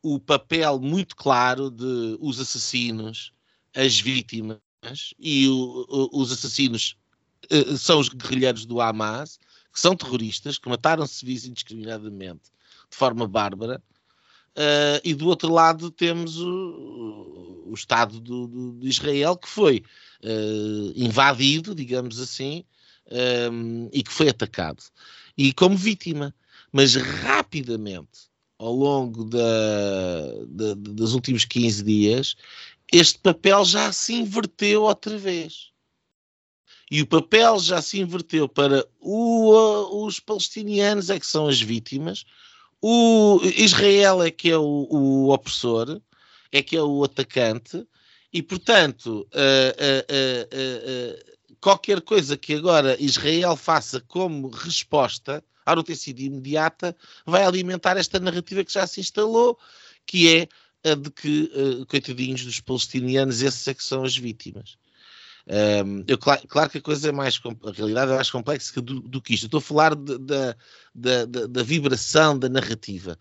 o 0.02 0.20
papel 0.20 0.80
muito 0.80 1.16
claro 1.16 1.70
de 1.70 2.18
os 2.20 2.40
assassinos, 2.40 3.32
as 3.76 4.00
vítimas 4.00 4.60
e 5.20 5.48
o, 5.48 6.10
os 6.14 6.32
assassinos 6.32 6.96
uh, 7.52 7.78
são 7.78 8.00
os 8.00 8.10
guerrilheiros 8.10 8.66
do 8.66 8.82
Hamas, 8.82 9.40
que 9.76 9.82
são 9.82 9.94
terroristas, 9.94 10.58
que 10.58 10.70
mataram 10.70 11.06
civis 11.06 11.46
indiscriminadamente, 11.46 12.44
de 12.90 12.96
forma 12.96 13.28
bárbara, 13.28 13.84
uh, 14.56 15.02
e 15.04 15.14
do 15.14 15.28
outro 15.28 15.52
lado 15.52 15.92
temos 15.92 16.40
o, 16.40 17.66
o 17.68 17.74
Estado 17.74 18.22
do, 18.22 18.48
do, 18.48 18.72
de 18.80 18.88
Israel, 18.88 19.36
que 19.36 19.50
foi 19.50 19.84
uh, 20.24 20.94
invadido, 20.96 21.76
digamos 21.76 22.22
assim, 22.22 22.64
um, 23.52 23.90
e 23.92 24.02
que 24.02 24.14
foi 24.14 24.30
atacado. 24.30 24.82
E 25.38 25.52
como 25.52 25.76
vítima, 25.76 26.34
mas 26.72 26.96
rapidamente, 26.96 28.30
ao 28.58 28.74
longo 28.74 29.26
da, 29.26 29.42
da, 30.48 30.74
dos 30.74 31.14
últimos 31.14 31.44
15 31.44 31.84
dias, 31.84 32.36
este 32.94 33.20
papel 33.20 33.66
já 33.66 33.92
se 33.92 34.14
inverteu 34.14 34.84
outra 34.84 35.18
vez 35.18 35.75
e 36.90 37.02
o 37.02 37.08
papel 37.08 37.60
já 37.60 37.82
se 37.82 38.00
inverteu 38.00 38.48
para 38.48 38.86
o, 39.00 40.06
os 40.06 40.20
palestinianos 40.20 41.10
é 41.10 41.20
que 41.20 41.26
são 41.26 41.48
as 41.48 41.60
vítimas, 41.60 42.26
o 42.82 43.42
Israel 43.44 44.22
é 44.22 44.30
que 44.30 44.52
é 44.52 44.58
o, 44.58 44.88
o 44.90 45.30
opressor, 45.34 46.00
é 46.52 46.62
que 46.62 46.76
é 46.76 46.82
o 46.82 47.04
atacante, 47.04 47.86
e 48.32 48.44
portanto, 48.44 49.28
uh, 49.34 49.74
uh, 50.12 51.16
uh, 51.16 51.56
qualquer 51.60 52.02
coisa 52.02 52.38
que 52.38 52.54
agora 52.54 53.02
Israel 53.02 53.56
faça 53.56 54.00
como 54.02 54.50
resposta, 54.50 55.44
ao 55.66 55.78
não 55.78 55.84
ter 55.84 55.96
sido 55.96 56.20
imediata, 56.20 56.96
vai 57.26 57.44
alimentar 57.44 57.98
esta 57.98 58.20
narrativa 58.20 58.64
que 58.64 58.74
já 58.74 58.86
se 58.86 59.00
instalou, 59.00 59.58
que 60.06 60.30
é 60.36 60.92
a 60.92 60.94
de 60.94 61.10
que, 61.10 61.50
coitadinhos 61.88 62.46
dos 62.46 62.60
palestinianos, 62.60 63.42
esses 63.42 63.68
é 63.68 63.74
que 63.74 63.84
são 63.84 64.04
as 64.04 64.16
vítimas. 64.16 64.78
Um, 65.48 66.04
eu, 66.08 66.18
claro, 66.18 66.42
claro, 66.48 66.70
que 66.72 66.80
a 66.80 66.82
coisa 66.82 67.10
é 67.10 67.12
mais 67.12 67.40
a 67.64 67.72
realidade 67.72 68.12
é 68.12 68.16
mais 68.16 68.32
complexa 68.32 68.82
do, 68.82 69.00
do 69.02 69.22
que 69.22 69.34
isto. 69.34 69.44
Eu 69.44 69.48
estou 69.48 69.58
a 69.60 69.62
falar 69.62 69.96
de, 69.96 70.18
de, 70.18 70.56
de, 70.96 71.48
da 71.48 71.64
vibração 71.64 72.38
da 72.38 72.50
narrativa. 72.50 73.18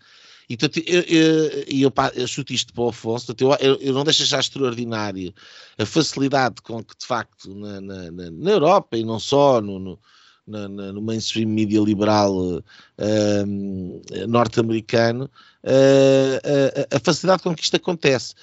E 0.49 0.53
eu, 0.53 1.03
eu, 1.07 1.63
eu, 1.67 1.93
eu, 2.13 2.27
chuto 2.27 2.53
isto 2.53 2.73
para 2.73 2.83
o 2.83 2.89
Afonso, 2.89 3.35
eu, 3.39 3.75
eu, 3.81 3.93
não 3.93 4.03
deixo 4.03 4.23
achar 4.23 4.39
extraordinário 4.39 5.33
a 5.77 5.85
facilidade 5.85 6.61
com 6.61 6.83
que, 6.83 6.95
de 6.97 7.05
facto, 7.05 7.53
na, 7.55 7.81
na, 7.81 8.11
na 8.11 8.51
Europa 8.51 8.95
e 8.95 9.03
não 9.03 9.19
só, 9.19 9.59
no, 9.59 9.79
no, 9.79 9.99
na, 10.47 10.67
na, 10.67 10.91
no 10.93 11.01
mainstream 11.01 11.49
media 11.49 11.79
liberal 11.79 12.33
uh, 12.35 14.27
norte-americano, 14.27 15.29
uh, 15.63 16.87
a, 16.91 16.97
a, 16.97 16.99
facilidade 16.99 17.43
com 17.43 17.55
que 17.55 17.63
isto 17.63 17.75
acontece 17.75 18.35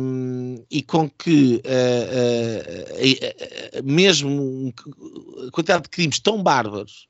um, 0.00 0.64
e 0.70 0.82
com 0.82 1.08
que 1.08 1.62
mesmo 3.84 4.72
a 5.46 5.50
quantidade 5.50 5.84
de 5.84 5.88
crimes 5.90 6.18
tão 6.18 6.42
bárbaros 6.42 7.08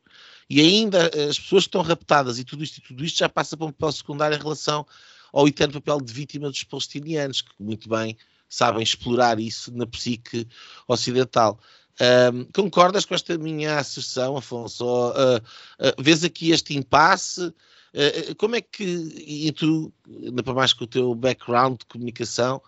e 0.51 0.61
ainda 0.61 1.11
as 1.29 1.39
pessoas 1.39 1.65
que 1.65 1.69
estão 1.69 1.83
raptadas 1.83 2.39
e 2.39 2.45
tudo 2.45 2.65
isto 2.65 2.79
e 2.79 2.81
tudo 2.81 3.05
isto 3.05 3.19
já 3.19 3.29
passa 3.29 3.57
para 3.57 3.67
um 3.67 3.73
papel 3.73 3.93
secundário 3.93 4.37
em 4.37 4.41
relação 4.41 4.87
ao 5.33 5.47
eterno 5.47 5.75
papel 5.75 6.01
de 6.01 6.13
vítima 6.13 6.49
dos 6.49 6.65
palestinianos, 6.65 7.43
que 7.43 7.51
muito 7.61 7.89
bem 7.89 8.17
sabem 8.49 8.83
explorar 8.83 9.39
isso 9.39 9.71
na 9.73 9.87
psique 9.87 10.49
ocidental. 10.87 11.61
Um, 12.01 12.45
concordas 12.55 13.05
com 13.05 13.15
esta 13.15 13.37
minha 13.37 13.79
asserção, 13.79 14.37
Afonso? 14.37 14.85
Uh, 14.85 15.39
uh, 15.39 16.03
vês 16.03 16.23
aqui 16.23 16.53
este 16.53 16.77
impasse? 16.77 17.47
Uh, 17.47 18.35
como 18.37 18.55
é 18.55 18.61
que, 18.61 18.85
e 18.85 19.51
tu, 19.51 19.93
ainda 20.09 20.43
para 20.43 20.55
mais 20.55 20.73
com 20.73 20.85
o 20.85 20.89
teu 20.89 21.15
background 21.15 21.81
de 21.81 21.87
comunicação, 21.87 22.63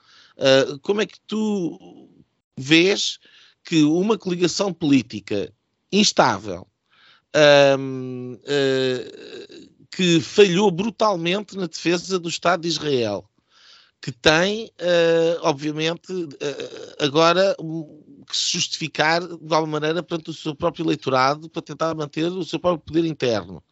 como 0.80 1.02
é 1.02 1.06
que 1.06 1.20
tu 1.26 2.08
vês 2.56 3.18
que 3.62 3.82
uma 3.82 4.16
coligação 4.16 4.72
política 4.72 5.52
instável, 5.92 6.66
um, 7.78 8.38
que 9.90 10.18
falhou 10.22 10.70
brutalmente 10.70 11.54
na 11.58 11.66
defesa 11.66 12.18
do 12.18 12.30
Estado 12.30 12.62
de 12.62 12.68
Israel, 12.68 13.28
que 14.00 14.10
tem, 14.10 14.72
obviamente, 15.42 16.10
agora 16.98 17.54
que 18.30 18.36
se 18.36 18.52
justificar 18.52 19.20
de 19.20 19.54
alguma 19.54 19.80
maneira 19.80 20.02
perante 20.02 20.30
o 20.30 20.34
seu 20.34 20.54
próprio 20.54 20.84
eleitorado 20.84 21.48
para 21.48 21.62
tentar 21.62 21.94
manter 21.94 22.26
o 22.26 22.44
seu 22.44 22.58
próprio 22.58 22.84
poder 22.84 23.04
interno. 23.06 23.62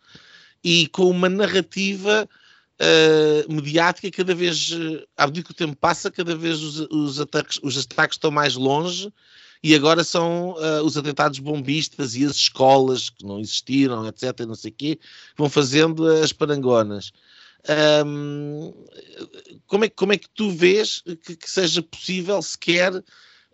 E 0.62 0.88
com 0.88 1.08
uma 1.08 1.28
narrativa 1.28 2.28
uh, 2.80 3.52
mediática 3.52 4.10
cada 4.10 4.34
vez, 4.34 4.70
à 5.16 5.26
medida 5.26 5.46
que 5.46 5.52
o 5.52 5.54
tempo 5.54 5.76
passa, 5.76 6.10
cada 6.10 6.34
vez 6.36 6.62
os, 6.62 6.80
os, 6.90 7.20
ataques, 7.20 7.58
os 7.62 7.78
ataques 7.78 8.16
estão 8.16 8.30
mais 8.30 8.54
longe 8.54 9.12
e 9.62 9.74
agora 9.74 10.04
são 10.04 10.54
os 10.84 10.96
atentados 10.96 11.40
bombistas 11.40 12.14
e 12.14 12.24
as 12.24 12.36
escolas 12.36 13.10
que 13.10 13.24
não 13.24 13.40
existiram, 13.40 14.06
etc, 14.06 14.46
não 14.46 14.54
sei 14.54 14.70
o 14.70 14.74
quê, 14.74 14.96
que 14.96 15.02
vão 15.36 15.50
fazendo 15.50 16.06
as 16.06 16.32
parangonas. 16.32 17.10
Um, 18.06 18.72
como, 19.66 19.84
é, 19.84 19.88
como 19.88 20.12
é 20.12 20.16
que 20.16 20.28
tu 20.30 20.50
vês 20.50 21.02
que, 21.24 21.36
que 21.36 21.50
seja 21.50 21.82
possível 21.82 22.40
sequer 22.40 23.04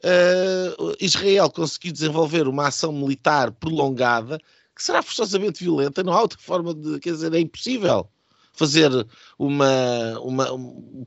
uh, 0.05 0.97
Israel 1.01 1.51
conseguir 1.51 1.93
desenvolver 1.93 2.47
uma 2.47 2.69
ação 2.69 2.93
militar 2.93 3.51
prolongada 3.53 4.39
que 4.75 4.83
será 4.83 5.03
forçosamente 5.03 5.65
violenta? 5.65 6.03
Não 6.03 6.13
há 6.13 6.21
outra 6.21 6.39
forma 6.39 6.75
de. 6.75 6.99
Quer 7.01 7.13
dizer, 7.13 7.33
é 7.33 7.41
impossível 7.41 8.09
fazer 8.53 8.91
uma, 9.39 10.21
uma 10.21 10.53
um, 10.53 11.05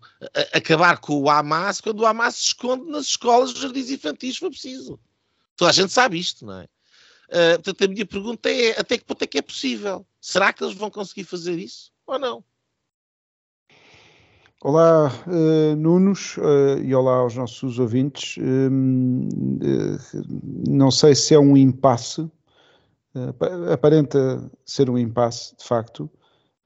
acabar 0.53 0.99
com 0.99 1.21
o 1.21 1.29
Hamas 1.29 1.79
quando 1.79 2.01
o 2.01 2.05
Hamas 2.05 2.35
se 2.35 2.43
esconde 2.47 2.89
nas 2.89 3.07
escolas, 3.07 3.51
nos 3.51 3.61
jardins 3.61 3.89
infantis, 3.89 4.37
for 4.37 4.49
preciso. 4.49 4.99
Toda 5.55 5.71
a 5.71 5.73
gente 5.73 5.91
sabe 5.91 6.19
isto, 6.19 6.45
não 6.45 6.59
é? 6.59 6.63
Uh, 7.29 7.55
portanto, 7.55 7.83
a 7.83 7.87
minha 7.87 8.05
pergunta 8.05 8.49
é 8.49 8.79
até 8.79 8.97
que 8.97 9.05
ponto 9.05 9.21
é 9.21 9.27
que 9.27 9.37
é 9.37 9.41
possível? 9.41 10.05
Será 10.21 10.53
que 10.53 10.63
eles 10.63 10.75
vão 10.75 10.89
conseguir 10.89 11.23
fazer 11.23 11.57
isso 11.57 11.91
ou 12.05 12.19
não? 12.19 12.43
Olá, 14.63 15.11
uh, 15.27 15.75
Nunos, 15.75 16.35
uh, 16.37 16.79
e 16.83 16.93
olá 16.95 17.17
aos 17.17 17.35
nossos 17.35 17.77
ouvintes. 17.77 18.37
Uh, 18.37 18.41
não 20.67 20.89
sei 20.89 21.13
se 21.13 21.35
é 21.35 21.39
um 21.39 21.55
impasse, 21.55 22.27
aparenta 23.71 24.49
ser 24.65 24.89
um 24.89 24.97
impasse, 24.97 25.55
de 25.57 25.63
facto, 25.63 26.09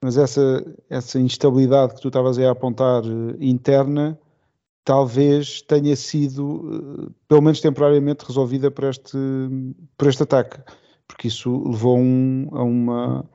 mas 0.02 0.16
essa, 0.16 0.64
essa 0.88 1.20
instabilidade 1.20 1.94
que 1.94 2.00
tu 2.00 2.08
estavas 2.08 2.38
a 2.38 2.50
apontar 2.50 3.02
interna 3.38 4.18
talvez 4.84 5.60
tenha 5.62 5.94
sido, 5.94 7.14
pelo 7.28 7.42
menos 7.42 7.60
temporariamente, 7.60 8.24
resolvida 8.26 8.70
por 8.70 8.84
este, 8.84 9.18
por 9.98 10.08
este 10.08 10.22
ataque, 10.22 10.58
porque 11.06 11.28
isso 11.28 11.62
levou 11.68 11.98
um, 11.98 12.48
a 12.52 12.62
uma 12.62 13.30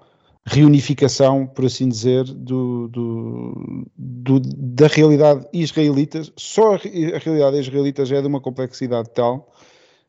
reunificação, 0.50 1.46
por 1.46 1.66
assim 1.66 1.90
dizer, 1.90 2.24
do, 2.24 2.88
do, 2.88 3.86
do, 3.98 4.40
da 4.40 4.88
realidade 4.88 5.46
israelita. 5.52 6.22
Só 6.38 6.76
a, 6.76 6.78
realidade 6.78 7.60
israelita 7.60 8.06
já 8.06 8.18
é 8.18 8.22
de 8.22 8.28
uma 8.28 8.40
complexidade 8.40 9.10
tal, 9.14 9.52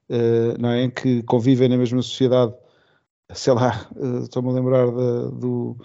uh, 0.09 0.61
não 0.61 0.71
é? 0.71 0.89
Que 0.89 1.25
convivem 1.25 1.69
na 1.69 1.77
mesma 1.77 2.01
sociedade, 2.03 2.55
sei 3.35 3.53
lá, 3.53 3.89
uh, 3.97 4.19
estou-me 4.19 4.51
a 4.51 4.53
lembrar 4.53 4.87
da, 4.87 5.27
do, 5.31 5.77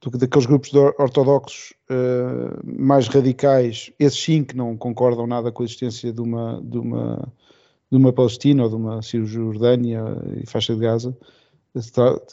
do, 0.00 0.18
daqueles 0.18 0.46
grupos 0.46 0.74
ortodoxos 0.74 1.72
uh, 1.88 2.60
mais 2.64 3.06
radicais, 3.06 3.92
esses 4.00 4.18
sim 4.18 4.42
que 4.42 4.56
não 4.56 4.76
concordam 4.76 5.28
nada 5.28 5.52
com 5.52 5.62
a 5.62 5.66
existência 5.66 6.12
de 6.12 6.20
uma, 6.20 6.60
de 6.60 6.76
uma, 6.76 7.32
de 7.88 7.96
uma 7.96 8.12
Palestina 8.12 8.64
ou 8.64 8.68
de 8.68 8.74
uma 8.74 9.00
Cisjordânia 9.00 10.02
e 10.42 10.44
faixa 10.44 10.74
de 10.74 10.80
Gaza, 10.80 11.16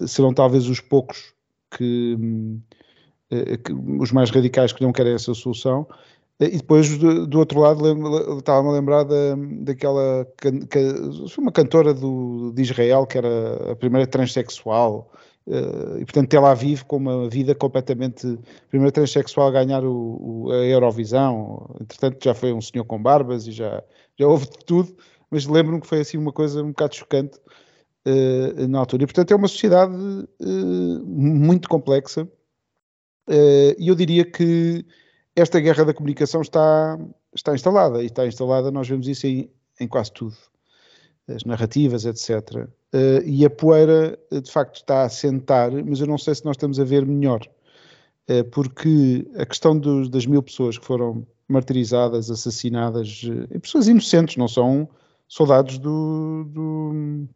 serão 0.07 0.33
talvez 0.33 0.67
os 0.67 0.79
poucos 0.79 1.37
que, 1.69 2.17
eh, 3.31 3.57
que, 3.57 3.73
os 3.73 4.11
mais 4.11 4.29
radicais 4.29 4.73
que 4.73 4.81
não 4.81 4.91
querem 4.91 5.13
essa 5.13 5.33
solução. 5.33 5.87
Eh, 6.39 6.47
e 6.47 6.57
depois, 6.57 6.97
do, 6.97 7.27
do 7.27 7.39
outro 7.39 7.59
lado, 7.59 8.37
estava-me 8.37 8.69
a 8.69 8.73
lembrar 8.73 9.03
da, 9.03 9.35
daquela. 9.61 10.27
Uma 11.37 11.51
cantora 11.51 11.93
do, 11.93 12.51
de 12.53 12.61
Israel 12.61 13.05
que 13.05 13.17
era 13.17 13.71
a 13.71 13.75
primeira 13.75 14.07
transexual. 14.07 15.11
Uh, 15.47 15.97
e 15.97 16.05
portanto 16.05 16.31
ela 16.35 16.53
vive 16.53 16.85
com 16.85 16.97
uma 16.97 17.27
vida 17.27 17.55
completamente 17.55 18.27
a 18.27 18.69
primeira 18.69 18.91
transexual 18.91 19.47
a 19.47 19.51
ganhar 19.51 19.83
o, 19.83 20.45
o, 20.45 20.51
a 20.51 20.57
Eurovisão 20.57 21.75
entretanto 21.81 22.23
já 22.23 22.35
foi 22.35 22.53
um 22.53 22.61
senhor 22.61 22.85
com 22.85 23.01
barbas 23.01 23.47
e 23.47 23.51
já, 23.51 23.81
já 24.15 24.27
houve 24.27 24.45
de 24.45 24.59
tudo 24.63 24.95
mas 25.31 25.47
lembro-me 25.47 25.81
que 25.81 25.87
foi 25.87 26.01
assim 26.01 26.17
uma 26.17 26.31
coisa 26.31 26.61
um 26.61 26.67
bocado 26.67 26.93
chocante 26.93 27.39
uh, 28.05 28.67
na 28.67 28.79
altura. 28.79 29.03
E, 29.03 29.05
portanto, 29.05 29.31
é 29.31 29.35
uma 29.35 29.47
sociedade 29.47 29.93
uh, 29.93 31.05
muito 31.05 31.67
complexa 31.67 32.23
uh, 32.23 33.75
e 33.77 33.87
eu 33.87 33.95
diria 33.95 34.25
que 34.25 34.85
esta 35.35 35.59
guerra 35.59 35.85
da 35.85 35.93
comunicação 35.93 36.41
está, 36.41 36.99
está 37.33 37.53
instalada 37.53 38.01
e 38.01 38.07
está 38.07 38.25
instalada, 38.27 38.71
nós 38.71 38.87
vemos 38.87 39.07
isso 39.07 39.27
em, 39.27 39.49
em 39.79 39.87
quase 39.87 40.11
tudo, 40.11 40.35
as 41.27 41.43
narrativas, 41.43 42.05
etc. 42.05 42.67
e 43.23 43.45
a 43.45 43.49
poeira, 43.49 44.19
de 44.31 44.51
facto, 44.51 44.77
está 44.77 45.03
a 45.03 45.09
sentar, 45.09 45.71
mas 45.71 46.01
eu 46.01 46.07
não 46.07 46.17
sei 46.17 46.35
se 46.35 46.43
nós 46.43 46.55
estamos 46.55 46.79
a 46.79 46.83
ver 46.83 47.05
melhor 47.05 47.47
porque 48.51 49.27
a 49.37 49.45
questão 49.45 49.77
dos, 49.77 50.09
das 50.09 50.25
mil 50.25 50.43
pessoas 50.43 50.77
que 50.77 50.85
foram 50.85 51.25
martirizadas, 51.47 52.29
assassinadas, 52.29 53.21
pessoas 53.61 53.87
inocentes, 53.87 54.37
não 54.37 54.47
são 54.47 54.89
soldados 55.27 55.77
do, 55.77 56.43
do, 56.45 57.27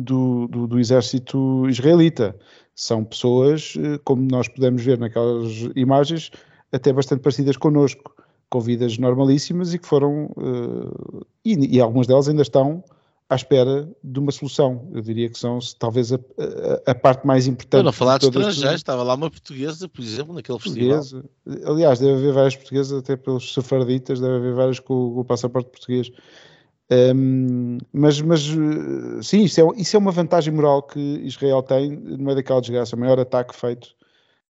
do, 0.00 0.48
do, 0.48 0.66
do, 0.66 0.78
exército 0.78 1.68
israelita. 1.68 2.36
São 2.74 3.04
pessoas, 3.04 3.74
eh, 3.76 3.98
como 4.04 4.22
nós 4.22 4.48
podemos 4.48 4.82
ver 4.82 4.98
naquelas 4.98 5.68
imagens, 5.76 6.30
até 6.72 6.92
bastante 6.92 7.20
parecidas 7.20 7.56
connosco, 7.56 8.14
com 8.48 8.60
vidas 8.60 8.98
normalíssimas 8.98 9.72
e 9.72 9.78
que 9.78 9.86
foram, 9.86 10.26
uh, 10.36 11.26
e, 11.44 11.76
e 11.76 11.80
algumas 11.80 12.06
delas 12.06 12.28
ainda 12.28 12.42
estão 12.42 12.84
à 13.32 13.34
espera 13.34 13.88
de 14.04 14.18
uma 14.18 14.30
solução. 14.30 14.88
Eu 14.92 15.00
diria 15.00 15.28
que 15.30 15.38
são 15.38 15.58
talvez 15.78 16.12
a, 16.12 16.16
a, 16.16 16.90
a 16.90 16.94
parte 16.94 17.26
mais 17.26 17.46
importante. 17.46 17.80
Eu 17.80 17.84
não 17.84 17.92
falar 17.92 18.18
de 18.18 18.26
estrangeiros, 18.26 18.80
estava 18.80 19.02
lá 19.02 19.14
uma 19.14 19.30
portuguesa, 19.30 19.88
por 19.88 20.02
exemplo, 20.02 20.34
naquele 20.34 20.58
portuguesa. 20.58 21.24
festival. 21.46 21.72
Aliás, 21.72 21.98
deve 21.98 22.12
haver 22.12 22.32
várias 22.34 22.56
portuguesas, 22.56 22.98
até 22.98 23.16
pelos 23.16 23.54
sefarditas, 23.54 24.20
deve 24.20 24.36
haver 24.36 24.54
várias 24.54 24.78
com, 24.78 25.14
com 25.14 25.20
o 25.20 25.24
passaporte 25.24 25.70
português. 25.70 26.10
Um, 26.92 27.78
mas, 27.92 28.20
mas 28.20 28.42
sim, 29.22 29.44
isso 29.44 29.60
é, 29.60 29.80
isso 29.80 29.96
é 29.96 29.98
uma 29.98 30.10
vantagem 30.10 30.52
moral 30.52 30.82
que 30.82 30.98
Israel 30.98 31.62
tem 31.62 31.90
no 31.90 32.18
meio 32.18 32.36
daquela 32.36 32.60
desgraça. 32.60 32.96
O 32.96 32.98
maior 32.98 33.18
ataque 33.18 33.54
feito 33.54 33.94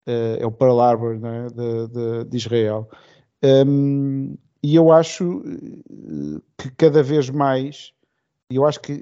uh, 0.06 0.36
é 0.38 0.46
o 0.46 0.52
Pearl 0.52 0.80
Harbor 0.80 1.14
é? 1.14 1.46
de, 1.48 1.88
de, 1.88 2.24
de, 2.24 2.36
Israel. 2.36 2.90
Um, 3.42 4.36
e 4.62 4.74
eu 4.74 4.90
acho 4.92 5.42
eh, 5.46 6.40
que 6.58 6.70
cada 6.72 7.02
vez 7.02 7.30
mais, 7.30 7.92
e 8.50 8.56
eu 8.56 8.66
acho 8.66 8.80
que 8.80 9.00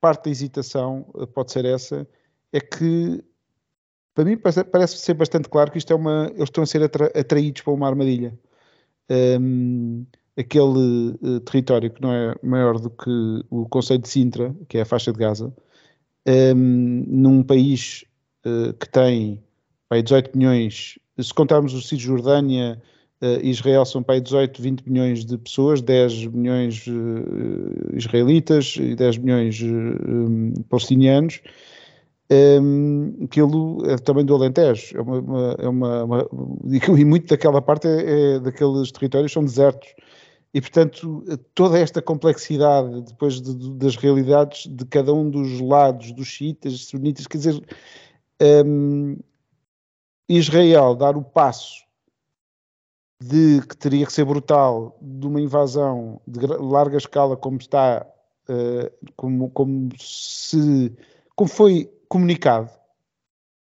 parte 0.00 0.24
da 0.24 0.30
hesitação 0.30 1.06
eh, 1.18 1.26
pode 1.26 1.52
ser 1.52 1.64
essa, 1.64 2.06
é 2.52 2.60
que 2.60 3.24
para 4.14 4.24
mim 4.24 4.36
parece, 4.36 4.64
parece 4.64 4.98
ser 4.98 5.14
bastante 5.14 5.48
claro 5.48 5.70
que 5.70 5.78
isto 5.78 5.92
é 5.92 5.96
uma. 5.96 6.26
Eles 6.34 6.44
estão 6.44 6.62
a 6.62 6.66
ser 6.66 6.82
atra, 6.82 7.06
atraídos 7.18 7.62
para 7.62 7.72
uma 7.72 7.88
armadilha. 7.88 8.38
Um, 9.08 10.04
aquele 10.40 11.16
uh, 11.22 11.40
território 11.40 11.90
que 11.90 12.00
não 12.00 12.12
é 12.12 12.34
maior 12.42 12.78
do 12.78 12.90
que 12.90 13.44
o 13.50 13.68
Conselho 13.68 14.00
de 14.00 14.08
Sintra, 14.08 14.54
que 14.68 14.78
é 14.78 14.82
a 14.82 14.86
faixa 14.86 15.12
de 15.12 15.18
Gaza, 15.18 15.46
um, 15.46 16.32
ehm, 16.32 17.04
num 17.06 17.42
país 17.42 18.04
uh, 18.46 18.72
que 18.74 18.88
tem 18.88 19.42
bem, 19.90 20.02
18 20.02 20.36
milhões, 20.36 20.98
se 21.18 21.34
contarmos 21.34 21.74
o 21.74 21.82
Cisjordânia 21.82 22.80
uh, 23.22 23.46
Israel, 23.46 23.84
são 23.84 24.02
para 24.02 24.20
18, 24.20 24.62
20 24.62 24.88
milhões 24.88 25.24
de 25.24 25.36
pessoas, 25.36 25.82
10 25.82 26.26
milhões 26.26 26.86
israelitas 27.92 28.76
e 28.76 28.94
10 28.94 29.18
milhões 29.18 29.60
um, 29.62 30.52
palestinianos, 30.68 31.40
um, 32.30 33.24
aquilo 33.24 33.82
é 33.90 33.96
também 33.96 34.24
do 34.24 34.34
Alentejo, 34.34 34.96
é 34.96 35.00
uma, 35.00 35.18
uma, 35.18 35.56
é 35.58 35.68
uma, 35.68 36.04
uma 36.04 36.28
e 36.96 37.04
muito 37.04 37.26
daquela 37.26 37.60
parte 37.60 37.88
é, 37.88 38.36
é, 38.36 38.38
daqueles 38.38 38.92
territórios 38.92 39.32
são 39.32 39.44
desertos. 39.44 39.88
E, 40.52 40.60
portanto, 40.60 41.22
toda 41.54 41.78
esta 41.78 42.02
complexidade 42.02 43.02
depois 43.02 43.40
de, 43.40 43.54
de, 43.54 43.70
das 43.74 43.96
realidades 43.96 44.66
de 44.66 44.84
cada 44.84 45.14
um 45.14 45.30
dos 45.30 45.60
lados, 45.60 46.10
dos 46.12 46.26
xiitas, 46.26 46.86
sunitas, 46.86 47.26
quer 47.26 47.38
dizer, 47.38 47.64
um, 48.66 49.16
Israel 50.28 50.94
dar 50.96 51.16
o 51.16 51.22
passo 51.22 51.84
de 53.22 53.60
que 53.66 53.76
teria 53.76 54.06
que 54.06 54.12
ser 54.12 54.24
brutal 54.24 54.98
de 55.00 55.26
uma 55.26 55.40
invasão 55.40 56.20
de 56.26 56.44
larga 56.46 56.96
escala 56.96 57.36
como 57.36 57.58
está, 57.58 58.06
uh, 58.48 59.12
como, 59.14 59.50
como 59.50 59.90
se 59.98 60.92
como 61.36 61.48
foi 61.48 61.90
comunicado, 62.08 62.70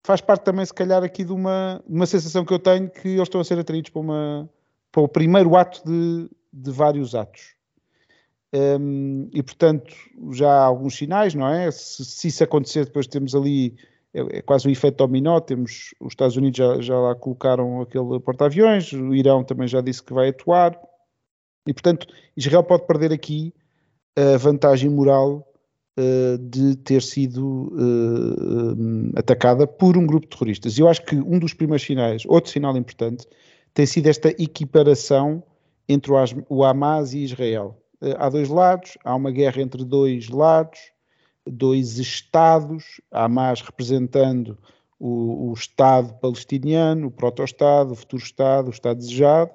faz 0.04 0.20
parte 0.20 0.44
também, 0.44 0.64
se 0.64 0.74
calhar, 0.74 1.02
aqui 1.02 1.24
de 1.24 1.32
uma, 1.32 1.82
uma 1.88 2.06
sensação 2.06 2.44
que 2.44 2.52
eu 2.52 2.58
tenho 2.58 2.90
que 2.90 3.08
eles 3.08 3.22
estão 3.22 3.40
a 3.40 3.44
ser 3.44 3.58
atraídos 3.58 3.90
para, 3.90 4.00
uma, 4.00 4.50
para 4.92 5.02
o 5.02 5.08
primeiro 5.08 5.56
ato 5.56 5.82
de, 5.84 6.30
de 6.54 6.70
vários 6.70 7.14
atos. 7.14 7.54
Um, 8.54 9.28
e, 9.32 9.42
portanto, 9.42 9.92
já 10.30 10.48
há 10.48 10.64
alguns 10.64 10.96
sinais, 10.96 11.34
não 11.34 11.48
é? 11.48 11.70
Se, 11.72 12.04
se 12.04 12.28
isso 12.28 12.44
acontecer, 12.44 12.84
depois 12.84 13.08
temos 13.08 13.34
ali, 13.34 13.74
é, 14.12 14.38
é, 14.38 14.42
quase 14.42 14.68
um 14.68 14.70
efeito 14.70 14.98
dominó, 14.98 15.40
temos, 15.40 15.92
os 15.98 16.12
Estados 16.12 16.36
Unidos 16.36 16.58
já, 16.58 16.80
já 16.80 16.96
lá 16.96 17.16
colocaram 17.16 17.80
aquele 17.82 18.20
porta-aviões, 18.20 18.92
o 18.92 19.12
Irão 19.12 19.42
também 19.42 19.66
já 19.66 19.80
disse 19.80 20.02
que 20.02 20.12
vai 20.14 20.28
atuar, 20.28 20.78
e, 21.66 21.72
portanto, 21.72 22.06
Israel 22.36 22.62
pode 22.62 22.86
perder 22.86 23.12
aqui 23.12 23.52
a 24.16 24.36
vantagem 24.36 24.88
moral 24.88 25.44
uh, 25.98 26.38
de 26.38 26.76
ter 26.76 27.02
sido 27.02 27.72
uh, 27.72 29.18
atacada 29.18 29.66
por 29.66 29.96
um 29.96 30.06
grupo 30.06 30.26
de 30.26 30.36
terroristas. 30.36 30.78
E 30.78 30.80
eu 30.80 30.88
acho 30.88 31.04
que 31.04 31.16
um 31.16 31.40
dos 31.40 31.54
primeiros 31.54 31.84
sinais, 31.84 32.22
outro 32.26 32.52
sinal 32.52 32.76
importante, 32.76 33.26
tem 33.72 33.84
sido 33.86 34.06
esta 34.06 34.28
equiparação 34.28 35.42
entre 35.88 36.12
o 36.48 36.64
Hamas 36.64 37.12
e 37.12 37.24
Israel. 37.24 37.80
Uh, 38.00 38.14
há 38.18 38.28
dois 38.28 38.48
lados, 38.48 38.96
há 39.04 39.14
uma 39.14 39.30
guerra 39.30 39.62
entre 39.62 39.84
dois 39.84 40.28
lados, 40.28 40.78
dois 41.46 41.98
Estados, 41.98 43.00
Hamas 43.10 43.60
representando 43.60 44.58
o, 44.98 45.50
o 45.50 45.52
Estado 45.52 46.14
palestiniano, 46.20 47.08
o 47.08 47.10
proto-Estado, 47.10 47.92
o 47.92 47.96
futuro 47.96 48.22
Estado, 48.22 48.68
o 48.68 48.70
Estado 48.70 48.98
desejado, 48.98 49.50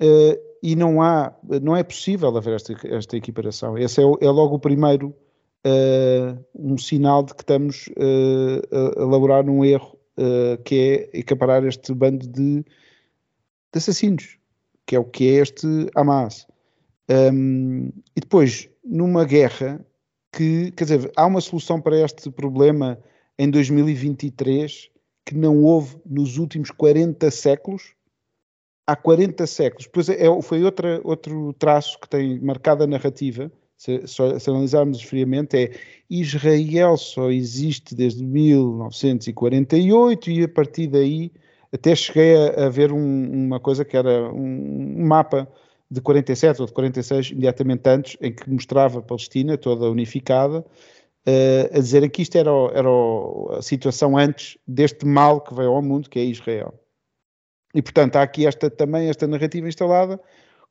uh, 0.00 0.46
e 0.62 0.74
não 0.74 1.00
há, 1.00 1.32
não 1.62 1.76
é 1.76 1.82
possível 1.82 2.36
haver 2.36 2.54
esta, 2.54 2.74
esta 2.88 3.16
equiparação. 3.16 3.78
Esse 3.78 4.00
é, 4.00 4.04
é 4.04 4.30
logo 4.30 4.56
o 4.56 4.58
primeiro 4.58 5.14
uh, 5.66 6.44
um 6.54 6.78
sinal 6.78 7.22
de 7.22 7.34
que 7.34 7.42
estamos 7.42 7.88
uh, 7.88 8.98
a 8.98 9.02
elaborar 9.02 9.48
um 9.48 9.64
erro, 9.64 9.98
uh, 10.16 10.62
que 10.62 11.08
é 11.12 11.18
equiparar 11.20 11.64
este 11.64 11.92
bando 11.94 12.26
de, 12.26 12.62
de, 12.62 12.64
assassinos, 13.74 14.35
que 14.86 14.96
é 14.96 14.98
o 14.98 15.04
que 15.04 15.28
é 15.28 15.42
este 15.42 15.66
Hamas. 15.94 16.46
Um, 17.08 17.88
e 18.14 18.20
depois, 18.20 18.68
numa 18.84 19.24
guerra 19.24 19.82
que, 20.32 20.70
quer 20.72 20.84
dizer, 20.84 21.10
há 21.16 21.24
uma 21.26 21.40
solução 21.40 21.80
para 21.80 21.98
este 22.00 22.30
problema 22.30 22.98
em 23.38 23.50
2023 23.50 24.90
que 25.24 25.34
não 25.34 25.64
houve 25.64 25.96
nos 26.06 26.36
últimos 26.38 26.70
40 26.70 27.30
séculos. 27.30 27.94
Há 28.86 28.94
40 28.94 29.46
séculos. 29.46 29.88
Pois 29.92 30.08
é, 30.08 30.24
foi 30.42 30.62
outra, 30.62 31.00
outro 31.02 31.52
traço 31.54 31.98
que 32.00 32.08
tem 32.08 32.38
marcado 32.40 32.84
a 32.84 32.86
narrativa, 32.86 33.50
se, 33.76 34.06
se 34.06 34.48
analisarmos 34.48 35.02
friamente, 35.02 35.56
é 35.56 35.72
Israel 36.08 36.96
só 36.96 37.28
existe 37.30 37.94
desde 37.94 38.24
1948 38.24 40.30
e 40.30 40.44
a 40.44 40.48
partir 40.48 40.86
daí 40.86 41.30
até 41.72 41.94
cheguei 41.94 42.36
a, 42.36 42.66
a 42.66 42.68
ver 42.68 42.92
um, 42.92 43.46
uma 43.46 43.60
coisa 43.60 43.84
que 43.84 43.96
era 43.96 44.32
um, 44.32 45.06
mapa 45.06 45.48
de 45.90 46.00
47 46.00 46.60
ou 46.60 46.66
de 46.66 46.72
46, 46.72 47.30
imediatamente 47.30 47.88
antes, 47.88 48.16
em 48.20 48.32
que 48.32 48.48
mostrava 48.50 48.98
a 48.98 49.02
Palestina 49.02 49.56
toda 49.56 49.90
unificada, 49.90 50.60
uh, 50.60 51.76
a 51.76 51.78
dizer 51.78 52.08
que 52.10 52.22
isto 52.22 52.36
era, 52.36 52.50
era 52.74 52.88
a 53.58 53.62
situação 53.62 54.16
antes 54.16 54.58
deste 54.66 55.06
mal 55.06 55.40
que 55.40 55.54
veio 55.54 55.70
ao 55.70 55.82
mundo, 55.82 56.10
que 56.10 56.18
é 56.18 56.24
Israel. 56.24 56.74
E 57.74 57.82
portanto 57.82 58.16
há 58.16 58.22
aqui 58.22 58.46
esta, 58.46 58.70
também 58.70 59.08
esta 59.08 59.26
narrativa 59.26 59.68
instalada 59.68 60.20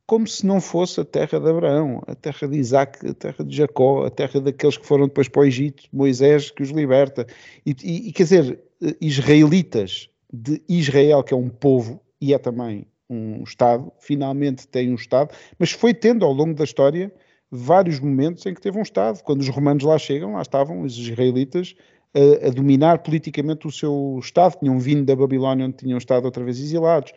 como 0.06 0.28
se 0.28 0.46
não 0.46 0.62
fosse 0.62 1.02
a 1.02 1.06
terra 1.06 1.40
de 1.40 1.50
Abraão, 1.50 2.02
a 2.06 2.14
terra 2.14 2.48
de 2.48 2.58
Isaac, 2.58 3.08
a 3.08 3.14
terra 3.14 3.44
de 3.44 3.56
Jacó, 3.56 4.06
a 4.06 4.12
terra 4.12 4.40
daqueles 4.40 4.78
que 4.78 4.86
foram 4.86 5.08
depois 5.08 5.28
para 5.28 5.42
o 5.42 5.46
Egito, 5.46 5.84
Moisés 5.92 6.52
que 6.52 6.62
os 6.62 6.70
liberta. 6.70 7.26
E, 7.66 7.76
e, 7.84 8.10
e 8.10 8.12
quer 8.12 8.24
dizer, 8.24 8.60
israelitas 9.02 10.10
de 10.36 10.62
Israel, 10.68 11.24
que 11.24 11.34
é 11.34 11.38
um 11.38 11.50
povo 11.50 12.02
e 12.20 12.34
é 12.34 12.38
também 12.38 12.88
um 13.10 13.44
Estado, 13.44 13.92
finalmente 14.00 14.68
tem 14.68 14.92
um 14.92 14.96
Estado, 14.96 15.34
mas 15.60 15.72
foi 15.72 15.94
tendo 15.94 16.26
ao 16.26 16.32
longo 16.32 16.54
da 16.54 16.64
história 16.64 17.14
vários 17.52 18.00
momentos 18.00 18.46
em 18.46 18.54
que 18.54 18.62
teve 18.62 18.78
um 18.78 18.82
Estado. 18.82 19.22
Quando 19.24 19.42
os 19.42 19.50
romanos 19.50 19.84
lá 19.84 19.98
chegam, 19.98 20.34
lá 20.34 20.42
estavam 20.42 20.82
os 20.82 20.98
israelitas 20.98 21.76
a, 22.16 22.48
a 22.48 22.50
dominar 22.50 23.00
politicamente 23.00 23.68
o 23.68 23.72
seu 23.72 24.18
Estado, 24.22 24.58
tinham 24.60 24.80
vindo 24.80 25.06
da 25.06 25.16
Babilónia, 25.16 25.66
onde 25.66 25.78
tinham 25.78 25.98
estado 25.98 26.26
outra 26.26 26.44
vez 26.44 26.60
exilados. 26.60 27.14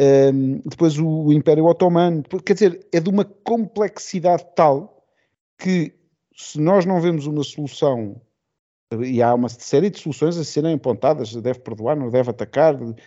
Um, 0.00 0.60
depois 0.64 0.96
o, 0.98 1.06
o, 1.06 1.32
Império 1.32 1.66
Otomano, 1.66 2.22
quer 2.44 2.54
dizer, 2.54 2.86
é 2.92 3.00
de 3.00 3.10
uma 3.10 3.24
complexidade 3.24 4.46
tal 4.54 5.04
que 5.58 5.92
se 6.36 6.60
nós 6.60 6.86
não 6.86 7.00
vemos 7.00 7.26
uma 7.26 7.42
solução, 7.42 8.20
e 9.02 9.22
há 9.22 9.34
uma 9.34 9.48
série 9.48 9.90
de 9.90 9.98
soluções 9.98 10.36
a 10.36 10.44
serem 10.44 10.74
apontadas, 10.74 11.34
deve 11.34 11.58
perdoar, 11.58 11.96
não 11.96 12.10
deve 12.10 12.30
atacar, 12.30 12.74
uh, 12.74 12.98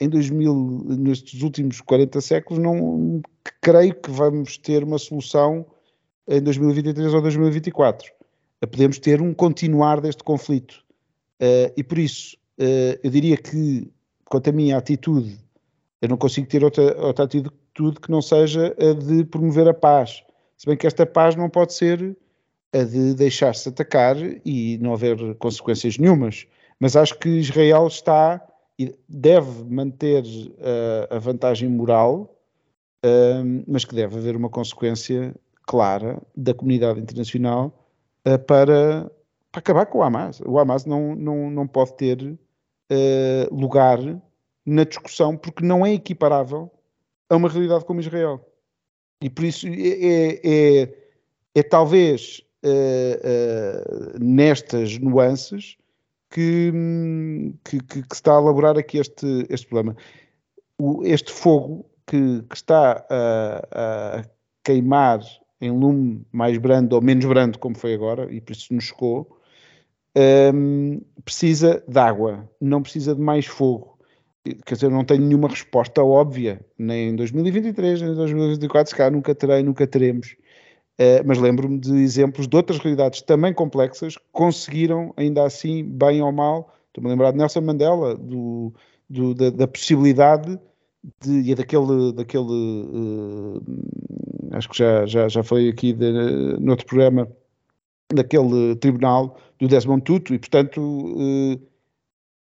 em 0.00 0.08
2000, 0.08 0.84
nestes 0.98 1.42
últimos 1.42 1.80
40 1.82 2.20
séculos, 2.20 2.62
não 2.62 3.20
creio 3.60 3.94
que 3.94 4.10
vamos 4.10 4.56
ter 4.56 4.82
uma 4.82 4.98
solução 4.98 5.66
em 6.26 6.40
2023 6.40 7.12
ou 7.12 7.20
2024. 7.20 8.10
Podemos 8.60 8.98
ter 8.98 9.20
um 9.20 9.34
continuar 9.34 10.00
deste 10.00 10.24
conflito. 10.24 10.82
Uh, 11.40 11.72
e 11.76 11.82
por 11.82 11.98
isso, 11.98 12.36
eu 13.02 13.10
diria 13.10 13.38
que 13.38 13.90
quanto 14.26 14.48
à 14.48 14.52
minha 14.52 14.76
atitude, 14.76 15.38
eu 16.00 16.08
não 16.08 16.16
consigo 16.16 16.46
ter 16.46 16.62
outra, 16.62 16.98
outra 17.02 17.24
atitude 17.24 18.00
que 18.00 18.10
não 18.10 18.22
seja 18.22 18.74
a 18.78 18.92
de 18.94 19.24
promover 19.24 19.66
a 19.68 19.74
paz. 19.74 20.22
Se 20.56 20.66
bem 20.66 20.76
que 20.76 20.86
esta 20.86 21.04
paz 21.04 21.34
não 21.34 21.50
pode 21.50 21.74
ser 21.74 22.16
a 22.72 22.84
de 22.84 23.14
deixar-se 23.14 23.68
atacar 23.68 24.16
e 24.44 24.78
não 24.78 24.92
haver 24.92 25.34
consequências 25.36 25.98
nenhumas. 25.98 26.46
Mas 26.78 26.96
acho 26.96 27.18
que 27.18 27.28
Israel 27.28 27.86
está 27.86 28.40
e 28.78 28.94
deve 29.08 29.64
manter 29.64 30.24
uh, 30.24 31.14
a 31.14 31.18
vantagem 31.18 31.68
moral, 31.68 32.34
uh, 33.04 33.64
mas 33.66 33.84
que 33.84 33.94
deve 33.94 34.16
haver 34.16 34.36
uma 34.36 34.48
consequência 34.48 35.34
clara 35.66 36.20
da 36.34 36.54
comunidade 36.54 37.00
internacional 37.00 37.86
uh, 38.26 38.38
para, 38.38 39.10
para 39.52 39.58
acabar 39.58 39.86
com 39.86 39.98
o 39.98 40.02
Hamas. 40.02 40.40
O 40.40 40.58
Hamas 40.58 40.86
não, 40.86 41.14
não, 41.14 41.50
não 41.50 41.66
pode 41.66 41.94
ter 41.94 42.38
lugar 43.52 44.00
na 44.66 44.82
discussão, 44.82 45.36
porque 45.36 45.64
não 45.64 45.86
é 45.86 45.94
equiparável 45.94 46.68
a 47.28 47.36
uma 47.36 47.48
realidade 47.48 47.84
como 47.84 48.00
Israel. 48.00 48.44
E 49.22 49.30
por 49.30 49.44
isso 49.44 49.66
é, 49.68 49.70
é, 49.70 50.40
é, 50.82 50.94
é 51.54 51.62
talvez 51.62 52.42
uh, 52.64 54.16
uh, 54.16 54.24
nestas 54.24 54.98
nuances 54.98 55.76
que, 56.30 56.72
que, 57.64 57.80
que, 57.80 58.02
que, 58.02 58.14
está 58.14 58.36
a 58.36 58.40
elaborar 58.40 58.78
aqui 58.78 58.98
este, 58.98 59.46
este 59.48 59.66
problema. 59.66 59.96
O, 60.78 61.04
este 61.04 61.32
fogo 61.32 61.90
que, 62.06 62.42
que 62.48 62.54
está 62.54 63.04
a, 63.10 64.18
a, 64.20 64.24
queimar 64.64 65.20
em 65.60 65.70
lume 65.70 66.24
mais 66.32 66.56
brando 66.56 66.94
ou 66.94 67.02
menos 67.02 67.24
brando, 67.24 67.58
como 67.58 67.76
foi 67.76 67.94
agora, 67.94 68.32
e 68.32 68.40
por 68.40 68.52
isso 68.52 68.72
nos 68.72 68.84
chocou, 68.84 69.40
um, 70.54 71.00
precisa 71.24 71.84
de 71.86 71.98
água, 71.98 72.48
não 72.60 72.82
precisa 72.82 73.14
de 73.14 73.20
mais 73.20 73.46
fogo. 73.46 73.98
Quer 74.64 74.74
dizer, 74.74 74.90
não 74.90 75.04
tenho 75.04 75.22
nenhuma 75.22 75.48
resposta 75.48 76.02
óbvia, 76.02 76.64
nem 76.78 77.10
em 77.10 77.16
2023, 77.16 78.00
nem 78.00 78.12
em 78.12 78.14
2024, 78.14 78.90
se 78.90 78.96
calhar 78.96 79.12
nunca 79.12 79.34
terei, 79.34 79.62
nunca 79.62 79.86
teremos. 79.86 80.34
Uh, 81.00 81.24
mas 81.24 81.38
lembro-me 81.38 81.78
de 81.78 81.94
exemplos 81.94 82.46
de 82.46 82.54
outras 82.54 82.78
realidades 82.78 83.22
também 83.22 83.54
complexas 83.54 84.18
que 84.18 84.24
conseguiram, 84.32 85.14
ainda 85.16 85.44
assim, 85.44 85.82
bem 85.82 86.20
ou 86.20 86.30
mal, 86.30 86.74
estou-me 86.88 87.08
a 87.08 87.12
lembrar 87.12 87.30
de 87.30 87.38
Nelson 87.38 87.62
Mandela, 87.62 88.14
do, 88.14 88.74
do, 89.08 89.34
da, 89.34 89.48
da, 89.48 89.66
possibilidade 89.66 90.60
de, 91.22 91.50
e 91.50 91.54
daquele, 91.54 92.12
daquele 92.12 92.44
uh, 92.44 93.62
acho 94.52 94.68
que 94.68 94.76
já, 94.76 95.06
já, 95.06 95.26
já 95.26 95.42
foi 95.42 95.68
aqui 95.68 95.94
de, 95.94 96.12
no 96.58 96.72
outro 96.72 96.86
programa, 96.86 97.26
daquele 98.12 98.76
tribunal 98.76 99.38
do 99.58 99.68
Desmond 99.68 100.02
Tutu 100.02 100.34
e, 100.34 100.38
portanto, 100.38 101.14
eh, 101.18 101.58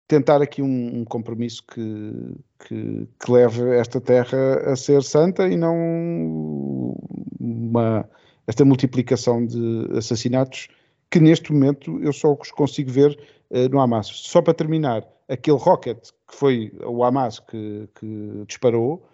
tentar 0.08 0.40
aqui 0.40 0.62
um, 0.62 1.00
um 1.00 1.04
compromisso 1.04 1.62
que, 1.66 2.12
que, 2.60 3.08
que, 3.20 3.30
leve 3.30 3.76
esta 3.76 4.00
terra 4.00 4.72
a 4.72 4.76
ser 4.76 5.02
santa 5.02 5.48
e 5.48 5.56
não 5.56 6.96
uma, 7.38 8.08
esta 8.46 8.64
multiplicação 8.64 9.44
de 9.44 9.88
assassinatos 9.96 10.68
que 11.10 11.20
neste 11.20 11.52
momento 11.52 12.00
eu 12.02 12.12
só 12.12 12.32
os 12.32 12.50
consigo 12.50 12.90
ver 12.90 13.18
uh, 13.50 13.68
no 13.70 13.78
Hamas. 13.80 14.06
Só 14.06 14.40
para 14.40 14.54
terminar, 14.54 15.06
aquele 15.28 15.58
rocket 15.58 16.08
que 16.28 16.34
foi 16.34 16.72
o 16.84 17.04
Hamas 17.04 17.38
que, 17.38 17.88
que 17.94 18.44
disparou, 18.46 19.06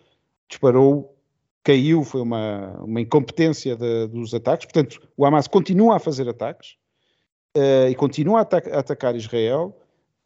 disparou, 0.48 1.16
caiu, 1.64 2.04
foi 2.04 2.22
uma, 2.22 2.80
uma 2.80 3.00
incompetência 3.00 3.76
de, 3.76 4.06
dos 4.06 4.32
ataques. 4.32 4.66
Portanto, 4.66 5.00
o 5.16 5.26
Hamas 5.26 5.48
continua 5.48 5.96
a 5.96 5.98
fazer 5.98 6.28
ataques 6.28 6.76
uh, 7.56 7.88
e 7.90 7.94
continua 7.96 8.38
a, 8.38 8.42
ataca, 8.42 8.74
a 8.74 8.78
atacar 8.78 9.16
Israel. 9.16 9.76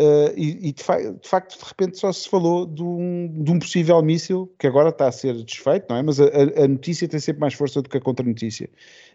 Uh, 0.02 0.32
e, 0.36 0.68
e 0.68 0.72
de, 0.72 0.82
fa 0.82 0.98
de, 0.98 1.28
facto, 1.28 1.56
de 1.56 1.64
repente, 1.64 1.96
só 1.96 2.10
se 2.10 2.28
falou 2.28 2.66
de 2.66 2.82
um, 2.82 3.30
de 3.44 3.52
um, 3.52 3.58
possível 3.60 4.02
míssil 4.02 4.52
que 4.58 4.66
agora 4.66 4.88
está 4.88 5.06
a 5.06 5.12
ser 5.12 5.34
desfeito, 5.44 5.86
não 5.88 5.96
é? 5.96 6.02
Mas 6.02 6.18
a, 6.18 6.24
a, 6.24 6.66
notícia 6.66 7.06
tem 7.06 7.20
sempre 7.20 7.40
mais 7.40 7.54
força 7.54 7.80
do 7.80 7.88
que 7.88 7.98
a 7.98 8.00
contra-notícia 8.00 8.68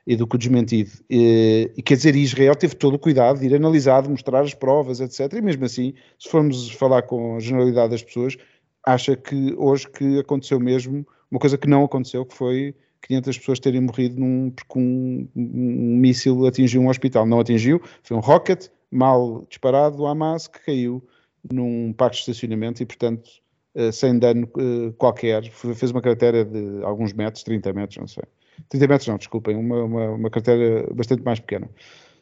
e 0.06 0.16
do 0.16 0.26
que 0.26 0.36
o 0.36 0.40
desmentido. 0.40 0.92
E, 1.10 1.72
e, 1.76 1.82
quer 1.82 1.98
dizer, 1.98 2.16
Israel 2.16 2.56
teve 2.56 2.76
todo 2.76 2.94
o 2.94 3.00
cuidado 3.00 3.40
de 3.40 3.48
ir 3.48 3.56
analisar, 3.56 4.04
de 4.04 4.10
mostrar 4.10 4.42
as 4.42 4.54
provas, 4.54 5.02
etc. 5.02 5.34
E 5.34 5.42
mesmo 5.42 5.66
assim, 5.66 5.94
se 6.18 6.30
formos 6.30 6.72
falar 6.72 7.02
com 7.02 7.36
a 7.36 7.40
generalidade 7.40 7.90
das 7.90 8.04
pessoas, 8.04 8.38
acha 8.86 9.18
que 9.18 9.54
hoje 9.58 9.90
que 9.90 10.20
aconteceu 10.20 10.60
mesmo 10.60 11.06
uma 11.30 11.40
coisa 11.40 11.58
que 11.58 11.68
não 11.68 11.84
aconteceu, 11.84 12.26
que 12.26 12.34
foi 12.34 12.74
500 13.02 13.38
pessoas 13.40 13.60
terem 13.60 13.82
morrido 13.82 14.20
num, 14.20 14.52
porque 14.52 14.80
um, 14.80 15.28
um, 15.36 15.42
um 15.44 15.98
míssil 15.98 16.46
atingiu 16.46 16.82
um 16.82 16.88
hospital. 16.88 17.26
Não 17.26 17.40
atingiu, 17.40 17.82
foi 18.04 18.16
um 18.16 18.22
rocket 18.22 18.70
mal 18.92 19.46
disparado 19.50 19.98
do 19.98 20.06
Hamas 20.06 20.48
que 20.48 20.60
caiu 20.60 21.08
num 21.52 21.94
parque 21.94 22.18
de 22.18 22.22
estacionamento 22.22 22.82
e, 22.82 22.86
portanto, 22.86 23.30
uh, 23.76 23.92
sem 23.92 24.18
dano 24.18 24.50
uh, 24.58 24.94
qualquer. 24.94 25.50
Fez 25.52 25.92
uma 25.92 26.02
cratera 26.02 26.44
de 26.44 26.84
alguns 26.84 27.14
metros, 27.14 27.44
30 27.44 27.74
metros, 27.74 27.98
não 27.98 28.08
sei. 28.08 28.24
30 28.70 28.88
metros 28.88 29.08
não, 29.08 29.18
desculpem, 29.18 29.56
uma, 29.56 29.84
uma, 29.84 30.10
uma 30.12 30.30
cratera 30.30 30.88
bastante 30.94 31.24
mais 31.24 31.40
pequena. 31.40 31.70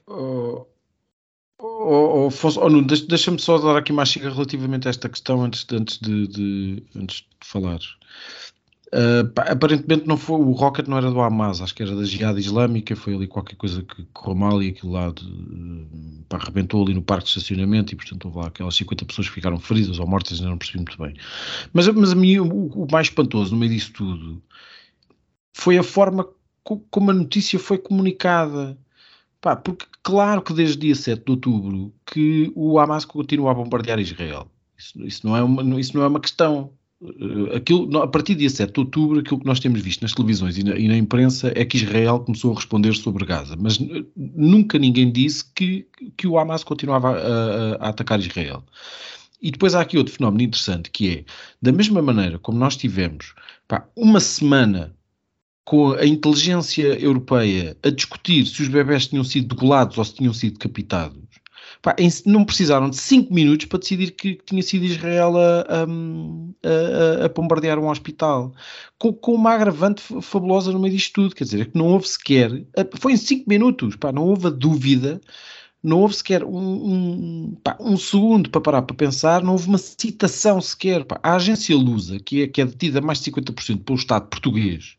Oh, 0.07 0.65
oh, 1.59 2.27
oh, 2.27 2.59
oh 2.59 2.69
Nuno, 2.69 2.87
deixa-me 2.87 3.39
só 3.39 3.57
dar 3.57 3.77
aqui 3.77 3.93
mais 3.93 4.09
chica 4.09 4.29
relativamente 4.29 4.87
a 4.87 4.91
esta 4.91 5.09
questão 5.09 5.41
antes, 5.41 5.65
antes, 5.71 5.97
de, 5.99 6.27
de, 6.27 6.83
antes 6.95 7.17
de 7.17 7.47
falar. 7.47 7.79
Uh, 8.95 9.27
pá, 9.27 9.43
aparentemente 9.43 10.07
não 10.07 10.15
foi, 10.15 10.39
o 10.39 10.51
rocket 10.53 10.87
não 10.87 10.97
era 10.97 11.11
do 11.11 11.19
Hamas, 11.19 11.59
acho 11.59 11.75
que 11.75 11.83
era 11.83 11.93
da 11.93 12.05
Jihad 12.05 12.39
Islâmica, 12.39 12.95
foi 12.95 13.13
ali 13.13 13.27
qualquer 13.27 13.57
coisa 13.57 13.83
que 13.83 14.05
correu 14.13 14.35
mal 14.35 14.63
e 14.63 14.69
aquilo 14.69 14.93
lá 14.93 15.09
de, 15.09 15.25
pá, 16.29 16.37
arrebentou 16.37 16.81
ali 16.81 16.93
no 16.93 17.01
parque 17.01 17.25
de 17.25 17.31
estacionamento 17.31 17.91
e 17.91 17.97
portanto 17.97 18.23
houve 18.23 18.37
lá 18.37 18.47
aquelas 18.47 18.73
50 18.75 19.03
pessoas 19.03 19.27
que 19.27 19.33
ficaram 19.33 19.59
feridas 19.59 19.99
ou 19.99 20.07
mortas, 20.07 20.37
ainda 20.37 20.51
não 20.51 20.57
percebi 20.57 20.77
muito 20.77 20.97
bem. 20.97 21.13
Mas, 21.73 21.89
mas 21.89 22.13
a 22.13 22.15
mim 22.15 22.39
o, 22.39 22.67
o 22.67 22.87
mais 22.89 23.07
espantoso 23.07 23.51
no 23.51 23.57
meio 23.59 23.73
disso 23.73 23.91
tudo 23.91 24.41
foi 25.53 25.77
a 25.77 25.83
forma 25.83 26.25
co, 26.63 26.79
como 26.89 27.11
a 27.11 27.13
notícia 27.13 27.59
foi 27.59 27.77
comunicada. 27.77 28.77
Pá, 29.41 29.57
porque 29.57 29.85
claro 30.03 30.41
que 30.41 30.53
desde 30.53 30.77
dia 30.77 30.95
7 30.95 31.23
de 31.23 31.31
outubro 31.31 31.93
que 32.05 32.51
o 32.55 32.79
Hamas 32.79 33.03
continua 33.03 33.51
a 33.51 33.53
bombardear 33.53 33.99
Israel. 33.99 34.49
Isso, 34.77 35.05
isso, 35.05 35.27
não, 35.27 35.35
é 35.35 35.43
uma, 35.43 35.79
isso 35.79 35.97
não 35.97 36.03
é 36.03 36.07
uma 36.07 36.19
questão 36.19 36.71
eh, 36.71 36.84
aquilo, 37.55 38.01
a 38.01 38.07
partir 38.07 38.35
do 38.35 38.39
dia 38.39 38.49
7 38.49 38.73
de 38.73 38.79
outubro, 38.79 39.19
aquilo 39.19 39.39
que 39.39 39.45
nós 39.45 39.59
temos 39.59 39.81
visto 39.81 40.01
nas 40.01 40.13
televisões 40.13 40.57
e 40.57 40.63
na, 40.63 40.75
e 40.77 40.87
na, 40.87 40.97
imprensa 40.97 41.51
é 41.55 41.65
que 41.65 41.77
Israel 41.77 42.19
começou 42.19 42.51
a 42.51 42.55
responder 42.55 42.93
sobre 42.93 43.25
Gaza, 43.25 43.55
mas 43.59 43.79
nunca 44.15 44.77
ninguém 44.77 45.11
disse 45.11 45.45
que, 45.53 45.87
que 46.17 46.27
o 46.27 46.37
Hamas 46.37 46.63
continuava 46.63 47.09
a, 47.09 47.13
a, 47.13 47.75
a, 47.75 47.89
atacar 47.89 48.19
Israel. 48.19 48.63
E 49.41 49.51
depois 49.51 49.75
há 49.75 49.81
aqui 49.81 49.97
outro 49.97 50.13
fenómeno 50.13 50.43
interessante 50.43 50.89
que 50.89 51.09
é, 51.09 51.25
da 51.61 51.71
mesma 51.71 52.01
maneira 52.01 52.39
como 52.39 52.57
nós 52.57 52.75
tivemos 52.75 53.33
pá, 53.67 53.87
uma 53.95 54.19
semana 54.19 54.95
com 55.65 55.93
a 55.93 56.05
inteligência 56.05 56.99
europeia 56.99 57.75
a 57.83 57.89
discutir 57.89 58.45
se 58.45 58.61
os 58.61 58.67
bebés 58.67 59.07
tinham 59.07 59.23
sido 59.23 59.55
degolados 59.55 59.97
ou 59.97 60.05
se 60.05 60.13
tinham 60.13 60.33
sido 60.33 60.53
decapitados, 60.53 61.24
Pá, 61.85 61.95
não 62.25 62.43
precisaram 62.43 62.89
de 62.89 62.97
5 62.97 63.31
minutos 63.31 63.67
para 63.67 63.77
decidir 63.77 64.09
que, 64.09 64.39
tinha 64.43 64.63
sido 64.63 64.85
Israel 64.85 65.37
a, 65.37 65.59
a, 65.59 67.21
a, 67.21 67.25
a 67.25 67.29
bombardear 67.29 67.77
um 67.77 67.87
hospital. 67.87 68.55
Com, 68.97 69.13
com, 69.13 69.35
uma 69.35 69.51
agravante 69.51 70.01
fabulosa 70.19 70.71
no 70.71 70.79
meio 70.79 70.95
disto 70.95 71.13
tudo. 71.13 71.35
Quer 71.35 71.43
dizer, 71.43 71.61
é 71.61 71.65
que 71.65 71.77
não 71.77 71.85
houve 71.85 72.07
sequer. 72.07 72.49
Foi 72.99 73.13
em 73.13 73.17
5 73.17 73.47
minutos, 73.47 73.95
pá, 73.97 74.11
não 74.11 74.23
houve 74.23 74.47
a 74.47 74.49
dúvida. 74.49 75.21
Não 75.83 75.99
houve 75.99 76.15
sequer 76.15 76.43
um, 76.43 76.57
um, 76.57 77.57
pá, 77.63 77.77
um, 77.79 77.95
segundo 77.97 78.49
para 78.49 78.61
parar 78.61 78.81
para 78.81 78.95
pensar, 78.95 79.43
não 79.43 79.51
houve 79.51 79.67
uma 79.67 79.77
citação 79.77 80.59
sequer. 80.59 81.05
Pá. 81.05 81.19
A 81.21 81.35
agência 81.35 81.77
Lusa, 81.77 82.17
que 82.19 82.41
é, 82.41 82.47
que 82.47 82.61
é 82.61 82.65
detida 82.65 82.99
mais 82.99 83.21
de 83.21 83.31
50% 83.31 83.83
pelo 83.83 83.99
Estado 83.99 84.25
português, 84.27 84.97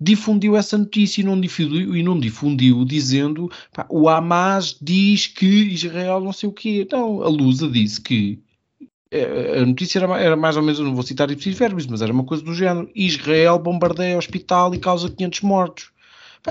difundiu 0.00 0.56
essa 0.56 0.78
notícia 0.78 1.20
e 1.20 1.24
não 1.24 1.38
difundiu, 1.38 1.94
e 1.94 2.02
não 2.02 2.18
difundiu 2.18 2.84
dizendo 2.84 3.50
pá, 3.72 3.86
o 3.90 4.08
Hamas 4.08 4.76
diz 4.80 5.26
que 5.26 5.46
Israel 5.46 6.20
não 6.20 6.32
sei 6.32 6.48
o 6.48 6.52
quê. 6.52 6.86
Não, 6.90 7.22
a 7.22 7.28
Lusa 7.28 7.68
disse 7.68 8.00
que 8.00 8.40
eh, 9.10 9.60
a 9.60 9.66
notícia 9.66 9.98
era, 9.98 10.18
era, 10.18 10.36
mais 10.36 10.56
ou 10.56 10.62
menos, 10.62 10.78
não 10.80 10.94
vou 10.94 11.02
citar 11.02 11.30
ipsis 11.30 11.56
verbis, 11.58 11.86
mas 11.86 12.00
era 12.00 12.12
uma 12.12 12.24
coisa 12.24 12.42
do 12.42 12.54
género. 12.54 12.90
Israel 12.94 13.58
bombardeia 13.58 14.14
o 14.16 14.18
hospital 14.18 14.74
e 14.74 14.78
causa 14.78 15.10
500 15.10 15.40
mortos. 15.42 15.92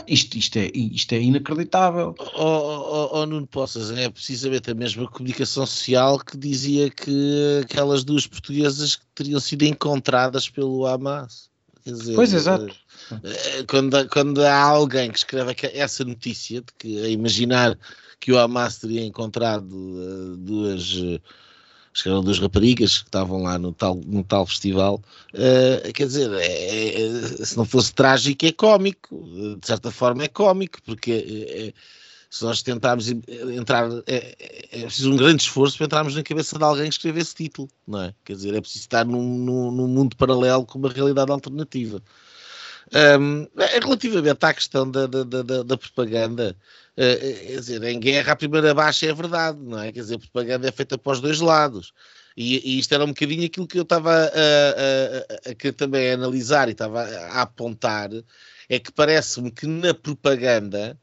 Isto, 0.07 0.37
isto, 0.37 0.59
é, 0.59 0.69
isto 0.75 1.13
é 1.13 1.19
inacreditável. 1.19 2.13
Oh, 2.19 2.43
oh, 2.43 3.09
oh, 3.13 3.25
Nuno 3.25 3.47
Poças, 3.47 3.89
é 3.89 4.07
precisamente 4.07 4.69
a 4.69 4.75
mesma 4.75 5.09
comunicação 5.09 5.65
social 5.65 6.19
que 6.19 6.37
dizia 6.37 6.91
que 6.91 7.61
aquelas 7.63 8.03
duas 8.03 8.27
portuguesas 8.27 8.99
teriam 9.15 9.39
sido 9.39 9.63
encontradas 9.63 10.47
pelo 10.47 10.85
Hamas. 10.85 11.49
Dizer, 11.85 12.15
pois, 12.15 12.33
exato. 12.33 12.75
Eh, 13.23 13.63
quando, 13.67 14.07
quando 14.09 14.43
há 14.43 14.61
alguém 14.61 15.11
que 15.11 15.17
escreve 15.17 15.55
essa 15.73 16.03
notícia 16.03 16.61
de 16.61 16.73
que 16.77 17.01
a 17.01 17.07
imaginar 17.07 17.77
que 18.19 18.31
o 18.31 18.37
Hamas 18.37 18.77
teria 18.77 19.03
encontrado 19.05 19.73
uh, 19.73 20.37
duas 20.37 20.93
uh, 20.97 21.21
duas 22.21 22.39
raparigas 22.39 22.99
que 22.99 23.05
estavam 23.05 23.43
lá 23.43 23.57
no 23.57 23.73
tal, 23.73 23.95
no 23.95 24.23
tal 24.23 24.45
festival, 24.45 25.01
uh, 25.33 25.93
quer 25.93 26.05
dizer, 26.05 26.31
é, 26.33 27.01
é, 27.01 27.45
se 27.45 27.57
não 27.57 27.65
fosse 27.65 27.93
trágico 27.93 28.45
é 28.45 28.51
cómico, 28.51 29.23
de 29.59 29.65
certa 29.65 29.91
forma 29.91 30.23
é 30.23 30.27
cómico, 30.27 30.79
porque 30.83 31.11
é, 31.11 31.73
se 32.29 32.43
nós 32.43 32.61
tentarmos 32.61 33.09
entrar, 33.09 33.89
é, 34.05 34.35
é, 34.71 34.81
preciso 34.83 35.11
um 35.11 35.17
grande 35.17 35.41
esforço 35.41 35.77
para 35.77 35.87
entrarmos 35.87 36.15
na 36.15 36.21
cabeça 36.21 36.57
de 36.57 36.63
alguém 36.63 36.87
que 36.87 36.95
escreve 36.95 37.19
esse 37.19 37.33
título, 37.33 37.67
não 37.87 38.03
é? 38.03 38.13
Quer 38.23 38.33
dizer, 38.33 38.53
é 38.53 38.61
preciso 38.61 38.83
estar 38.83 39.03
num, 39.03 39.21
num, 39.39 39.71
num 39.71 39.87
mundo 39.87 40.15
paralelo 40.15 40.65
com 40.65 40.77
uma 40.77 40.89
realidade 40.89 41.31
alternativa. 41.31 42.01
Um, 43.19 43.47
relativamente 43.81 44.43
à 44.43 44.53
questão 44.53 44.89
da, 44.89 45.07
da, 45.07 45.23
da, 45.23 45.63
da 45.63 45.77
propaganda, 45.77 46.55
uh, 46.93 47.47
quer 47.47 47.59
dizer, 47.59 47.83
em 47.83 47.99
guerra 47.99 48.33
a 48.33 48.35
primeira 48.35 48.73
baixa 48.73 49.07
é 49.07 49.13
verdade, 49.13 49.59
não 49.59 49.79
é? 49.79 49.91
Quer 49.91 50.01
dizer, 50.01 50.15
a 50.15 50.19
propaganda 50.19 50.67
é 50.67 50.71
feita 50.71 50.97
para 50.97 51.11
os 51.11 51.21
dois 51.21 51.39
lados. 51.39 51.93
E, 52.37 52.75
e 52.75 52.79
isto 52.79 52.93
era 52.93 53.03
um 53.03 53.09
bocadinho 53.09 53.45
aquilo 53.45 53.67
que 53.67 53.77
eu 53.77 53.83
estava 53.83 54.11
a, 54.13 54.25
a, 54.25 55.49
a, 55.49 55.69
a, 55.69 55.73
também 55.73 56.11
analisar 56.11 56.69
e 56.69 56.71
estava 56.73 57.01
a, 57.01 57.41
apontar, 57.41 58.09
é 58.69 58.79
que 58.79 58.91
parece-me 58.91 59.51
que 59.51 59.65
na 59.67 59.93
propaganda 59.93 60.97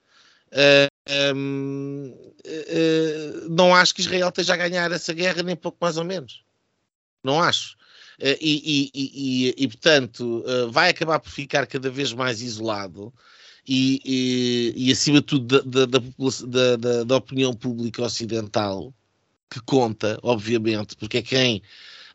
um, 1.34 2.12
uh, 2.46 3.48
não 3.50 3.74
acho 3.74 3.94
que 3.94 4.00
Israel 4.00 4.28
esteja 4.28 4.54
a 4.54 4.56
ganhar 4.56 4.90
essa 4.92 5.12
guerra, 5.12 5.42
nem 5.42 5.56
pouco 5.56 5.78
mais 5.80 5.96
ou 5.96 6.04
menos. 6.04 6.42
Não 7.22 7.42
acho. 7.42 7.76
Eh, 8.18 8.38
e, 8.40 8.90
e, 8.94 9.50
e, 9.50 9.54
e, 9.64 9.68
portanto, 9.68 10.44
eh, 10.46 10.66
vai 10.70 10.90
acabar 10.90 11.18
por 11.18 11.30
ficar 11.30 11.66
cada 11.66 11.90
vez 11.90 12.12
mais 12.12 12.40
isolado. 12.40 13.12
E, 13.68 14.72
e, 14.76 14.92
acima 14.92 15.20
de 15.20 15.26
tudo 15.26 15.60
da, 15.60 15.86
da, 15.86 16.76
da, 16.76 17.04
da, 17.04 17.16
opinião 17.16 17.52
pública 17.52 18.02
ocidental, 18.02 18.94
que 19.50 19.60
conta, 19.60 20.18
obviamente, 20.22 20.94
porque 20.96 21.18
é 21.18 21.22
quem 21.22 21.62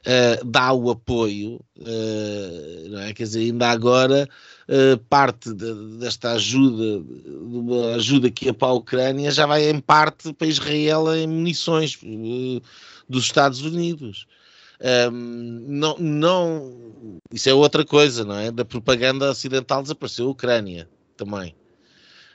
uh, 0.01 0.45
dá 0.45 0.73
o 0.73 0.89
apoio, 0.89 1.59
uh, 1.77 2.89
não 2.89 2.99
é? 2.99 3.13
quer 3.13 3.23
dizer, 3.23 3.41
ainda 3.41 3.69
agora 3.69 4.27
uh, 4.67 4.97
parte 5.09 5.53
de, 5.53 5.97
desta 5.97 6.33
ajuda, 6.33 7.03
de 7.03 7.57
uma 7.57 7.95
ajuda 7.95 8.29
que 8.29 8.49
é 8.49 8.53
para 8.53 8.69
a 8.69 8.73
Ucrânia, 8.73 9.31
já 9.31 9.45
vai 9.45 9.69
em 9.69 9.79
parte 9.79 10.33
para 10.33 10.47
Israel 10.47 11.13
em 11.15 11.27
munições 11.27 11.99
dos 13.07 13.23
Estados 13.23 13.61
Unidos. 13.61 14.25
Um, 15.11 15.65
não, 15.67 15.95
não, 15.99 17.19
isso 17.31 17.47
é 17.47 17.53
outra 17.53 17.85
coisa, 17.85 18.25
não 18.25 18.35
é? 18.35 18.49
Da 18.51 18.65
propaganda 18.65 19.29
ocidental 19.29 19.83
desapareceu 19.83 20.27
a 20.27 20.31
Ucrânia 20.31 20.89
também. 21.15 21.55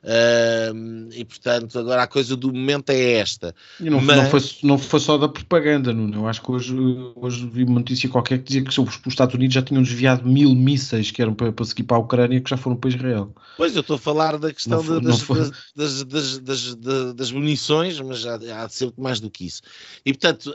Um, 0.04 1.08
e 1.12 1.24
portanto, 1.24 1.78
agora 1.78 2.02
a 2.02 2.06
coisa 2.06 2.36
do 2.36 2.52
momento 2.52 2.90
é 2.90 3.14
esta. 3.14 3.54
E 3.80 3.90
não, 3.90 4.00
Mas... 4.00 4.16
não, 4.16 4.30
foi, 4.30 4.40
não 4.62 4.78
foi 4.78 5.00
só 5.00 5.18
da 5.18 5.28
propaganda, 5.28 5.92
Nuno. 5.92 6.20
Eu 6.20 6.28
acho 6.28 6.42
que 6.42 6.50
hoje, 6.50 6.74
hoje 7.16 7.46
vi 7.46 7.64
uma 7.64 7.80
notícia 7.80 8.08
qualquer 8.08 8.38
que 8.38 8.44
dizia 8.44 8.62
que 8.62 8.68
os, 8.68 8.78
os 8.78 9.00
Estados 9.06 9.34
Unidos 9.34 9.54
já 9.54 9.62
tinham 9.62 9.82
desviado 9.82 10.28
mil 10.28 10.54
mísseis 10.54 11.10
que 11.10 11.20
eram 11.20 11.34
para, 11.34 11.52
para 11.52 11.64
seguir 11.64 11.84
para 11.84 11.96
a 11.96 12.00
Ucrânia 12.00 12.40
que 12.40 12.50
já 12.50 12.56
foram 12.56 12.76
para 12.76 12.90
Israel. 12.90 13.34
Pois, 13.56 13.74
eu 13.74 13.80
estou 13.80 13.96
a 13.96 13.98
falar 13.98 14.38
da 14.38 14.52
questão 14.52 14.82
foi, 14.82 15.00
das, 15.00 15.22
das, 15.74 16.04
das, 16.04 16.74
das, 16.74 17.14
das, 17.14 17.32
munições, 17.32 18.00
mas 18.00 18.20
já 18.20 18.34
há 18.34 18.66
de 18.66 18.74
ser 18.74 18.92
mais 18.96 19.18
do 19.18 19.30
que 19.30 19.46
isso. 19.46 19.62
E 20.04 20.12
portanto, 20.12 20.54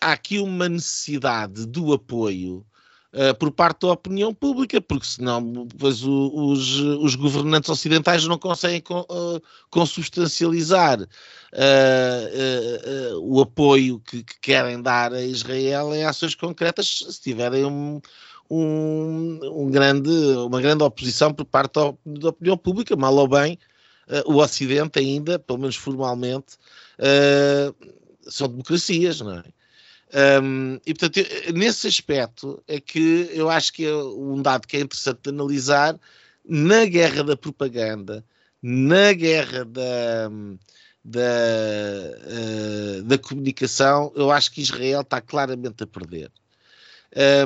há 0.00 0.12
aqui 0.12 0.38
uma 0.38 0.68
necessidade 0.68 1.66
do 1.66 1.92
apoio 1.92 2.64
uh, 3.16 3.34
por 3.38 3.50
parte 3.50 3.80
da 3.86 3.92
opinião 3.92 4.34
pública, 4.34 4.80
porque 4.80 5.06
senão 5.06 5.66
depois 5.66 6.04
o, 6.04 6.30
os, 6.34 6.78
os 6.78 7.14
governantes 7.14 7.70
ocidentais 7.70 8.26
não 8.26 8.38
conseguem 8.38 8.82
uh, 8.90 9.40
consubstancializar 9.70 11.00
uh, 11.00 11.06
o 13.22 13.40
apoio 13.40 13.98
que, 14.00 14.22
que, 14.22 14.38
querem 14.40 14.82
dar 14.82 15.12
a 15.12 15.22
Israel 15.22 15.94
em 15.94 16.04
ações 16.04 16.34
concretas 16.34 17.04
se 17.08 17.20
tiverem 17.22 17.64
um, 17.64 18.00
um, 18.50 19.40
um 19.62 19.70
grande, 19.70 20.10
uma 20.10 20.60
grande 20.60 20.84
oposição 20.84 21.32
por 21.32 21.46
parte 21.46 21.72
da, 21.74 21.94
da 22.20 22.28
opinião 22.28 22.58
pública, 22.58 22.94
mal 22.94 23.14
ou 23.16 23.26
bem, 23.26 23.58
o 24.26 24.36
Ocidente 24.36 25.00
ainda, 25.00 25.36
pelo 25.36 25.58
menos 25.58 25.74
formalmente, 25.74 26.56
são 28.22 28.46
democracias, 28.46 29.20
não 29.20 29.32
é? 29.32 29.42
Um, 30.14 30.78
e 30.86 30.94
portanto, 30.94 31.28
nesse 31.54 31.86
aspecto 31.88 32.62
é 32.66 32.80
que 32.80 33.28
eu 33.32 33.50
acho 33.50 33.72
que 33.72 33.84
é 33.84 33.94
um 33.94 34.40
dado 34.40 34.66
que 34.66 34.76
é 34.76 34.80
interessante 34.80 35.20
de 35.22 35.30
analisar 35.30 35.98
na 36.48 36.84
guerra 36.84 37.24
da 37.24 37.36
propaganda, 37.36 38.24
na 38.62 39.12
guerra 39.12 39.64
da, 39.64 40.30
da, 41.04 41.20
uh, 42.28 43.02
da 43.02 43.18
comunicação, 43.18 44.12
eu 44.14 44.30
acho 44.30 44.52
que 44.52 44.60
Israel 44.60 45.00
está 45.00 45.20
claramente 45.20 45.82
a 45.82 45.86
perder. 45.86 46.30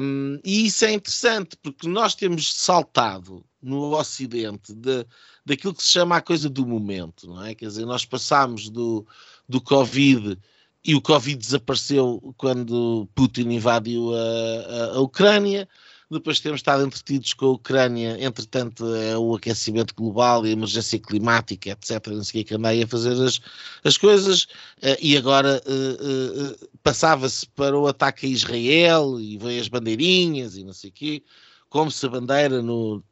Um, 0.02 0.38
e 0.44 0.66
isso 0.66 0.84
é 0.84 0.92
interessante 0.92 1.56
porque 1.62 1.86
nós 1.86 2.14
temos 2.14 2.52
saltado 2.54 3.44
no 3.62 3.94
Ocidente 3.96 4.74
de, 4.74 5.06
daquilo 5.44 5.74
que 5.74 5.82
se 5.82 5.90
chama 5.90 6.16
a 6.16 6.22
coisa 6.22 6.48
do 6.48 6.66
momento, 6.66 7.26
não 7.26 7.44
é? 7.44 7.54
Quer 7.54 7.66
dizer, 7.66 7.86
nós 7.86 8.04
passamos 8.04 8.68
do, 8.68 9.06
do 9.48 9.60
Covid 9.60 10.38
e 10.84 10.94
o 10.94 11.00
Covid 11.00 11.36
desapareceu 11.36 12.34
quando 12.36 13.08
Putin 13.14 13.50
invadiu 13.50 14.14
a, 14.14 14.18
a, 14.18 14.96
a, 14.96 15.00
Ucrânia. 15.00 15.68
Depois 16.10 16.40
temos 16.40 16.58
estado 16.58 16.84
entretidos 16.84 17.34
com 17.34 17.46
a 17.46 17.52
Ucrânia, 17.52 18.16
entretanto, 18.20 18.92
é 18.96 19.16
o 19.16 19.34
aquecimento 19.36 19.94
global 19.94 20.44
e 20.44 20.48
a 20.48 20.52
emergência 20.52 20.98
climática, 20.98 21.70
etc. 21.70 22.08
Não 22.08 22.24
sei 22.24 22.42
o 22.42 22.44
que 22.44 22.54
andei 22.54 22.82
a 22.82 22.86
fazer 22.86 23.12
as, 23.12 23.40
as 23.84 23.96
coisas. 23.96 24.44
Uh, 24.82 24.98
e 25.00 25.16
agora 25.16 25.62
uh, 25.64 26.50
uh, 26.50 26.68
passava-se 26.82 27.46
para 27.50 27.78
o 27.78 27.86
ataque 27.86 28.26
a 28.26 28.28
Israel 28.28 29.20
e 29.20 29.38
veio 29.38 29.60
as 29.60 29.68
bandeirinhas 29.68 30.56
e 30.56 30.64
não 30.64 30.72
sei 30.72 30.90
o 30.90 30.92
quê, 30.92 31.22
como 31.68 31.90
se 31.90 32.04
a 32.06 32.08
bandeira 32.08 32.60
no 32.60 33.04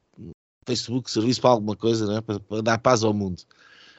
Facebook 0.66 1.08
servisse 1.08 1.40
para 1.40 1.50
alguma 1.50 1.76
coisa, 1.76 2.06
né? 2.06 2.20
para, 2.20 2.40
para 2.40 2.62
dar 2.62 2.78
paz 2.78 3.04
ao 3.04 3.14
mundo 3.14 3.44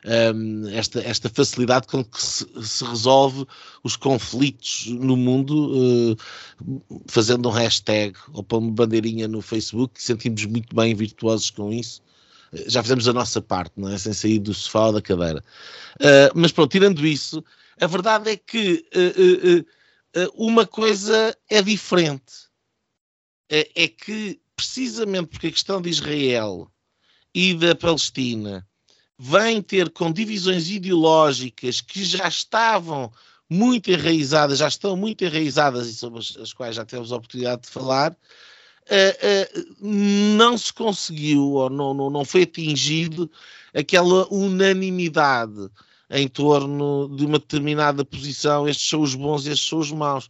um, 0.06 0.68
esta, 0.70 1.02
esta 1.02 1.30
facilidade 1.30 1.88
com 1.88 2.04
que 2.04 2.22
se, 2.22 2.46
se, 2.64 2.84
resolve 2.86 3.46
os 3.84 3.96
conflitos 3.96 4.88
no 4.88 5.18
mundo, 5.18 6.14
uh, 6.14 7.04
fazendo 7.08 7.50
um 7.50 7.52
hashtag 7.52 8.18
ou 8.32 8.44
pondo 8.44 8.68
uma 8.68 8.74
bandeirinha 8.74 9.28
no 9.28 9.42
Facebook, 9.42 10.02
sentimos 10.02 10.46
muito 10.46 10.76
bem 10.76 10.96
virtuosos 10.96 11.50
com 11.50 11.72
isso. 11.72 12.02
Uh, 12.54 12.70
já 12.70 12.82
fizemos 12.82 13.08
a 13.08 13.14
nossa 13.14 13.42
parte, 13.42 13.74
não 13.78 13.90
é? 13.90 13.98
Sem 13.98 14.14
sair 14.14 14.40
do 14.40 14.54
sofá 14.54 14.88
ou 14.88 14.94
da 14.94 15.02
cadeira. 15.02 15.44
Uh, 15.96 16.32
mas 16.34 16.52
pronto, 16.52 16.72
tirando 16.72 17.06
isso, 17.06 17.44
a 17.80 17.88
verdade 17.88 18.32
é 18.32 18.38
que 18.38 18.86
uma 20.36 20.66
coisa 20.66 21.38
é 21.50 21.62
diferente. 21.62 22.50
é 23.50 23.88
que 23.88 24.42
precisamente 24.56 25.28
porque 25.28 25.48
a 25.48 25.52
questão 25.52 25.82
de 25.82 25.90
Israel 25.90 26.70
e 27.34 27.54
da 27.54 27.74
Palestina 27.74 28.68
vem 29.22 29.62
ter 29.62 29.90
com 29.90 30.14
divisões 30.14 30.70
ideológicas 30.70 31.82
que 31.82 32.06
já 32.06 32.26
estavam 32.26 33.12
muito 33.50 33.92
enraizadas, 33.92 34.60
já 34.60 34.68
estão 34.70 34.96
muito 34.96 35.26
enraizadas 35.26 35.88
e 35.90 35.94
sobre 35.94 36.20
as, 36.20 36.54
quais 36.54 36.78
já 36.78 36.86
temos 36.86 37.12
a 37.12 37.18
oportunidade 37.18 37.64
de 37.64 37.70
falar, 37.70 38.14
uh, 38.14 38.16
uh, 38.16 39.76
não 39.84 40.58
se 40.58 40.72
conseguiu 40.72 41.52
ou 41.52 41.70
não, 41.70 41.94
não, 41.94 42.10
não 42.10 42.24
foi 42.24 42.44
atingido 42.44 43.30
aquela 43.74 44.26
unanimidade 44.34 45.70
em 46.10 46.28
torno 46.28 47.14
de 47.14 47.26
uma 47.26 47.40
determinada 47.40 48.06
posição, 48.06 48.70
estes 48.70 48.88
são 48.88 49.02
os 49.02 49.16
bons, 49.16 49.46
estes 49.46 49.68
são 49.68 49.80
os 49.80 49.92
maus. 49.92 50.30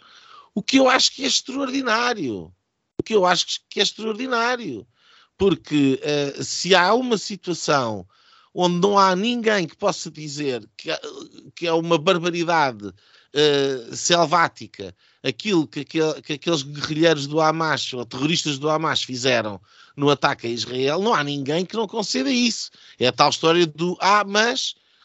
O 0.56 0.64
que 0.64 0.80
eu 0.80 0.90
acho 0.90 1.12
que 1.12 1.24
é 1.24 1.28
extraordinário. 1.28 2.52
O 2.98 3.04
que 3.04 3.14
eu 3.14 3.26
acho 3.26 3.62
que 3.70 3.80
é 3.80 3.84
extraordinário. 3.84 4.86
Porque 5.38 6.02
uh, 6.38 6.44
se 6.44 6.74
há 6.74 6.94
uma 6.94 7.18
situação 7.18 8.06
onde 8.54 8.80
não 8.80 8.98
há 8.98 9.16
ninguém 9.16 9.68
que 9.68 9.78
possa 9.78 10.10
dizer 10.10 10.68
que, 10.76 10.90
que 11.56 11.68
é 11.68 11.74
uma 11.74 11.98
barbaridade 11.98 12.86
uh, 12.86 13.96
selvática 13.96 14.96
aquilo 15.24 15.68
que, 15.68 15.84
que, 15.84 16.00
que, 16.22 16.34
aqueles 16.34 16.64
guerrilheiros 16.64 17.28
do 17.28 17.42
Hamas 17.42 17.94
ou 17.94 18.06
terroristas 18.06 18.58
do 18.58 18.70
Hamas 18.70 19.04
fizeram 19.04 19.60
no 19.96 20.10
ataque 20.10 20.48
a 20.48 20.50
Israel, 20.50 21.02
não 21.02 21.14
há 21.14 21.24
ninguém 21.24 21.66
que 21.66 21.76
não 21.76 21.88
conceda 21.88 22.32
isso. 22.32 22.72
É 22.98 23.08
a 23.08 23.12
tal 23.12 23.30
história 23.30 23.68
do 23.68 23.98
ah, 24.00 24.24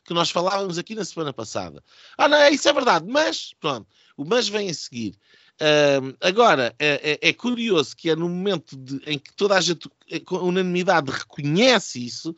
que 0.05 0.15
nós 0.15 0.31
falávamos 0.31 0.79
aqui 0.79 0.95
na 0.95 1.05
semana 1.05 1.33
passada. 1.33 1.83
Ah, 2.17 2.29
não, 2.29 2.49
isso 2.49 2.69
é 2.69 2.73
verdade, 2.73 3.07
mas 3.09 3.55
pronto, 3.59 3.87
o 4.17 4.25
mas 4.25 4.49
vem 4.49 4.71
a 4.71 4.75
seguir. 4.75 5.17
Uh, 5.55 6.17
agora, 6.21 6.75
é, 6.79 7.19
é, 7.23 7.29
é, 7.29 7.33
curioso 7.33 7.97
que 7.97 8.11
é 8.11 8.17
no 8.17 8.29
momento 8.29 8.77
de, 8.77 9.01
em 9.07 9.19
que 9.19 9.33
toda 9.35 9.57
a 9.57 9.61
gente, 9.61 9.89
com 10.25 10.37
unanimidade, 10.37 11.11
reconhece 11.11 12.05
isso, 12.05 12.35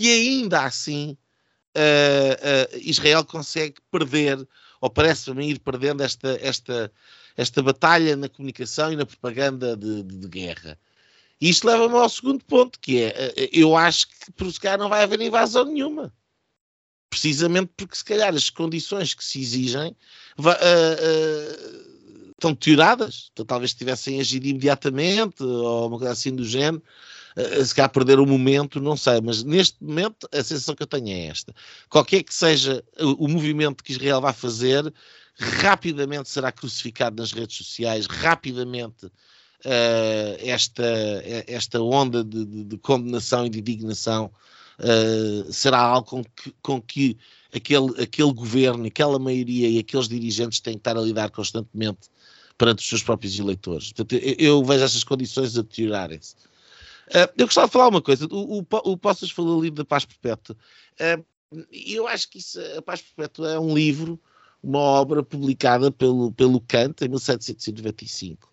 que 0.00 0.10
ainda 0.10 0.62
assim 0.62 1.14
uh, 1.76 2.74
uh, 2.74 2.78
Israel 2.80 3.22
consegue 3.22 3.74
perder, 3.90 4.48
ou 4.80 4.88
parece-me 4.88 5.50
ir 5.50 5.58
perdendo 5.58 6.02
esta, 6.02 6.38
esta, 6.40 6.90
esta 7.36 7.62
batalha 7.62 8.16
na 8.16 8.26
comunicação 8.26 8.90
e 8.90 8.96
na 8.96 9.04
propaganda 9.04 9.76
de, 9.76 10.02
de, 10.02 10.16
de 10.16 10.26
guerra. 10.26 10.78
E 11.38 11.50
isto 11.50 11.66
leva-me 11.66 11.96
ao 11.96 12.08
segundo 12.08 12.42
ponto, 12.46 12.80
que 12.80 13.02
é, 13.02 13.34
uh, 13.36 13.48
eu 13.52 13.76
acho 13.76 14.08
que 14.08 14.32
por 14.32 14.50
se 14.50 14.58
calhar 14.58 14.78
não 14.78 14.88
vai 14.88 15.02
haver 15.02 15.20
invasão 15.20 15.66
nenhuma. 15.66 16.10
Precisamente 17.10 17.70
porque 17.76 17.94
se 17.96 18.04
calhar 18.04 18.34
as 18.34 18.48
condições 18.48 19.12
que 19.12 19.22
se 19.22 19.38
exigem 19.38 19.94
estão 22.30 22.52
deterioradas. 22.54 23.28
Então, 23.34 23.44
talvez 23.44 23.74
tivessem 23.74 24.18
agido 24.18 24.46
imediatamente, 24.46 25.42
ou 25.42 25.88
uma 25.88 25.98
coisa 25.98 26.14
assim 26.14 26.34
do 26.34 26.46
género, 26.46 26.82
se 27.64 27.74
calhar 27.74 27.90
perder 27.90 28.18
o 28.18 28.26
momento, 28.26 28.80
não 28.80 28.96
sei, 28.96 29.20
mas 29.20 29.42
neste 29.44 29.82
momento 29.82 30.28
a 30.32 30.42
sensação 30.42 30.74
que 30.74 30.82
eu 30.82 30.86
tenho 30.86 31.08
é 31.08 31.26
esta. 31.26 31.54
Qualquer 31.88 32.22
que 32.22 32.34
seja 32.34 32.84
o, 32.98 33.28
movimento 33.28 33.84
que 33.84 33.92
Israel 33.92 34.20
vai 34.20 34.32
fazer, 34.32 34.92
rapidamente 35.38 36.28
será 36.28 36.52
crucificado 36.52 37.16
nas 37.20 37.32
redes 37.32 37.56
sociais, 37.56 38.06
rapidamente 38.06 39.06
uh, 39.06 40.36
esta, 40.38 40.84
esta 41.46 41.80
onda 41.80 42.24
de, 42.24 42.44
de, 42.44 42.64
de, 42.64 42.78
condenação 42.78 43.46
e 43.46 43.50
de 43.50 43.58
indignação 43.58 44.30
uh, 44.78 45.52
será 45.52 45.80
algo 45.80 46.06
com 46.06 46.24
que, 46.24 46.54
com 46.62 46.80
que 46.80 47.16
aquele, 47.54 48.02
aquele 48.02 48.32
governo, 48.32 48.86
aquela 48.86 49.18
maioria 49.18 49.68
e 49.68 49.78
aqueles 49.78 50.08
dirigentes 50.08 50.60
têm 50.60 50.74
que 50.74 50.80
estar 50.80 50.96
a 50.96 51.00
lidar 51.00 51.30
constantemente 51.30 52.08
perante 52.56 52.80
os 52.80 52.88
seus 52.88 53.02
próprios 53.02 53.38
eleitores. 53.38 53.92
Portanto, 53.92 54.22
eu, 54.22 54.34
eu 54.38 54.64
vejo 54.64 54.84
essas 54.84 55.02
condições 55.02 55.56
a 55.56 55.62
deteriorarem-se. 55.62 56.34
Uh, 57.10 57.26
eu 57.36 57.46
gostava 57.46 57.66
de 57.66 57.72
falar 57.72 57.88
uma 57.88 58.02
coisa. 58.02 58.26
O, 58.30 58.60
o, 58.60 58.66
o 58.84 58.96
Poças 58.96 59.30
falou 59.30 59.60
ali 59.60 59.70
da 59.70 59.84
Paz 59.84 60.04
Perpétua. 60.04 60.56
Uh, 61.00 61.24
eu 61.72 62.06
acho 62.06 62.30
que 62.30 62.38
isso, 62.38 62.60
a 62.76 62.82
Paz 62.82 63.02
Perpétua 63.02 63.52
é 63.52 63.58
um 63.58 63.74
livro, 63.74 64.18
uma 64.62 64.78
obra 64.78 65.22
publicada 65.22 65.90
pelo, 65.90 66.30
pelo 66.32 66.60
Kant 66.60 67.04
em 67.04 67.08
1795. 67.08 68.48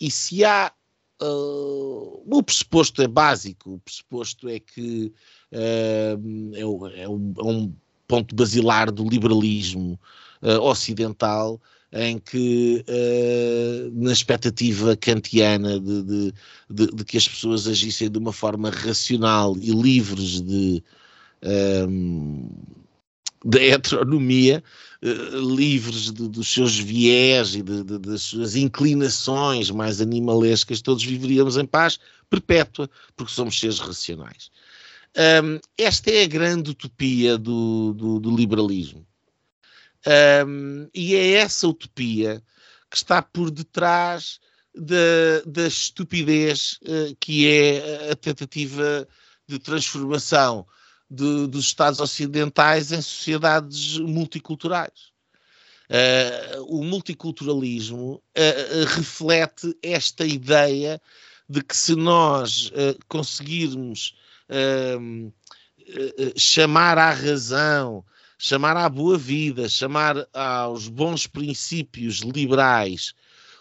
E 0.00 0.10
se 0.10 0.44
há. 0.44 0.72
Uh, 1.20 2.20
o 2.26 2.42
pressuposto 2.42 3.00
é 3.00 3.06
básico, 3.06 3.74
o 3.74 3.78
pressuposto 3.78 4.48
é 4.48 4.58
que 4.58 5.12
é, 5.52 6.16
é, 6.54 6.66
um, 6.66 6.86
é, 6.88 7.08
um, 7.08 7.72
ponto 8.08 8.34
basilar 8.34 8.90
do 8.90 9.08
liberalismo 9.08 9.96
ocidental 10.62 11.60
em 11.92 12.18
que, 12.18 12.84
uh, 12.88 13.90
na 13.92 14.12
expectativa 14.12 14.96
kantiana 14.96 15.78
de, 15.78 16.02
de, 16.02 16.34
de, 16.70 16.86
de, 16.86 17.04
que 17.04 17.18
as 17.18 17.28
pessoas 17.28 17.68
agissem 17.68 18.10
de 18.10 18.18
uma 18.18 18.32
forma 18.32 18.70
racional 18.70 19.54
e 19.58 19.70
livres 19.70 20.40
de, 20.40 20.82
um, 21.42 21.50
ehm, 21.50 22.48
de 23.44 23.70
heteronomia, 23.70 24.64
uh, 25.02 25.54
livres 25.54 26.10
dos 26.10 26.48
seus 26.50 26.78
viés 26.78 27.54
e 27.56 27.62
das 27.62 28.22
suas 28.22 28.56
inclinações 28.56 29.70
mais 29.70 30.00
animalescas, 30.00 30.80
todos 30.80 31.04
viveríamos 31.04 31.58
em 31.58 31.66
paz 31.66 31.98
perpétua, 32.30 32.88
porque 33.14 33.32
somos 33.32 33.60
seres 33.60 33.78
racionais. 33.78 34.50
Um, 35.14 35.20
ehm, 35.20 35.60
esta 35.76 36.10
é 36.10 36.22
a 36.22 36.26
grande 36.26 36.70
utopia 36.70 37.36
do, 37.36 37.92
do, 37.92 38.18
do 38.18 38.34
liberalismo. 38.34 39.06
Um, 40.06 40.88
e 40.92 41.14
é 41.14 41.32
essa 41.34 41.68
utopia 41.68 42.42
que 42.90 42.96
está 42.96 43.22
por 43.22 43.50
detrás 43.50 44.40
da, 44.74 45.42
da 45.46 45.66
estupidez 45.66 46.78
uh, 46.82 47.14
que 47.20 47.48
é 47.48 48.10
a 48.10 48.16
tentativa 48.16 49.06
de 49.46 49.58
transformação 49.58 50.66
de, 51.10 51.46
dos 51.46 51.66
Estados 51.66 52.00
Ocidentais 52.00 52.90
em 52.90 53.00
sociedades 53.00 53.98
multiculturais. 53.98 55.12
Uh, 55.88 56.64
o 56.68 56.82
multiculturalismo 56.84 58.14
uh, 58.14 58.84
reflete 58.96 59.76
esta 59.82 60.24
ideia 60.24 61.00
de 61.48 61.62
que 61.62 61.76
se 61.76 61.94
nós 61.94 62.72
conseguirmos 63.08 64.16
chamar 66.34 66.96
à 66.96 67.10
razão, 67.10 68.02
chamar 68.42 68.76
à 68.76 68.88
boa 68.88 69.16
vida, 69.16 69.68
chamar 69.68 70.26
aos 70.34 70.88
bons 70.88 71.28
princípios 71.28 72.16
liberais, 72.16 73.14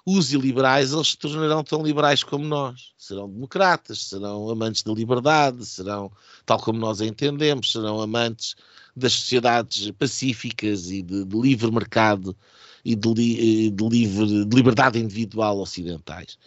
os 0.04 0.34
iliberais, 0.34 0.92
eles 0.92 1.10
se 1.10 1.18
tornarão 1.20 1.64
tão 1.64 1.84
liberais 1.84 2.24
como 2.24 2.44
nós. 2.44 2.92
Serão 2.98 3.30
democratas, 3.30 4.06
serão 4.06 4.50
amantes 4.50 4.82
da 4.82 4.92
liberdade, 4.92 5.64
serão, 5.68 6.12
tal 6.48 6.60
como 6.60 6.80
nós 6.80 7.00
a 7.00 7.06
entendemos, 7.06 7.72
serão 7.72 8.02
amantes 8.02 8.56
das 8.98 9.14
sociedades 9.14 9.92
pacíficas 9.92 10.90
e 10.90 11.04
de, 11.04 11.26
de 11.26 11.40
livre 11.40 11.72
mercado 11.72 12.36
e 12.84 12.96
de, 12.96 13.70
de, 13.70 13.88
livre, 13.88 14.46
de 14.46 14.56
liberdade 14.56 14.98
individual 14.98 15.60
ocidentais. 15.60 16.40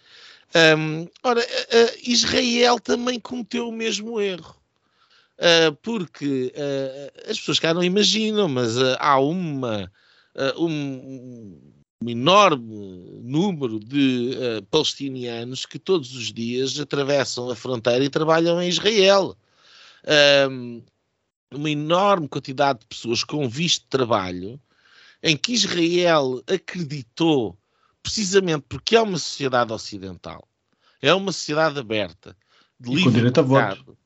Ora, 1.23 1.47
Israel 2.05 2.81
também 2.81 3.21
cometeu 3.21 3.69
o 3.69 3.73
mesmo 3.73 4.21
erro. 4.21 4.57
Uh, 5.39 5.75
porque 5.83 6.53
uh, 6.55 7.31
as 7.31 7.39
pessoas 7.39 7.59
cá 7.59 7.75
não 7.75 7.83
imaginam, 7.83 8.49
mas 8.49 8.77
há 8.99 9.19
uma, 9.19 9.91
um, 10.57 10.69
um, 12.03 12.09
enorme 12.09 13.21
número 13.23 13.81
de 13.81 14.63
palestinianos 14.71 15.67
que 15.67 15.79
todos 15.79 16.15
os 16.15 16.33
dias 16.33 16.79
atravessam 16.79 17.51
a 17.51 17.57
fronteira 17.57 18.05
e 18.05 18.11
trabalham 18.11 18.63
em 18.63 18.69
Israel. 18.69 19.37
Um, 20.49 20.83
uma 21.53 21.71
enorme 21.71 22.29
quantidade 22.29 22.81
de 22.81 22.87
pessoas 22.87 23.25
com 23.25 23.49
visto 23.49 23.83
de 23.83 23.89
trabalho 23.89 24.61
em 25.23 25.37
que 25.37 25.55
Israel 25.55 26.43
acreditou, 26.47 27.57
precisamente 28.03 28.65
porque 28.69 28.95
é 28.95 29.01
uma 29.01 29.19
sociedade 29.19 29.73
ocidental, 29.73 30.47
é 31.01 31.15
uma 31.15 31.33
sociedade 31.33 31.79
aberta, 31.79 32.37
de 32.79 32.91
e 32.91 32.95
livre 32.95 33.23
mercado, 33.23 33.97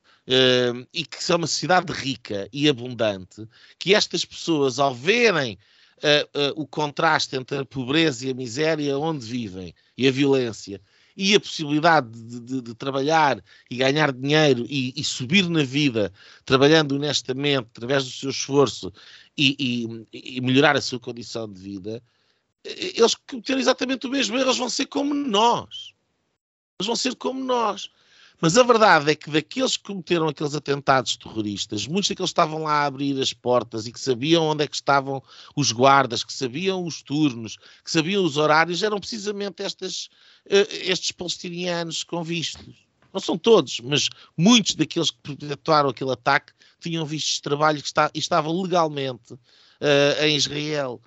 e 0.92 1.04
que 1.04 1.32
é 1.32 1.34
uma 1.34 1.46
sociedade 1.46 1.92
rica 1.92 2.48
e 2.52 2.68
abundante, 2.68 3.48
que 3.78 3.94
estas 3.94 4.24
pessoas, 4.24 4.78
ao 4.78 4.94
verem 4.94 5.58
uh, 5.98 6.38
uh, 6.38 6.62
o 6.62 6.66
contraste 6.66 7.36
entre 7.36 7.58
a 7.58 7.64
pobreza 7.64 8.26
e 8.26 8.30
a 8.30 8.34
miséria 8.34 8.98
onde 8.98 9.24
vivem 9.24 9.74
e 9.96 10.06
a 10.06 10.10
violência, 10.10 10.80
e 11.16 11.34
a 11.34 11.40
possibilidade 11.40 12.10
de, 12.10 12.40
de, 12.40 12.60
de 12.60 12.74
trabalhar 12.74 13.42
e 13.68 13.76
ganhar 13.76 14.12
dinheiro 14.12 14.64
e, 14.68 14.92
e, 14.96 15.02
subir 15.02 15.48
na 15.48 15.64
vida, 15.64 16.12
trabalhando 16.44 16.94
honestamente, 16.94 17.66
através 17.74 18.04
do 18.04 18.10
seu 18.10 18.30
esforço 18.30 18.92
e, 19.36 20.06
e, 20.12 20.36
e 20.36 20.40
melhorar 20.40 20.76
a 20.76 20.80
sua 20.80 21.00
condição 21.00 21.52
de 21.52 21.60
vida, 21.60 22.00
eles 22.64 23.14
cometeram 23.14 23.58
exatamente 23.58 24.06
o 24.06 24.10
mesmo 24.10 24.36
erro, 24.36 24.46
eles 24.46 24.58
vão 24.58 24.68
ser 24.68 24.86
como 24.86 25.12
nós. 25.12 25.92
Eles 26.78 26.86
vão 26.86 26.94
ser 26.94 27.16
como 27.16 27.42
nós. 27.42 27.90
Mas 28.40 28.56
a 28.56 28.62
verdade 28.62 29.10
é 29.10 29.14
que 29.16 29.30
daqueles 29.30 29.76
que 29.76 29.82
cometeram 29.84 30.28
aqueles 30.28 30.54
atentados 30.54 31.16
terroristas, 31.16 31.88
muitos 31.88 32.08
daqueles 32.08 32.30
estavam 32.30 32.62
lá 32.62 32.82
a 32.82 32.86
abrir 32.86 33.20
as 33.20 33.32
portas 33.32 33.86
e 33.86 33.92
que 33.92 33.98
sabiam 33.98 34.44
onde 34.44 34.62
é 34.62 34.68
que 34.68 34.76
estavam 34.76 35.20
os 35.56 35.72
guardas, 35.72 36.22
que 36.22 36.32
sabiam 36.32 36.84
os 36.84 37.02
turnos, 37.02 37.56
que 37.84 37.90
sabiam 37.90 38.24
os 38.24 38.36
horários, 38.36 38.82
eram 38.84 39.00
precisamente 39.00 39.62
estas, 39.62 40.06
uh, 40.46 40.68
estes 40.70 41.10
palestinianos 41.10 42.04
com 42.04 42.22
vistos. 42.22 42.86
Não 43.12 43.20
são 43.20 43.36
todos, 43.36 43.80
mas 43.80 44.08
muitos 44.36 44.76
daqueles 44.76 45.10
que 45.10 45.18
perpetuaram 45.34 45.88
aquele 45.88 46.12
ataque 46.12 46.52
tinham 46.80 47.04
vistos 47.04 47.34
de 47.34 47.42
trabalho 47.42 47.80
que 47.80 47.88
está, 47.88 48.08
e 48.14 48.18
estavam 48.20 48.62
legalmente 48.62 49.32
uh, 49.34 50.24
em 50.24 50.36
Israel. 50.36 51.00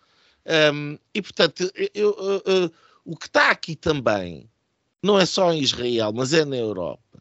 Um, 0.73 0.97
e, 1.13 1.21
portanto, 1.21 1.71
eu, 1.93 2.09
uh, 2.09 2.71
o 3.05 3.15
que 3.15 3.27
está 3.27 3.51
aqui 3.51 3.75
também 3.75 4.49
não 5.01 5.19
é 5.19 5.25
só 5.25 5.51
em 5.53 5.61
Israel, 5.61 6.11
mas 6.13 6.33
é 6.33 6.45
na 6.45 6.57
Europa, 6.57 7.20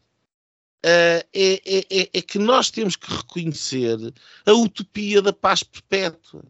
é, 0.83 1.25
é, 1.33 2.09
é, 2.13 2.21
que 2.21 2.39
nós 2.39 2.71
temos 2.71 2.95
que 2.95 3.11
reconhecer 3.11 3.97
a 4.45 4.53
utopia 4.53 5.21
da 5.21 5.31
paz 5.33 5.63
perpétua. 5.63 6.43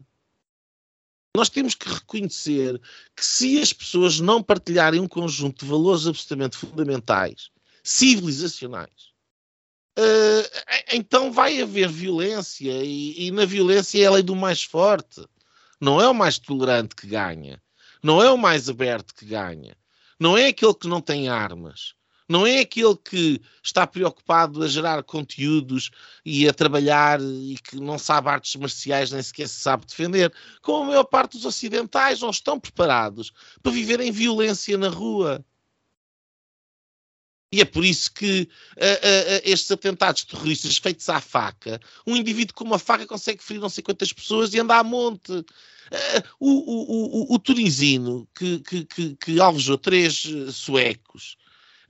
Nós 1.36 1.48
temos 1.48 1.74
que 1.74 1.88
reconhecer 1.88 2.80
que 3.16 3.24
se 3.24 3.60
as 3.60 3.72
pessoas 3.72 4.20
não 4.20 4.42
partilharem 4.42 5.00
um 5.00 5.08
conjunto 5.08 5.64
de 5.64 5.70
valores 5.70 6.06
absolutamente 6.06 6.56
fundamentais, 6.56 7.50
civilizacionais, 7.82 9.12
uh, 9.98 10.92
então 10.92 11.32
vai 11.32 11.60
haver 11.60 11.88
violência 11.88 12.84
e, 12.84 13.28
e 13.28 13.30
na 13.30 13.46
violência 13.46 14.02
é 14.02 14.06
a 14.06 14.10
lei 14.10 14.22
do 14.22 14.36
mais 14.36 14.62
forte. 14.62 15.24
Não 15.80 16.00
é 16.00 16.08
o 16.08 16.14
mais 16.14 16.38
tolerante 16.38 16.94
que 16.94 17.06
ganha. 17.06 17.60
Não 18.02 18.22
é 18.22 18.30
o 18.30 18.36
mais 18.36 18.68
aberto 18.68 19.14
que 19.14 19.24
ganha 19.24 19.76
não 20.22 20.38
é 20.38 20.46
aquele 20.46 20.72
que 20.72 20.86
não 20.86 21.00
tem 21.00 21.28
armas, 21.28 21.94
não 22.32 22.46
é 22.46 22.60
aquele 22.60 22.96
que 22.96 23.40
está 23.62 23.86
preocupado 23.86 24.62
a 24.62 24.66
gerar 24.66 25.02
conteúdos 25.02 25.90
e 26.24 26.48
a 26.48 26.54
trabalhar 26.54 27.20
e 27.20 27.56
que 27.62 27.76
não 27.76 27.98
sabe 27.98 28.30
artes 28.30 28.56
marciais 28.56 29.12
nem 29.12 29.22
sequer 29.22 29.46
se 29.48 29.60
sabe 29.60 29.86
defender, 29.86 30.32
como 30.62 30.84
a 30.84 30.86
maior 30.86 31.04
parte 31.04 31.32
dos 31.32 31.44
ocidentais 31.44 32.20
não 32.20 32.30
estão 32.30 32.58
preparados 32.58 33.32
para 33.62 33.70
viver 33.70 34.00
em 34.00 34.10
violência 34.10 34.78
na 34.78 34.88
rua. 34.88 35.44
E 37.52 37.60
é 37.60 37.66
por 37.66 37.84
isso 37.84 38.10
que 38.14 38.48
estes 39.44 39.70
atentados 39.70 40.24
terroristas 40.24 40.78
feitos 40.78 41.06
à 41.10 41.20
faca, 41.20 41.78
um 42.06 42.16
indivíduo 42.16 42.54
com 42.54 42.64
uma 42.64 42.78
faca 42.78 43.06
consegue 43.06 43.44
ferir 43.44 43.60
não 43.60 43.68
sei 43.68 43.84
quantas 43.84 44.10
pessoas 44.10 44.54
e 44.54 44.58
anda 44.58 44.76
a 44.78 44.82
monte. 44.82 45.30
Uh, 45.32 45.44
o, 46.40 46.50
o, 46.50 47.34
o, 47.34 47.34
o, 47.34 48.26
que, 48.34 48.60
que, 48.60 48.84
que, 48.86 49.16
que 49.16 49.38
alvejou 49.38 49.76
três 49.76 50.26
suecos 50.50 51.36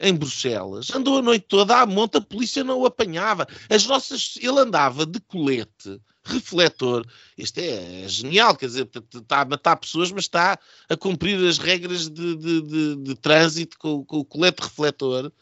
em 0.02 0.14
Bruxelas, 0.14 0.90
andou 0.90 1.18
a 1.18 1.22
noite 1.22 1.46
toda 1.48 1.80
à 1.80 1.86
monte, 1.86 2.18
a 2.18 2.20
polícia 2.20 2.64
não 2.64 2.80
o 2.80 2.86
apanhava. 2.86 3.46
As 3.70 3.86
nossas, 3.86 4.34
ele 4.40 4.58
andava 4.58 5.06
de 5.06 5.20
colete, 5.20 6.00
refletor. 6.24 7.06
Isto 7.38 7.58
é, 7.58 8.02
é 8.02 8.08
genial, 8.08 8.56
quer 8.56 8.66
dizer, 8.66 8.90
está 9.14 9.40
a 9.40 9.44
matar 9.44 9.76
pessoas, 9.76 10.10
mas 10.10 10.24
está 10.24 10.58
a 10.88 10.96
cumprir 10.96 11.38
as 11.48 11.58
regras 11.58 12.10
de, 12.10 12.36
de, 12.36 12.62
de, 12.62 12.96
de 12.96 13.14
trânsito 13.14 13.78
com, 13.78 14.04
com 14.04 14.18
o 14.18 14.24
colete 14.24 14.62
refletor 14.62 15.32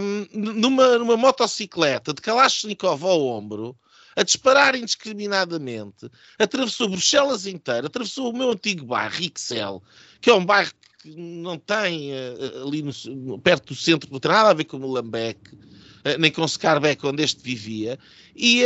um, 0.00 0.26
numa, 0.32 0.98
numa 0.98 1.16
motocicleta 1.16 2.12
de 2.12 2.20
Kalashnikov 2.20 3.04
ao 3.04 3.26
ombro, 3.26 3.76
a 4.14 4.22
disparar 4.22 4.74
indiscriminadamente, 4.74 6.10
atravessou 6.38 6.88
Bruxelas 6.88 7.46
inteira, 7.46 7.86
atravessou 7.86 8.30
o 8.30 8.36
meu 8.36 8.50
antigo 8.50 8.84
bairro, 8.84 9.14
Rixel, 9.14 9.82
que 10.20 10.28
é 10.28 10.34
um 10.34 10.44
bairro 10.44 10.72
que 11.02 11.16
não 11.16 11.58
tem 11.58 12.12
uh, 12.12 12.66
ali 12.66 12.82
no, 12.82 13.38
perto 13.40 13.74
do 13.74 13.74
centro, 13.74 14.08
não 14.12 14.20
tem 14.20 14.30
nada 14.30 14.50
a 14.50 14.54
ver 14.54 14.64
com 14.64 14.76
o 14.76 14.92
Lambeque, 14.92 15.54
uh, 15.54 16.18
nem 16.18 16.30
com 16.30 16.46
Scarbeck, 16.46 17.04
onde 17.04 17.24
este 17.24 17.42
vivia, 17.42 17.98
e, 18.36 18.62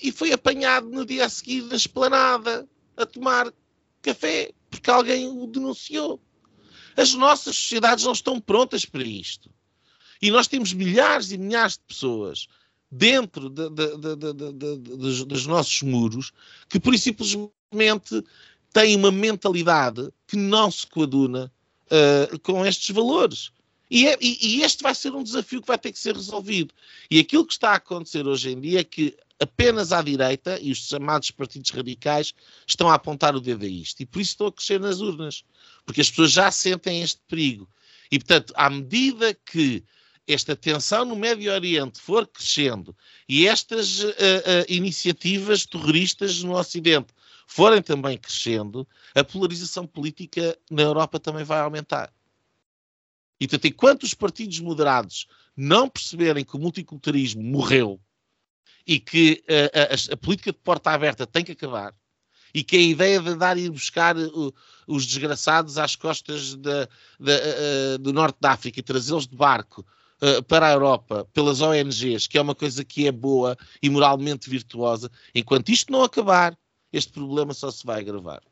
e 0.00 0.12
foi 0.12 0.32
apanhado 0.32 0.88
no 0.88 1.04
dia 1.04 1.26
a 1.26 1.28
seguir 1.28 1.62
na 1.62 1.74
esplanada 1.74 2.66
a 2.96 3.04
tomar 3.04 3.52
café, 4.00 4.52
porque 4.70 4.88
alguém 4.88 5.26
o 5.26 5.46
denunciou. 5.46 6.20
As 6.96 7.12
nossas 7.14 7.56
sociedades 7.56 8.04
não 8.04 8.12
estão 8.12 8.40
prontas 8.40 8.84
para 8.84 9.02
isto. 9.02 9.50
E 10.22 10.30
nós 10.30 10.46
temos 10.46 10.72
milhares 10.72 11.32
e 11.32 11.38
milhares 11.38 11.74
de 11.74 11.82
pessoas 11.88 12.46
dentro 12.90 13.50
de, 13.50 13.68
de, 13.70 13.96
de, 13.98 14.76
dos, 14.78 15.24
dos 15.24 15.46
nossos 15.46 15.82
muros 15.82 16.30
que, 16.68 16.78
por 16.78 16.96
simplesmente, 16.96 18.24
têm 18.72 18.94
uma 18.96 19.10
mentalidade 19.10 20.08
que 20.26 20.36
não 20.36 20.70
se 20.70 20.86
coaduna 20.86 21.52
uh, 21.94 22.38
com 22.40 22.64
estes 22.66 22.94
valores. 22.94 23.50
E, 23.90 24.06
é, 24.06 24.18
e, 24.20 24.56
e, 24.58 24.62
este 24.62 24.82
vai 24.82 24.94
ser 24.94 25.14
um 25.14 25.22
desafio 25.22 25.60
que 25.60 25.68
vai 25.68 25.78
ter 25.78 25.92
que 25.92 25.98
ser 25.98 26.14
resolvido. 26.14 26.74
E 27.10 27.18
aquilo 27.18 27.46
que 27.46 27.52
está 27.52 27.70
a 27.70 27.76
acontecer 27.76 28.26
hoje 28.26 28.50
em 28.50 28.60
dia 28.60 28.80
é 28.80 28.84
que 28.84 29.16
apenas 29.38 29.92
à 29.92 30.02
direita 30.02 30.58
e 30.60 30.72
os 30.72 30.78
chamados 30.78 31.30
partidos 31.30 31.70
radicais 31.70 32.32
estão 32.66 32.88
a 32.88 32.94
apontar 32.94 33.36
o 33.36 33.40
dedo 33.40 33.64
a 33.64 33.68
isto. 33.68 34.00
E 34.00 34.06
por 34.06 34.20
isso 34.20 34.32
estão 34.32 34.46
a 34.46 34.52
crescer 34.52 34.80
nas 34.80 35.00
urnas. 35.00 35.44
Porque 35.84 36.00
as 36.00 36.08
pessoas 36.08 36.32
já 36.32 36.50
sentem 36.50 37.02
este 37.02 37.20
perigo. 37.28 37.68
E, 38.10 38.18
portanto, 38.18 38.52
à 38.56 38.70
medida 38.70 39.34
que 39.34 39.84
esta 40.26 40.56
tensão 40.56 41.04
no 41.04 41.16
Médio 41.16 41.52
Oriente 41.52 42.00
for 42.00 42.26
crescendo 42.26 42.96
e 43.28 43.46
estas 43.46 44.00
uh, 44.00 44.06
uh, 44.06 44.12
iniciativas 44.68 45.66
terroristas 45.66 46.42
no 46.42 46.56
Ocidente 46.56 47.08
forem 47.46 47.82
também 47.82 48.18
crescendo, 48.18 48.86
a 49.14 49.22
polarização 49.22 49.86
política 49.86 50.58
na 50.70 50.82
Europa 50.82 51.20
também 51.20 51.44
vai 51.44 51.60
aumentar. 51.60 52.12
E, 53.40 53.46
portanto, 53.46 53.66
enquanto 53.66 54.02
os 54.04 54.14
partidos 54.14 54.60
moderados 54.60 55.26
não 55.56 55.88
perceberem 55.88 56.44
que 56.44 56.56
o 56.56 56.58
multiculturalismo 56.58 57.42
morreu 57.42 58.00
e 58.86 58.98
que 58.98 59.44
uh, 59.48 60.10
a, 60.10 60.14
a, 60.14 60.16
política 60.16 60.52
de 60.52 60.58
porta 60.58 60.90
aberta 60.90 61.26
tem 61.26 61.44
que 61.44 61.52
acabar, 61.52 61.94
e 62.54 62.62
que 62.62 62.76
a 62.76 62.80
ideia 62.80 63.20
de 63.20 63.34
dar 63.34 63.58
e 63.58 63.68
buscar 63.68 64.14
os 64.86 65.04
desgraçados 65.04 65.76
às 65.76 65.96
costas 65.96 66.54
do 66.54 68.12
norte 68.12 68.36
da 68.40 68.52
África 68.52 68.78
e 68.78 68.82
trazê-los 68.82 69.26
de 69.26 69.34
barco 69.34 69.84
para 70.46 70.68
a 70.68 70.72
Europa 70.72 71.28
pelas 71.34 71.60
ONGs, 71.60 72.28
que 72.28 72.38
é 72.38 72.40
uma 72.40 72.54
coisa 72.54 72.84
que 72.84 73.08
é 73.08 73.12
boa 73.12 73.56
e 73.82 73.90
moralmente 73.90 74.48
virtuosa, 74.48 75.10
enquanto 75.34 75.70
isto 75.70 75.92
não 75.92 76.04
acabar, 76.04 76.56
este 76.96 77.12
problema 77.12 77.52
só 77.52 77.70
se 77.70 77.84
vai 77.84 78.00
agravar. 78.00 78.42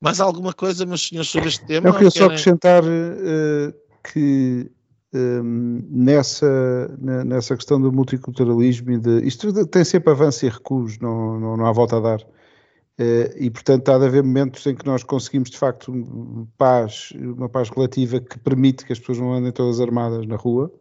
Mais 0.00 0.20
alguma 0.20 0.52
coisa, 0.52 0.84
meus 0.84 1.06
senhores, 1.06 1.30
sobre 1.30 1.48
este 1.48 1.64
tema? 1.64 1.88
Eu 1.88 1.92
queria 1.92 2.10
só 2.10 2.24
acrescentar 2.24 2.82
uh, 2.82 3.72
que 4.02 4.68
um, 5.14 5.80
nessa, 5.88 6.88
nessa 6.98 7.56
questão 7.56 7.80
do 7.80 7.92
multiculturalismo 7.92 8.92
e 8.92 8.98
de. 8.98 9.26
Isto 9.26 9.66
tem 9.66 9.84
sempre 9.84 10.10
avanço 10.10 10.44
e 10.44 10.48
recuos, 10.48 10.98
não, 10.98 11.38
não, 11.38 11.56
não 11.56 11.66
há 11.66 11.72
volta 11.72 11.98
a 11.98 12.00
dar. 12.00 12.20
Uh, 12.98 13.30
e 13.38 13.50
portanto 13.50 13.88
há 13.90 13.98
de 13.98 14.06
haver 14.06 14.22
momentos 14.22 14.66
em 14.66 14.74
que 14.74 14.84
nós 14.84 15.02
conseguimos 15.02 15.50
de 15.50 15.58
facto 15.58 15.92
paz, 16.58 17.12
uma 17.16 17.48
paz 17.48 17.70
relativa 17.70 18.20
que 18.20 18.38
permite 18.38 18.84
que 18.84 18.92
as 18.92 18.98
pessoas 18.98 19.18
não 19.18 19.32
andem 19.32 19.52
todas 19.52 19.80
armadas 19.80 20.26
na 20.26 20.36
rua. 20.36 20.72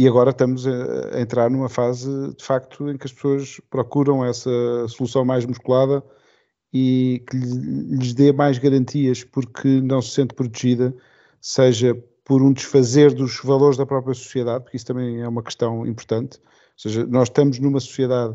E 0.00 0.08
agora 0.08 0.30
estamos 0.30 0.66
a, 0.66 1.14
a 1.14 1.20
entrar 1.20 1.50
numa 1.50 1.68
fase 1.68 2.08
de 2.34 2.42
facto 2.42 2.88
em 2.88 2.96
que 2.96 3.06
as 3.06 3.12
pessoas 3.12 3.60
procuram 3.68 4.24
essa 4.24 4.50
solução 4.88 5.26
mais 5.26 5.44
musculada 5.44 6.02
e 6.72 7.22
que 7.28 7.36
lhes 7.36 8.14
dê 8.14 8.32
mais 8.32 8.56
garantias 8.56 9.22
porque 9.22 9.68
não 9.82 10.00
se 10.00 10.12
sente 10.12 10.32
protegida, 10.32 10.94
seja 11.38 11.94
por 12.24 12.40
um 12.40 12.50
desfazer 12.50 13.12
dos 13.12 13.40
valores 13.44 13.76
da 13.76 13.84
própria 13.84 14.14
sociedade, 14.14 14.64
porque 14.64 14.78
isso 14.78 14.86
também 14.86 15.20
é 15.20 15.28
uma 15.28 15.42
questão 15.42 15.86
importante. 15.86 16.38
Ou 16.38 16.78
seja, 16.78 17.04
nós 17.04 17.28
estamos 17.28 17.58
numa 17.58 17.78
sociedade 17.78 18.34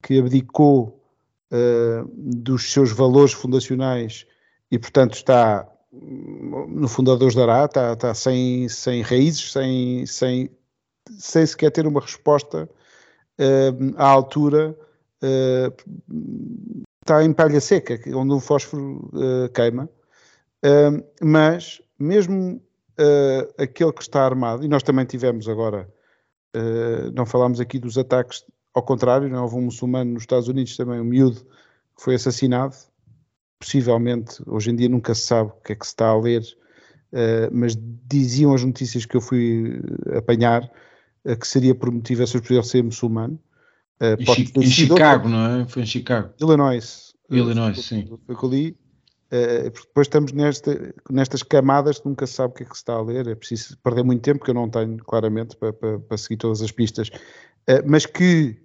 que 0.00 0.16
abdicou 0.16 1.02
uh, 1.50 2.08
dos 2.14 2.70
seus 2.72 2.92
valores 2.92 3.32
fundacionais 3.32 4.28
e, 4.70 4.78
portanto, 4.78 5.14
está 5.14 5.66
no 5.92 6.86
fundadores 6.86 7.34
dará, 7.34 7.64
está, 7.64 7.94
está 7.94 8.14
sem, 8.14 8.68
sem 8.68 9.02
raízes, 9.02 9.50
sem, 9.50 10.06
sem, 10.06 10.48
sem 11.18 11.44
sequer 11.46 11.70
ter 11.70 11.86
uma 11.86 12.00
resposta 12.00 12.68
uh, 13.38 13.94
à 13.96 14.06
altura, 14.06 14.76
uh, 15.22 16.82
está 17.00 17.24
em 17.24 17.32
palha 17.32 17.60
seca, 17.60 17.98
onde 18.14 18.32
o 18.32 18.40
fósforo 18.40 19.10
queima. 19.54 19.88
mas, 21.22 21.80
mesmo 21.98 22.62
uh, 22.98 23.62
aquele 23.62 23.92
que 23.92 24.02
está 24.02 24.24
armado, 24.24 24.64
e 24.64 24.68
nós 24.68 24.82
também 24.82 25.04
tivemos 25.04 25.48
agora, 25.48 25.88
não 27.14 27.24
falámos 27.24 27.60
aqui 27.60 27.78
dos 27.78 27.96
ataques, 27.96 28.44
ao 28.74 28.82
contrário, 28.82 29.28
não 29.28 29.42
houve 29.42 29.56
um 29.56 29.62
muçulmano 29.62 30.12
nos 30.12 30.22
Estados 30.22 30.48
Unidos 30.48 30.76
também, 30.76 31.00
um 31.00 31.04
miúdo, 31.04 31.40
que 31.40 32.04
foi 32.04 32.14
assassinado, 32.14 32.74
possivelmente, 33.58 34.42
hoje 34.46 34.70
em 34.70 34.76
dia 34.76 34.88
nunca 34.88 35.14
se 35.14 35.22
sabe 35.22 35.50
o 35.50 35.62
que 35.62 35.72
é 35.72 35.76
que 35.76 35.84
se 35.84 35.92
está 35.92 36.08
a 36.08 36.18
ler, 36.18 36.42
uh, 37.12 37.50
mas 37.52 37.76
diziam 38.06 38.54
as 38.54 38.64
notícias 38.64 39.04
que 39.04 39.16
eu 39.16 39.20
fui 39.20 39.80
apanhar, 40.16 40.70
que 41.38 41.46
seria 41.46 41.74
por 41.74 41.90
motivações 41.90 42.42
por 42.42 42.54
ele 42.54 42.62
ser 42.62 42.82
muçulmano. 42.82 43.38
em, 44.00 44.62
em 44.64 44.66
Chicago, 44.66 45.24
outra... 45.24 45.28
não 45.28 45.60
é? 45.60 45.66
Foi 45.68 45.82
em 45.82 45.86
Chicago. 45.86 46.32
Illinois. 46.40 47.14
Illinois, 47.30 47.78
sim. 47.84 48.06
Foi 48.26 48.36
que 48.36 48.44
eu 48.44 48.48
li. 48.48 48.76
Uh, 49.32 49.70
depois 49.70 50.08
estamos 50.08 50.32
nesta, 50.32 50.92
nestas 51.08 51.44
camadas 51.44 52.00
que 52.00 52.08
nunca 52.08 52.26
se 52.26 52.32
sabe 52.32 52.52
o 52.52 52.56
que 52.56 52.64
é 52.64 52.66
que 52.66 52.74
se 52.74 52.80
está 52.80 52.94
a 52.94 53.00
ler, 53.00 53.28
é 53.28 53.34
preciso 53.36 53.78
perder 53.78 54.02
muito 54.02 54.22
tempo, 54.22 54.44
que 54.44 54.50
eu 54.50 54.54
não 54.54 54.68
tenho 54.68 54.96
claramente 55.04 55.56
para, 55.56 55.72
para, 55.72 56.00
para 56.00 56.18
seguir 56.18 56.36
todas 56.36 56.60
as 56.60 56.72
pistas, 56.72 57.10
uh, 57.68 57.82
mas 57.86 58.06
que, 58.06 58.56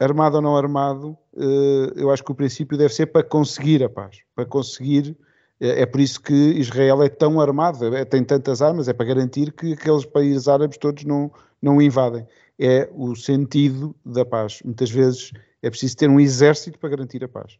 armado 0.00 0.34
ou 0.34 0.42
não 0.42 0.56
armado, 0.56 1.16
uh, 1.34 1.92
eu 1.94 2.10
acho 2.10 2.24
que 2.24 2.32
o 2.32 2.34
princípio 2.34 2.76
deve 2.76 2.92
ser 2.92 3.06
para 3.06 3.22
conseguir 3.22 3.84
a 3.84 3.88
paz, 3.88 4.18
para 4.34 4.44
conseguir, 4.44 5.16
é 5.60 5.86
por 5.86 6.00
isso 6.00 6.20
que 6.20 6.34
Israel 6.34 7.04
é 7.04 7.08
tão 7.08 7.40
armado, 7.40 7.94
é, 7.94 8.04
tem 8.04 8.24
tantas 8.24 8.60
armas, 8.60 8.88
é 8.88 8.92
para 8.92 9.06
garantir 9.06 9.52
que 9.52 9.74
aqueles 9.74 10.04
países 10.04 10.48
árabes 10.48 10.78
todos 10.78 11.04
não, 11.04 11.30
não 11.60 11.76
o 11.76 11.82
invadem. 11.82 12.26
É 12.58 12.88
o 12.92 13.14
sentido 13.14 13.94
da 14.04 14.24
paz. 14.24 14.60
Muitas 14.64 14.90
vezes 14.90 15.32
é 15.62 15.70
preciso 15.70 15.96
ter 15.96 16.08
um 16.08 16.20
exército 16.20 16.78
para 16.78 16.90
garantir 16.90 17.24
a 17.24 17.28
paz. 17.28 17.58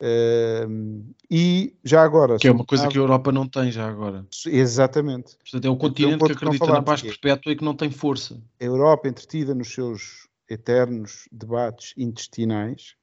Uh, 0.00 1.04
e 1.30 1.76
já 1.84 2.02
agora. 2.02 2.36
Que 2.36 2.48
é 2.48 2.52
uma 2.52 2.64
coisa 2.64 2.88
que 2.88 2.98
a 2.98 3.00
Europa 3.00 3.30
não 3.30 3.46
tem 3.46 3.70
já 3.70 3.88
agora. 3.88 4.26
Exatamente. 4.46 5.36
Portanto, 5.38 5.64
é 5.64 5.70
um 5.70 5.76
continente 5.76 6.24
que 6.24 6.32
acredita 6.32 6.66
na 6.66 6.82
paz 6.82 7.02
perpétua 7.02 7.52
e 7.52 7.56
que 7.56 7.64
não 7.64 7.76
tem 7.76 7.90
força. 7.90 8.36
A 8.60 8.64
Europa, 8.64 9.08
entretida 9.08 9.54
nos 9.54 9.72
seus 9.72 10.26
eternos 10.50 11.28
debates 11.30 11.94
intestinais, 11.96 12.96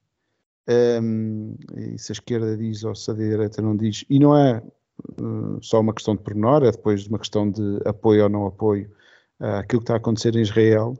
um, 1.02 1.56
e 1.76 1.98
se 1.98 2.12
a 2.12 2.14
esquerda 2.14 2.58
diz 2.58 2.84
ou 2.84 2.94
se 2.94 3.10
a 3.10 3.14
direita 3.14 3.62
não 3.62 3.76
diz, 3.76 4.04
e 4.10 4.20
não 4.20 4.36
é 4.36 4.62
uh, 5.22 5.58
só 5.62 5.80
uma 5.80 5.94
questão 5.94 6.16
de 6.16 6.22
pormenor, 6.22 6.64
é 6.64 6.72
depois 6.72 7.08
uma 7.08 7.18
questão 7.18 7.50
de 7.50 7.80
apoio 7.86 8.24
ou 8.24 8.30
não 8.30 8.46
apoio 8.46 8.92
àquilo 9.40 9.82
que 9.82 9.84
está 9.84 9.94
a 9.94 9.98
acontecer 9.98 10.36
em 10.36 10.42
Israel, 10.42 10.98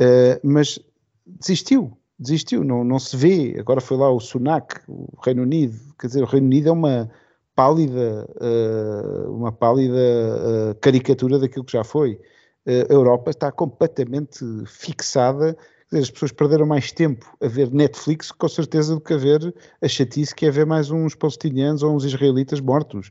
uh, 0.00 0.40
mas 0.42 0.78
desistiu 1.26 1.96
desistiu, 2.18 2.64
não, 2.64 2.82
não 2.82 2.98
se 2.98 3.16
vê. 3.16 3.56
Agora 3.58 3.80
foi 3.80 3.96
lá 3.96 4.10
o 4.10 4.18
Sunak, 4.18 4.80
o 4.88 5.08
Reino 5.24 5.42
Unido, 5.42 5.78
quer 5.98 6.08
dizer, 6.08 6.22
o 6.22 6.26
Reino 6.26 6.46
Unido 6.46 6.68
é 6.68 6.72
uma 6.72 7.10
pálida, 7.54 8.28
uh, 8.40 9.34
uma 9.34 9.52
pálida 9.52 9.94
uh, 9.96 10.74
caricatura 10.80 11.38
daquilo 11.38 11.64
que 11.64 11.72
já 11.72 11.84
foi. 11.84 12.20
Uh, 12.66 12.90
a 12.90 12.92
Europa 12.92 13.30
está 13.30 13.52
completamente 13.52 14.44
fixada, 14.66 15.56
as 15.92 16.10
pessoas 16.10 16.32
perderam 16.32 16.66
mais 16.66 16.92
tempo 16.92 17.26
a 17.40 17.48
ver 17.48 17.72
Netflix, 17.72 18.30
com 18.30 18.48
certeza, 18.48 18.94
do 18.94 19.00
que 19.00 19.14
a 19.14 19.16
ver 19.16 19.54
a 19.80 19.88
chatice 19.88 20.34
que 20.34 20.46
é 20.46 20.50
ver 20.50 20.66
mais 20.66 20.90
uns 20.90 21.14
palestinianos 21.14 21.82
ou 21.82 21.96
uns 21.96 22.04
israelitas 22.04 22.60
mortos. 22.60 23.10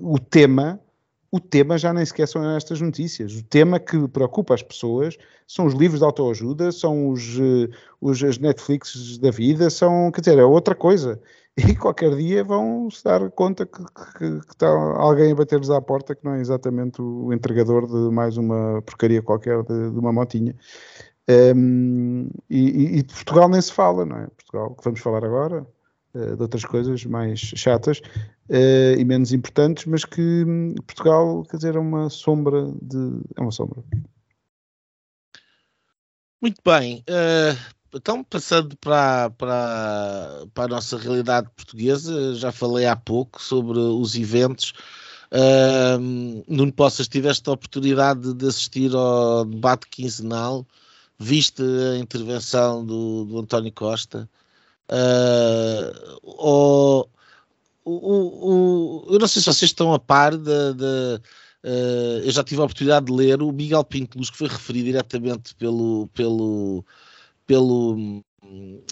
o 0.00 0.18
tema 0.18 0.80
o 1.32 1.40
tema 1.40 1.78
já 1.78 1.94
nem 1.94 2.04
sequer 2.04 2.28
são 2.28 2.44
estas 2.54 2.78
notícias. 2.82 3.34
O 3.34 3.42
tema 3.42 3.80
que 3.80 4.06
preocupa 4.06 4.52
as 4.52 4.62
pessoas 4.62 5.16
são 5.48 5.64
os 5.64 5.72
livros 5.72 6.00
de 6.00 6.04
autoajuda, 6.04 6.70
são 6.70 7.08
os, 7.08 7.38
eh, 7.40 7.74
os 8.02 8.22
as 8.22 8.38
Netflix 8.38 9.16
da 9.16 9.30
vida, 9.30 9.70
são, 9.70 10.12
quer 10.12 10.20
dizer, 10.20 10.38
é 10.38 10.44
outra 10.44 10.74
coisa. 10.74 11.20
E 11.54 11.76
qualquer 11.76 12.16
dia 12.16 12.42
vão 12.42 12.90
se 12.90 13.04
dar 13.04 13.30
conta 13.32 13.66
que, 13.66 13.84
que, 14.18 14.40
que 14.40 14.52
está 14.54 14.68
alguém 14.68 15.32
a 15.32 15.34
bater-lhes 15.34 15.68
à 15.68 15.82
porta 15.82 16.14
que 16.14 16.24
não 16.24 16.32
é 16.32 16.40
exatamente 16.40 17.02
o 17.02 17.30
entregador 17.30 17.86
de 17.86 18.10
mais 18.10 18.38
uma 18.38 18.80
porcaria 18.80 19.20
qualquer 19.20 19.62
de, 19.62 19.90
de 19.90 19.98
uma 19.98 20.14
motinha. 20.14 20.56
Um, 21.28 22.30
e, 22.48 22.98
e, 22.98 23.02
de 23.02 23.14
Portugal 23.14 23.50
nem 23.50 23.60
se 23.60 23.70
fala, 23.70 24.06
não 24.06 24.16
é? 24.16 24.26
Portugal, 24.28 24.74
que 24.74 24.82
vamos 24.82 25.00
falar 25.00 25.24
agora, 25.26 25.66
de 26.14 26.42
outras 26.42 26.64
coisas 26.64 27.04
mais 27.04 27.40
chatas, 27.40 28.00
uh, 28.50 28.98
e 28.98 29.04
menos 29.04 29.32
importantes, 29.32 29.86
mas 29.86 30.04
que 30.04 30.20
hum, 30.20 30.74
Portugal, 30.86 31.42
quer 31.44 31.56
dizer, 31.56 31.76
é 31.76 31.78
uma 31.78 32.10
sombra 32.10 32.70
de. 32.82 33.20
É 33.36 33.40
uma 33.40 33.50
sombra. 33.50 33.82
Muito 36.40 36.60
bem. 36.64 37.04
Uh, 37.08 37.56
então, 37.94 38.24
passando 38.24 38.76
para, 38.78 39.30
para, 39.30 40.46
para 40.54 40.64
a 40.64 40.68
nossa 40.68 40.96
realidade 40.96 41.48
portuguesa, 41.54 42.34
já 42.34 42.50
falei 42.50 42.86
há 42.86 42.96
pouco 42.96 43.40
sobre 43.40 43.78
os 43.78 44.14
eventos. 44.14 44.72
Uh, 45.30 46.44
Nuno 46.48 46.72
Poças, 46.72 47.08
tiveste 47.08 47.48
a 47.48 47.52
oportunidade 47.52 48.34
de 48.34 48.46
assistir 48.46 48.94
ao 48.94 49.44
debate 49.44 49.86
quinzenal, 49.88 50.66
viste 51.18 51.62
a 51.62 51.98
intervenção 51.98 52.84
do, 52.84 53.24
do 53.24 53.38
António 53.38 53.72
Costa. 53.72 54.28
Uh, 54.90 56.18
ou, 56.22 57.10
o, 57.84 57.92
o, 57.92 59.14
eu 59.14 59.18
não 59.18 59.26
sei 59.26 59.40
se 59.40 59.46
vocês 59.46 59.70
estão 59.70 59.92
a 59.92 59.98
par 59.98 60.36
de 60.36 60.50
uh, 61.64 62.18
eu 62.24 62.30
já 62.30 62.44
tive 62.44 62.60
a 62.60 62.64
oportunidade 62.64 63.06
de 63.06 63.12
ler 63.12 63.42
o 63.42 63.52
Miguel 63.52 63.84
Pintelus, 63.84 64.30
que 64.30 64.36
foi 64.36 64.48
referido 64.48 64.86
diretamente 64.86 65.54
pelo, 65.54 66.08
pelo, 66.08 66.84
pelo, 67.46 68.24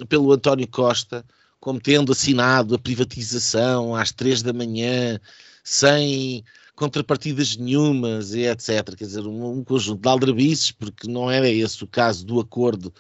pelo 0.08 0.32
António 0.32 0.68
Costa, 0.68 1.24
como 1.58 1.80
tendo 1.80 2.12
assinado 2.12 2.74
a 2.74 2.78
privatização 2.78 3.94
às 3.94 4.12
três 4.12 4.42
da 4.42 4.52
manhã, 4.52 5.20
sem 5.62 6.44
contrapartidas 6.80 7.58
nenhumas 7.58 8.32
e 8.32 8.46
etc. 8.46 8.96
Quer 8.96 9.04
dizer, 9.04 9.26
um, 9.26 9.58
um 9.58 9.62
conjunto 9.62 10.00
de 10.00 10.08
aldrabices, 10.08 10.72
porque 10.72 11.06
não 11.06 11.30
era 11.30 11.46
esse 11.46 11.84
o 11.84 11.86
caso 11.86 12.24
do 12.24 12.40
acordo 12.40 12.90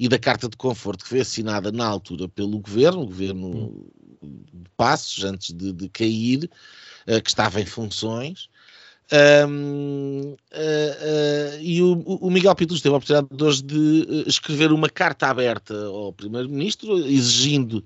e 0.00 0.08
da 0.08 0.18
carta 0.18 0.48
de 0.48 0.56
conforto 0.56 1.04
que 1.04 1.10
foi 1.10 1.20
assinada 1.20 1.70
na 1.70 1.86
altura 1.86 2.26
pelo 2.28 2.58
governo, 2.58 3.02
o 3.02 3.06
governo 3.06 3.86
de 4.22 4.70
Passos, 4.74 5.22
antes 5.22 5.54
de, 5.54 5.70
de 5.70 5.86
cair, 5.90 6.50
uh, 7.06 7.22
que 7.22 7.28
estava 7.28 7.60
em 7.60 7.66
funções. 7.66 8.48
Um, 9.46 10.32
uh, 10.32 10.34
uh, 10.34 11.60
e 11.60 11.82
o, 11.82 11.92
o 11.92 12.30
Miguel 12.30 12.54
Pintos 12.54 12.80
teve 12.80 12.94
a 12.94 12.96
oportunidade 12.96 13.44
hoje 13.44 13.62
de 13.62 14.24
escrever 14.26 14.72
uma 14.72 14.88
carta 14.88 15.26
aberta 15.26 15.74
ao 15.84 16.10
Primeiro-Ministro, 16.10 16.98
exigindo 17.06 17.84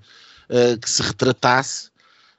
que 0.81 0.89
se 0.89 1.01
retratasse 1.01 1.90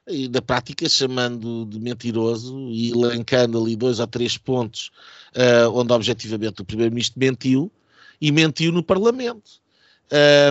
e 0.07 0.27
na 0.27 0.41
prática 0.41 0.87
chamando 0.89 1.65
de 1.65 1.79
mentiroso 1.79 2.69
e 2.69 2.91
elencando 2.91 3.61
ali 3.61 3.75
dois 3.75 3.99
ou 3.99 4.07
três 4.07 4.37
pontos 4.37 4.91
uh, 5.35 5.69
onde 5.73 5.93
objetivamente 5.93 6.61
o 6.61 6.65
Primeiro-Ministro 6.65 7.19
mentiu 7.19 7.71
e 8.19 8.31
mentiu 8.31 8.71
no 8.71 8.83
Parlamento. 8.83 9.61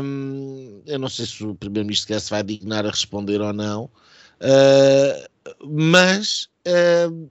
Um, 0.02 0.82
eu 0.86 0.98
não 0.98 1.08
sei 1.08 1.26
se 1.26 1.44
o 1.44 1.54
Primeiro-Ministro 1.54 2.18
se 2.18 2.30
vai 2.30 2.42
dignar 2.42 2.84
a 2.86 2.90
responder 2.90 3.40
ou 3.40 3.52
não, 3.52 3.84
uh, 3.84 5.68
mas 5.68 6.48
uh, 6.66 7.30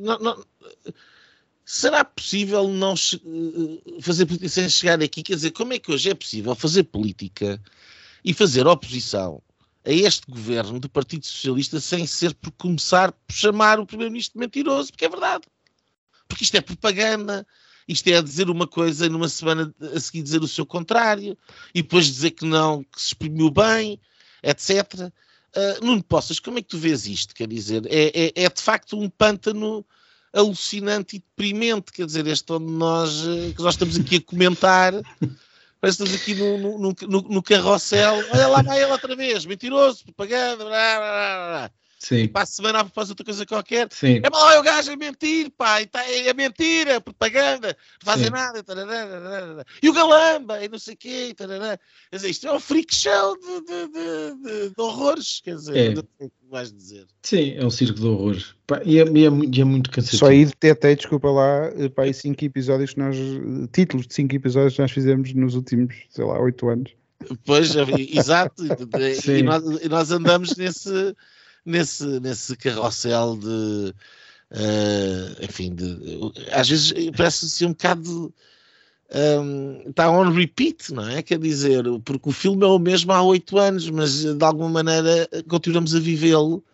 não, 0.00 0.18
não, 0.18 0.44
será 1.64 2.04
possível 2.04 2.68
não 2.68 2.94
fazer 4.00 4.26
política 4.26 4.48
sem 4.48 4.68
chegar 4.68 5.00
aqui? 5.00 5.22
Quer 5.22 5.36
dizer, 5.36 5.52
como 5.52 5.72
é 5.72 5.78
que 5.78 5.92
hoje 5.92 6.10
é 6.10 6.14
possível 6.14 6.54
fazer 6.54 6.82
política 6.84 7.60
e 8.24 8.34
fazer 8.34 8.66
oposição 8.66 9.40
a 9.84 9.92
este 9.92 10.30
governo 10.30 10.80
do 10.80 10.88
Partido 10.88 11.26
Socialista 11.26 11.78
sem 11.80 12.06
ser 12.06 12.34
por 12.34 12.50
começar 12.52 13.12
por 13.12 13.34
chamar 13.34 13.78
o 13.78 13.86
Primeiro-Ministro 13.86 14.40
mentiroso? 14.40 14.90
Porque 14.90 15.04
é 15.04 15.08
verdade. 15.08 15.44
porque 16.26 16.44
isto 16.44 16.56
é 16.56 16.60
propaganda, 16.60 17.46
isto 17.86 18.08
é 18.08 18.20
dizer 18.22 18.48
uma 18.48 18.66
coisa 18.66 19.06
e 19.06 19.08
numa 19.08 19.28
semana 19.28 19.74
a 19.94 20.00
seguir 20.00 20.22
dizer 20.22 20.42
o 20.42 20.48
seu 20.48 20.64
contrário, 20.64 21.36
e 21.74 21.82
depois 21.82 22.06
dizer 22.06 22.30
que 22.30 22.44
não, 22.44 22.82
que 22.84 23.00
se 23.00 23.08
exprimiu 23.08 23.50
bem, 23.50 24.00
etc. 24.42 25.12
Uh, 25.56 25.84
Nuno 25.84 26.02
Poças, 26.02 26.40
como 26.40 26.58
é 26.58 26.62
que 26.62 26.68
tu 26.68 26.78
vês 26.78 27.06
isto? 27.06 27.34
Quer 27.34 27.46
dizer, 27.46 27.86
é, 27.86 28.26
é, 28.26 28.44
é, 28.44 28.48
de 28.48 28.60
facto 28.60 28.98
um 28.98 29.08
pântano 29.08 29.84
alucinante 30.32 31.16
e 31.16 31.18
deprimente, 31.20 31.92
quer 31.92 32.06
dizer, 32.06 32.26
este 32.26 32.52
onde 32.52 32.72
nós, 32.72 33.22
que 33.54 33.62
nós 33.62 33.74
estamos 33.74 33.96
aqui 33.96 34.16
a 34.16 34.20
comentar, 34.20 34.92
parece 35.84 36.02
estamos 36.02 36.14
aqui 36.14 36.34
no, 36.34 36.78
no, 36.78 36.94
no, 37.02 37.20
no 37.28 37.42
carrossel, 37.42 38.14
olha 38.32 38.48
lá 38.48 38.62
vai 38.62 38.82
ele 38.82 38.90
outra 38.90 39.14
vez, 39.14 39.44
mentiroso, 39.44 40.02
propaganda, 40.04 40.64
blá, 40.64 40.96
blá, 40.96 41.68
blá. 41.68 41.70
Sim. 42.04 42.16
E 42.16 42.28
para 42.28 42.42
a 42.42 42.46
semana 42.46 42.80
a 42.80 42.82
de 42.82 43.10
outra 43.10 43.24
coisa 43.24 43.46
qualquer. 43.46 43.88
Sim. 43.90 44.20
É 44.22 44.28
mal, 44.28 44.60
o 44.60 44.62
gajo 44.62 44.90
é 44.90 44.96
mentir, 44.96 45.50
pá, 45.56 45.80
e 45.80 45.86
tá, 45.86 46.04
é 46.06 46.34
mentira, 46.34 46.92
é 46.92 47.00
propaganda, 47.00 47.68
não 47.68 48.12
fazem 48.12 48.28
nada. 48.28 48.62
Tarará, 48.62 49.64
e 49.82 49.88
o 49.88 49.92
Galamba, 49.94 50.62
e 50.62 50.68
não 50.68 50.78
sei 50.78 50.92
o 50.92 50.96
quê. 50.98 51.34
Tarará. 51.34 51.78
Quer 52.10 52.16
dizer, 52.16 52.28
isto 52.28 52.46
é 52.46 52.52
um 52.52 52.60
freak 52.60 52.94
show 52.94 53.38
de, 53.38 53.60
de, 53.62 54.36
de, 54.36 54.68
de 54.68 54.74
horrores. 54.82 55.40
Quer 55.42 55.56
dizer, 55.56 55.76
é. 55.76 55.94
não 55.94 56.04
sei 56.18 56.26
o 56.26 56.30
que 56.30 56.50
vais 56.50 56.70
dizer. 56.70 57.06
Sim, 57.22 57.54
é 57.56 57.64
um 57.64 57.70
circo 57.70 57.98
de 57.98 58.06
horrores. 58.06 58.54
Pá, 58.66 58.82
e, 58.84 58.98
é, 58.98 59.04
e, 59.04 59.24
é, 59.24 59.30
e 59.30 59.60
é 59.62 59.64
muito 59.64 59.90
cansativo. 59.90 60.18
Só 60.18 60.26
aí 60.26 60.44
detectei, 60.44 60.96
desculpa 60.96 61.30
lá, 61.30 61.70
pá, 61.94 62.02
aí 62.02 62.12
cinco 62.12 62.44
episódios 62.44 62.92
que 62.92 62.98
nós, 62.98 63.16
títulos 63.72 64.06
de 64.06 64.12
cinco 64.12 64.34
episódios 64.34 64.74
que 64.74 64.82
nós 64.82 64.92
fizemos 64.92 65.32
nos 65.32 65.54
últimos, 65.54 65.94
sei 66.10 66.24
lá, 66.26 66.38
oito 66.38 66.68
anos. 66.68 66.92
Pois, 67.46 67.74
exato. 67.74 68.62
e, 68.62 68.68
nós, 69.42 69.64
e 69.82 69.88
nós 69.88 70.10
andamos 70.10 70.54
nesse 70.56 71.16
nesse, 71.64 72.04
nesse 72.20 72.56
carrossel 72.56 73.36
de. 73.36 73.94
Uh, 74.50 75.42
enfim, 75.42 75.74
de, 75.74 75.98
às 76.52 76.68
vezes 76.68 76.92
parece 77.16 77.48
ser 77.50 77.66
um 77.66 77.70
bocado. 77.70 78.32
Um, 79.14 79.90
está 79.90 80.10
on 80.10 80.30
repeat, 80.30 80.92
não 80.92 81.08
é? 81.08 81.22
Quer 81.22 81.38
dizer, 81.38 81.84
porque 82.04 82.28
o 82.28 82.32
filme 82.32 82.64
é 82.64 82.66
o 82.66 82.78
mesmo 82.78 83.12
há 83.12 83.22
oito 83.22 83.58
anos, 83.58 83.88
mas 83.90 84.24
de 84.24 84.44
alguma 84.44 84.68
maneira 84.68 85.28
continuamos 85.48 85.94
a 85.94 86.00
vivê-lo 86.00 86.64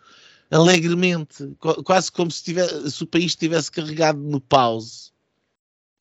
alegremente, 0.51 1.55
quase 1.85 2.11
como 2.11 2.29
se, 2.29 2.43
tivesse, 2.43 2.91
se 2.91 3.03
o 3.03 3.07
país 3.07 3.27
estivesse 3.27 3.71
carregado 3.71 4.19
no 4.19 4.41
pause. 4.41 5.10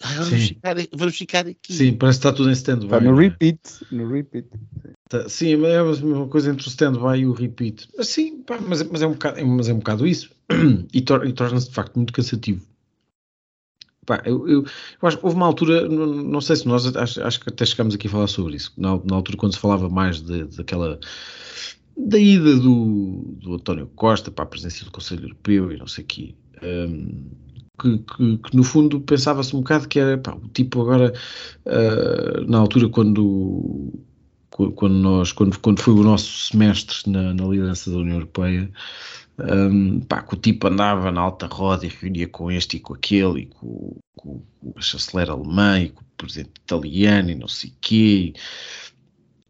Ah, 0.03 0.15
vamos, 0.15 0.49
ficar, 0.49 0.77
vamos, 0.93 1.17
ficar, 1.17 1.47
aqui. 1.47 1.73
Sim, 1.73 1.93
parece 1.93 2.21
que 2.21 2.27
está 2.27 2.33
tudo 2.37 2.49
em 2.49 2.53
stand-by. 2.53 2.87
Está 2.87 3.01
no 3.01 3.21
é? 3.21 3.25
repeat. 3.25 3.61
No 3.93 4.09
repeat. 4.09 4.49
Tá, 5.09 5.29
sim, 5.29 5.63
é 5.65 5.77
a 5.79 5.85
mesma 5.85 6.27
coisa 6.29 6.51
entre 6.51 6.67
o 6.67 6.71
stand-by 6.71 7.19
e 7.19 7.27
o 7.27 7.33
repeat. 7.33 7.87
Sim, 8.01 8.43
pá, 8.43 8.59
mas, 8.61 8.83
mas, 8.83 9.03
é 9.03 9.07
um 9.07 9.13
bocado, 9.13 9.47
mas 9.47 9.69
é 9.69 9.75
um 9.75 9.79
bocado 9.79 10.07
isso. 10.07 10.31
e, 10.93 11.03
tor 11.03 11.27
e 11.27 11.33
torna-se 11.33 11.69
de 11.69 11.75
facto 11.75 11.97
muito 11.97 12.13
cansativo. 12.15 12.65
Pá, 14.07 14.23
eu, 14.25 14.49
eu, 14.49 14.65
eu, 15.03 15.09
acho 15.09 15.19
que 15.19 15.25
houve 15.25 15.37
uma 15.37 15.47
altura, 15.47 15.87
não, 15.87 16.07
não 16.07 16.41
sei 16.41 16.57
se 16.57 16.67
nós, 16.67 16.87
acho, 16.97 17.23
acho, 17.23 17.41
que 17.41 17.51
até 17.51 17.67
chegámos 17.67 17.95
aqui 17.95 18.07
a 18.07 18.11
falar 18.11 18.27
sobre 18.27 18.57
isso, 18.57 18.73
na, 18.79 18.99
na 19.05 19.17
altura 19.17 19.37
quando 19.37 19.53
se 19.53 19.61
falava 19.61 19.89
mais 19.91 20.23
de, 20.23 20.45
daquela 20.45 20.99
da 21.97 22.19
ida 22.19 22.57
do, 22.57 23.37
do 23.39 23.55
António 23.55 23.87
Costa 23.89 24.31
para 24.31 24.45
a 24.45 24.47
presidência 24.47 24.85
do 24.85 24.91
Conselho 24.91 25.25
Europeu 25.25 25.71
e 25.71 25.77
não 25.77 25.87
sei 25.87 26.05
o 26.05 26.07
quê. 26.07 26.35
Um, 26.63 27.31
que, 27.81 27.99
que, 27.99 28.39
que, 28.39 28.57
no 28.57 28.63
fundo 28.63 29.01
pensava-se 29.01 29.55
um 29.55 29.61
bocado 29.61 29.89
que 29.89 29.99
era 29.99 30.19
pá, 30.19 30.35
o 30.35 30.49
tipo 30.49 30.83
agora, 30.83 31.13
uh, 31.67 32.51
na 32.51 32.59
altura 32.59 32.89
quando, 32.89 33.93
quando, 34.51 34.95
nós, 34.95 35.33
quando, 35.33 35.59
quando 35.59 35.81
foi 35.81 35.95
o 35.95 36.03
nosso 36.03 36.51
semestre 36.51 37.11
na, 37.11 37.33
na 37.35 37.45
liderança 37.45 37.91
da 37.91 37.97
União 37.97 38.17
Europeia, 38.17 38.71
um, 39.39 40.01
pá, 40.01 40.23
que 40.23 40.35
o 40.35 40.37
tipo 40.37 40.67
andava 40.67 41.11
na 41.11 41.21
alta 41.21 41.47
roda 41.47 41.87
e 41.87 41.89
reunia 41.89 42.29
com 42.29 42.51
este 42.51 42.77
e 42.77 42.81
com 42.81 42.95
aquele, 42.95 43.43
e 43.43 43.47
com, 43.47 43.97
com, 44.17 44.43
com 44.61 44.73
o 44.77 44.83
chanceler 44.83 45.31
alemão, 45.31 45.79
e 45.79 45.89
com 45.91 46.03
o 46.03 46.07
presidente 46.17 46.53
italiano, 46.61 47.31
e 47.31 47.35
não 47.35 47.49
sei 47.49 47.73
quê. 47.81 48.35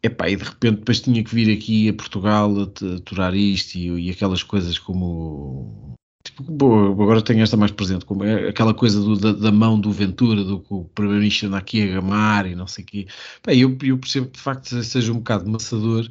Epá, 0.03 0.31
e 0.31 0.37
de 0.37 0.45
repente 0.45 0.79
depois 0.79 1.01
tinha 1.01 1.23
que 1.23 1.35
vir 1.35 1.55
aqui 1.55 1.89
a 1.89 1.95
Portugal 1.95 2.51
a 2.59 2.97
aturar 2.97 3.35
isto 3.35 3.77
e, 3.77 4.07
e 4.07 4.11
aquelas 4.11 4.43
coisas 4.43 4.79
como 4.79 5.95
Tipo, 6.23 6.93
agora 7.03 7.23
tenho 7.23 7.43
esta 7.43 7.57
mais 7.57 7.73
presente, 7.73 8.05
como 8.05 8.25
é 8.25 8.49
aquela 8.49 8.75
coisa 8.75 9.01
do, 9.01 9.17
da, 9.17 9.33
da, 9.33 9.51
mão 9.51 9.81
do 9.81 9.91
Ventura, 9.91 10.45
do 10.45 10.61
que 10.61 10.67
o 10.69 10.85
Primeiro-Ministro 10.95 11.49
anda 11.49 11.57
aqui 11.57 11.83
a 11.83 11.95
gamar 11.95 12.47
e 12.47 12.55
não 12.55 12.67
sei 12.67 12.85
o 12.85 12.87
quê. 12.87 13.07
Bem, 13.47 13.59
eu, 13.59 13.77
eu 13.83 13.97
percebo 13.97 14.27
que 14.27 14.37
de 14.37 14.41
facto 14.41 14.83
seja 14.83 15.13
um 15.13 15.17
bocado 15.17 15.49
maçador. 15.51 16.07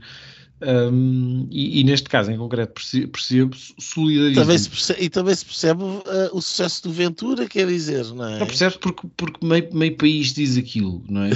Um, 0.61 1.47
e, 1.49 1.79
e, 1.79 1.83
neste 1.85 2.09
caso 2.09 2.29
em 2.29 2.37
concreto 2.37 2.73
percebo 3.13 3.55
solidarismo 3.79 4.41
também 4.41 4.57
se 4.57 4.69
percebe, 4.69 5.03
e 5.05 5.09
também 5.09 5.33
se 5.33 5.45
percebe 5.45 5.83
uh, 5.83 6.03
o 6.33 6.41
sucesso 6.41 6.83
do 6.83 6.91
Ventura 6.91 7.47
quer 7.47 7.65
dizer, 7.65 8.03
não 8.13 8.27
é? 8.27 8.39
Não 8.39 8.45
percebe 8.45 8.77
porque, 8.77 9.07
porque 9.15 9.45
meio, 9.45 9.69
meio 9.73 9.95
país 9.95 10.33
diz 10.33 10.57
aquilo, 10.57 11.01
não 11.07 11.23
é? 11.23 11.29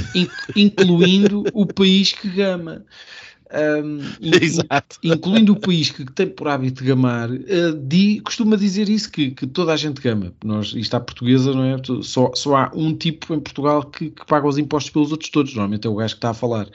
incluindo 0.58 1.46
o 1.54 1.66
país 1.66 2.12
que 2.12 2.28
gama 2.28 2.84
um, 3.54 4.00
Exato. 4.42 4.98
incluindo 5.04 5.54
o 5.54 5.60
país 5.60 5.92
que 5.92 6.06
tem 6.12 6.28
por 6.28 6.48
hábito 6.48 6.84
gamar, 6.84 7.30
uh, 7.30 7.78
di, 7.82 8.20
costuma 8.22 8.56
dizer 8.56 8.90
isso, 8.90 9.12
que, 9.12 9.32
que, 9.32 9.46
toda 9.46 9.74
a 9.74 9.78
gente 9.78 10.02
gama. 10.02 10.34
Nós, 10.44 10.74
isto 10.76 10.96
à 10.96 11.00
portuguesa, 11.00 11.54
não 11.54 11.64
é? 11.64 11.78
Só, 12.02 12.32
só 12.34 12.56
há 12.56 12.72
um 12.74 12.96
tipo 12.96 13.34
em 13.34 13.40
Portugal 13.40 13.84
que, 13.84 14.10
que, 14.10 14.26
paga 14.26 14.48
os 14.48 14.58
impostos 14.58 14.92
pelos 14.92 15.12
outros 15.12 15.30
todos, 15.30 15.54
normalmente 15.54 15.86
é 15.86 15.90
o 15.90 15.96
gajo 15.96 16.16
que 16.16 16.18
está 16.18 16.32
a 16.32 16.34
falar. 16.34 16.68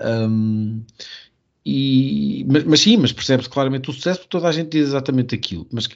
Um, 0.00 0.82
e, 1.64 2.44
mas, 2.48 2.64
mas, 2.64 2.80
sim, 2.80 2.96
mas 2.96 3.12
percebe-se 3.12 3.48
claramente 3.48 3.90
o 3.90 3.92
sucesso 3.92 4.20
porque 4.20 4.30
toda 4.30 4.48
a 4.48 4.52
gente 4.52 4.70
diz 4.70 4.88
exatamente 4.88 5.34
aquilo. 5.34 5.66
Mas, 5.70 5.86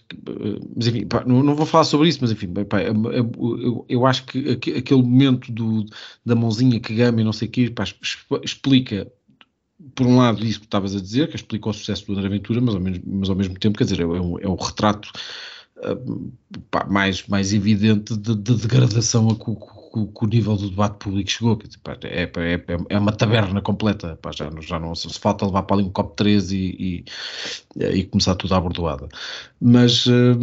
mas 0.77 0.87
enfim, 0.87 1.07
pá, 1.07 1.25
não, 1.27 1.43
não, 1.43 1.55
vou 1.55 1.67
falar 1.67 1.85
sobre 1.85 2.09
isso, 2.09 2.19
mas 2.21 2.31
enfim, 2.31 2.53
pá, 2.69 2.83
eu, 2.83 2.95
eu, 3.13 3.87
eu, 3.89 4.07
acho 4.07 4.25
que 4.27 4.51
aquele 4.51 5.03
momento 5.03 5.51
do, 5.51 5.87
da 6.25 6.35
mãozinha 6.35 6.79
que 6.79 6.95
gama 6.95 7.21
e 7.21 7.25
não 7.25 7.33
sei 7.33 7.49
o 7.49 7.51
que, 7.51 7.73
explica 8.45 9.11
por 9.95 10.07
um 10.07 10.17
lado, 10.17 10.45
isso 10.45 10.61
que 10.61 10.67
estavas 10.67 10.95
a 10.95 11.01
dizer, 11.01 11.29
que 11.29 11.37
explica 11.37 11.69
o 11.69 11.73
sucesso 11.73 12.07
do 12.07 12.13
André 12.13 12.29
Ventura, 12.29 12.61
mas 12.61 12.75
ao, 12.75 12.81
mesmo, 12.81 13.05
mas 13.07 13.31
ao 13.31 13.37
mesmo 13.37 13.59
tempo, 13.59 13.79
quer 13.79 13.85
dizer, 13.85 14.01
é, 14.01 14.07
um, 14.07 14.39
é 14.39 14.49
retrato 14.57 15.11
uh, 15.79 16.33
pá, 16.71 16.87
mais, 16.87 17.27
mais 17.27 17.53
evidente 17.53 18.17
de, 18.17 18.35
de 18.35 18.55
degradação 18.57 19.29
a 19.29 19.35
que, 19.37 19.55
que, 20.03 20.25
o 20.25 20.27
nível 20.27 20.57
do 20.57 20.71
debate 20.71 20.97
público 20.99 21.31
chegou. 21.31 21.57
Dizer, 21.57 21.79
pá, 21.83 21.97
é, 22.03 22.25
é, 22.25 22.65
é, 22.89 22.99
uma 22.99 23.13
taberna 23.13 23.61
completa, 23.61 24.19
pá, 24.21 24.33
já, 24.33 24.51
já 24.61 24.81
não 24.81 24.95
se 24.95 25.09
falta 25.19 25.47
levar 25.47 25.63
para 25.63 25.77
ali 25.77 25.85
um 25.85 25.91
copo 25.91 26.15
13 26.17 26.57
e, 26.57 27.05
e, 27.77 27.85
e 27.85 28.05
começar 28.05 28.35
tudo 28.35 28.55
à 28.55 28.61
bordoada. 28.61 29.09
Mas, 29.61 30.07
uh, 30.07 30.39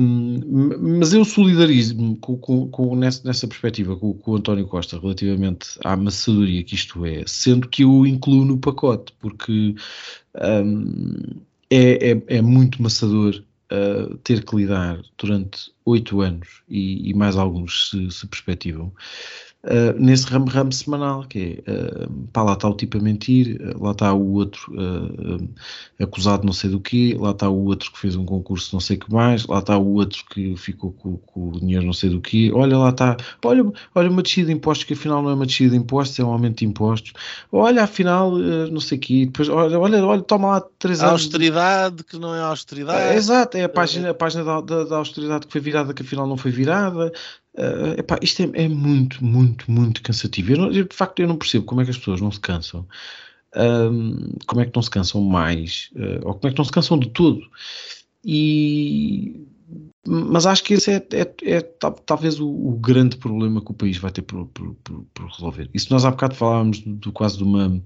mas 0.80 1.14
eu 1.14 1.26
solidarizo-me 1.26 2.16
com, 2.18 2.38
com, 2.38 2.68
com, 2.70 2.95
nessa, 2.95 3.28
nessa 3.28 3.47
perspectiva 3.47 3.95
com, 3.97 4.14
com 4.14 4.32
o 4.32 4.36
António 4.36 4.68
Costa 4.68 4.99
relativamente 4.99 5.68
à 5.84 5.95
maçadoria 5.95 6.64
que 6.64 6.76
isto 6.76 7.06
é, 7.06 7.24
sendo 7.28 7.68
que 7.68 7.84
eu 7.84 7.91
o 7.91 8.08
incluo 8.08 8.45
no 8.45 8.58
pacote, 8.58 9.14
porque 9.20 9.76
um, 10.36 11.41
é, 11.70 12.12
é, 12.12 12.24
é 12.28 12.41
muito 12.41 12.82
maçador 12.82 13.43
uh, 13.72 14.18
ter 14.18 14.44
que 14.44 14.56
lidar 14.56 15.02
durante 15.18 15.72
oito 15.86 16.22
anos 16.22 16.62
e, 16.68 17.10
e, 17.10 17.14
mais 17.14 17.36
alguns 17.36 17.90
se, 17.90 18.12
se 18.12 18.28
perspectivam 18.28 18.92
uh, 19.64 19.99
nesse 19.99 20.26
ramo-ramo 20.28 20.72
semanal, 20.72 21.24
que 21.24 21.64
é, 21.66 21.72
uh, 21.72 22.12
pá, 22.34 22.43
lá 22.43 22.53
está 22.53 22.68
o 22.68 22.74
tipo 22.74 22.97
a 22.97 23.01
mentir, 23.01 23.59
uh, 23.62 23.84
lá 23.84 23.91
está 23.91 24.14
o 24.14 24.34
outro 24.34 24.72
acusado 25.99 26.45
não 26.45 26.53
sei 26.53 26.70
do 26.70 26.80
quê, 26.80 27.16
lá 27.20 27.32
está 27.32 27.49
o 27.49 27.66
outro 27.66 27.91
que 27.91 27.99
fez 27.99 28.16
um 28.16 28.26
concurso 28.26 28.74
não 28.74 28.80
sei 28.80 28.97
o 28.97 28.99
que 28.99 29.14
mais, 29.14 29.45
lá 29.45 29.59
está 29.59 29.78
o 29.78 29.93
outro 29.93 30.24
que 30.30 30.55
ficou 30.57 30.91
com, 30.91 31.18
com, 31.18 31.49
o 31.49 31.59
dinheiro 31.59 31.86
não 31.86 31.93
sei 31.93 32.09
do 32.09 32.20
quê, 32.20 32.51
olha 32.53 32.78
lá 32.78 32.89
está, 32.89 33.18
olha, 33.43 33.64
olha 33.93 34.09
uma 34.09 34.24
descida 34.24 34.47
de 34.47 34.53
impostos 34.53 34.86
que 34.86 34.93
afinal 34.93 35.22
não 35.22 35.30
é 35.30 35.34
uma 35.34 35.45
descida 35.45 35.72
de 35.72 35.78
impostos, 35.78 36.20
é 36.20 36.24
um 36.24 36.32
aumento 36.32 36.59
de 36.59 36.66
impostos, 36.66 37.14
olha 37.51 37.84
afinal 37.84 38.32
não 38.32 38.80
sei 38.80 38.97
o 38.97 39.01
quê, 39.01 39.26
depois 39.26 39.49
olha, 39.49 39.80
olha, 39.80 40.05
olha 40.05 40.22
toma 40.22 40.47
lá 40.49 40.62
três 40.80 41.01
anos. 41.01 41.14
austeridade 41.14 42.03
que 42.03 42.18
não 42.18 42.36
é 42.36 42.41
austeridade. 42.41 43.16
exato, 43.16 43.57
é 43.57 43.64
a 43.64 43.70
página, 43.70 44.09
a 44.09 44.14
página 44.14 44.43
da, 44.43 44.62
da, 44.62 44.84
da 44.86 44.97
austeridade 44.97 45.45
que 45.45 45.51
foi 45.51 45.62
virada 45.62 45.93
que 45.93 46.01
afinal 46.01 46.28
não 46.28 46.38
foi 46.38 46.51
virada, 46.51 47.12
Uh, 47.54 47.99
epá, 47.99 48.18
isto 48.22 48.43
é, 48.43 48.64
é, 48.64 48.68
muito, 48.68 49.24
muito, 49.24 49.70
muito 49.70 50.02
cansativo. 50.02 50.54
Eu 50.54 50.58
não, 50.58 50.72
eu, 50.72 50.86
de 50.86 50.95
facto, 50.95 51.20
eu 51.20 51.28
não 51.28 51.38
percebo 51.38 51.66
como 51.66 51.82
é 51.82 51.84
que 51.84 51.91
as 51.91 51.97
pessoas 51.97 52.22
não 52.22 52.32
se 52.32 52.39
cansam. 52.39 52.88
Um, 53.56 54.38
como 54.47 54.62
é 54.62 54.66
que 54.66 54.72
não 54.74 54.82
se 54.82 54.89
cansam 54.89 55.22
mais? 55.22 55.89
Uh, 55.93 56.28
ou 56.28 56.34
como 56.36 56.47
é 56.47 56.52
que 56.52 56.58
não 56.58 56.66
se 56.66 56.72
cansam 56.72 56.97
de 56.97 57.10
tudo? 57.10 57.41
E, 58.24 59.45
mas 60.08 60.45
acho 60.45 60.64
que 60.64 60.74
esse 60.74 60.91
é, 60.91 61.08
é, 61.12 61.56
é 61.56 61.62
talvez 62.06 62.39
o, 62.39 62.47
o, 62.47 62.72
grande 62.80 63.18
problema 63.18 63.62
que 63.62 63.72
o 63.72 63.74
país 63.74 63.97
vai 63.97 64.12
ter 64.12 64.22
por, 64.22 64.47
por, 64.47 64.74
por, 64.84 65.06
por 65.14 65.26
resolver. 65.28 65.70
Se 65.76 65.91
nós 65.91 66.06
há 66.06 66.12
bocado 66.12 66.36
falávamos 66.36 66.80
do, 66.80 66.93
do 66.93 67.12
quase 67.12 67.38
de 67.38 67.43
uma 67.43 67.82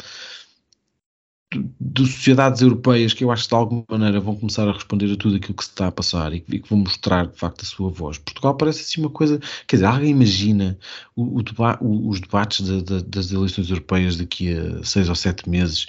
de 1.54 2.06
sociedades 2.06 2.62
europeias 2.62 3.14
que 3.14 3.24
eu 3.24 3.32
acho 3.32 3.44
que 3.44 3.50
de 3.50 3.56
alguma 3.56 3.86
maneira 3.90 4.20
vão 4.20 4.36
começar 4.36 4.68
a 4.68 4.74
responder 4.74 5.12
a 5.12 5.16
tudo 5.16 5.36
aquilo 5.36 5.54
que 5.54 5.64
se 5.64 5.70
está 5.70 5.88
a 5.88 5.92
passar 5.92 6.34
e, 6.34 6.42
que 6.42 6.70
vão 6.70 6.80
mostrar 6.80 7.28
de 7.28 7.38
facto 7.38 7.62
a 7.62 7.66
sua 7.66 7.90
voz. 7.90 8.18
Portugal 8.18 8.56
parece 8.56 8.82
assim 8.82 9.02
uma 9.02 9.10
coisa, 9.10 9.40
quer 9.68 9.78
dizer, 9.78 9.86
alguém 9.86 10.10
imagina 10.10 10.78
o, 11.16 11.38
o 11.38 11.44
deba 11.44 11.78
os 11.82 12.20
debates 12.20 12.66
de, 12.66 12.82
de, 12.82 13.04
das 13.04 13.32
eleições 13.32 13.70
europeias 13.70 14.18
daqui 14.18 14.54
a 14.54 14.84
seis 14.84 15.08
ou 15.08 15.16
sete 15.16 15.50
meses 15.50 15.86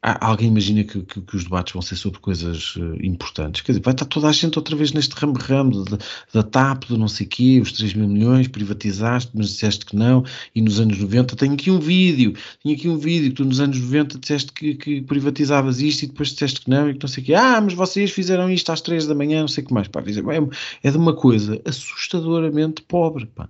alguém 0.00 0.48
imagina 0.48 0.84
que, 0.84 1.02
que, 1.02 1.20
que, 1.20 1.36
os 1.36 1.44
debates 1.44 1.72
vão 1.72 1.82
ser 1.82 1.96
sobre 1.96 2.20
coisas 2.20 2.76
uh, 2.76 2.94
importantes. 3.04 3.62
Quer 3.62 3.72
dizer, 3.72 3.82
vai 3.82 3.92
estar 3.92 4.04
toda 4.04 4.28
a 4.28 4.32
gente 4.32 4.56
outra 4.56 4.76
vez 4.76 4.92
neste 4.92 5.12
ramo-ramo 5.14 5.84
da, 6.32 6.42
TAP, 6.42 6.84
do 6.84 6.96
não 6.96 7.08
sei 7.08 7.26
quê, 7.26 7.58
os 7.60 7.72
3 7.72 7.94
mil 7.94 8.08
milhões, 8.08 8.46
privatizaste, 8.46 9.32
mas 9.34 9.48
disseste 9.48 9.84
que 9.84 9.96
não, 9.96 10.24
e 10.54 10.62
nos 10.62 10.78
anos 10.78 10.98
90 10.98 11.34
tenho 11.34 11.54
aqui 11.54 11.70
um 11.70 11.80
vídeo, 11.80 12.32
tenho 12.62 12.76
aqui 12.76 12.88
um 12.88 12.96
vídeo 12.96 13.30
que 13.30 13.36
tu 13.36 13.44
nos 13.44 13.58
anos 13.58 13.78
90 13.80 14.18
disseste 14.18 14.52
que, 14.52 14.76
que 14.76 15.02
privatizavas 15.02 15.80
isto 15.80 16.04
e 16.04 16.06
depois 16.06 16.28
disseste 16.28 16.60
que 16.60 16.70
não, 16.70 16.88
e 16.88 16.94
que 16.94 17.02
não 17.02 17.08
sei 17.08 17.22
o 17.22 17.26
quê. 17.26 17.34
Ah, 17.34 17.60
mas 17.60 17.74
vocês 17.74 18.12
fizeram 18.12 18.48
isto 18.50 18.70
às 18.70 18.80
3 18.80 19.06
da 19.06 19.14
manhã, 19.16 19.40
não 19.40 19.48
sei 19.48 19.64
o 19.64 19.66
que 19.66 19.74
mais. 19.74 19.88
Pá, 19.88 20.00
é, 20.00 20.88
é 20.88 20.90
de 20.92 20.96
uma 20.96 21.14
coisa 21.14 21.60
assustadoramente 21.64 22.82
pobre. 22.82 23.26
Pá. 23.26 23.48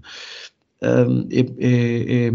Um, 0.83 1.27
é, 1.31 1.41
é, 1.59 2.27
é 2.27 2.33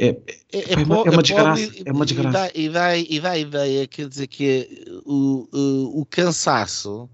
é, 0.00 0.08
é, 0.08 0.58
é, 0.58 0.72
é, 0.72 0.76
uma, 0.76 0.96
é 0.96 1.10
uma 1.10 1.22
desgraça. 1.22 1.72
é 1.84 1.92
uma 1.92 2.06
desgraça. 2.06 2.50
E 2.54 2.68
dá, 2.68 2.96
e, 2.96 2.98
dá, 2.98 2.98
e 2.98 3.20
dá 3.20 3.30
a 3.32 3.38
ideia, 3.38 3.86
quer 3.86 4.08
dizer, 4.08 4.26
que 4.28 4.84
o, 5.04 5.46
o, 5.52 6.00
o 6.00 6.06
cansaço 6.06 7.08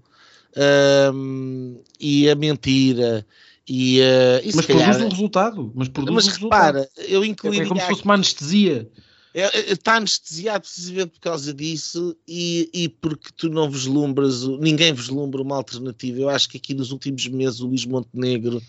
um, 1.13 1.81
e 1.99 2.29
a 2.29 2.35
mentira. 2.35 3.25
E, 3.67 3.99
uh, 3.99 4.47
e 4.47 4.55
mas 4.55 4.65
calhar, 4.65 4.85
produz 4.85 5.05
um 5.05 5.09
resultado. 5.09 5.71
Mas, 5.75 5.87
produz 5.89 6.15
mas 6.15 6.37
um 6.37 6.43
repara, 6.43 6.79
resultado. 6.79 7.09
eu 7.09 7.25
incluiria. 7.25 7.63
É 7.63 7.67
como 7.67 7.81
se 7.81 7.87
fosse 7.87 8.03
uma 8.03 8.13
anestesia. 8.13 8.89
Está 9.33 9.97
anestesiado 9.97 10.61
precisamente 10.61 11.11
por 11.11 11.19
causa 11.19 11.53
disso 11.53 12.15
e, 12.27 12.69
e 12.73 12.89
porque 12.89 13.29
tu 13.35 13.49
não 13.49 13.69
vislumbras, 13.69 14.47
ninguém 14.59 14.93
vislumbra 14.93 15.41
uma 15.41 15.57
alternativa. 15.57 16.21
Eu 16.21 16.29
acho 16.29 16.49
que 16.49 16.57
aqui 16.57 16.73
nos 16.73 16.91
últimos 16.91 17.27
meses 17.27 17.59
o 17.59 17.67
Luís 17.67 17.85
Montenegro 17.85 18.63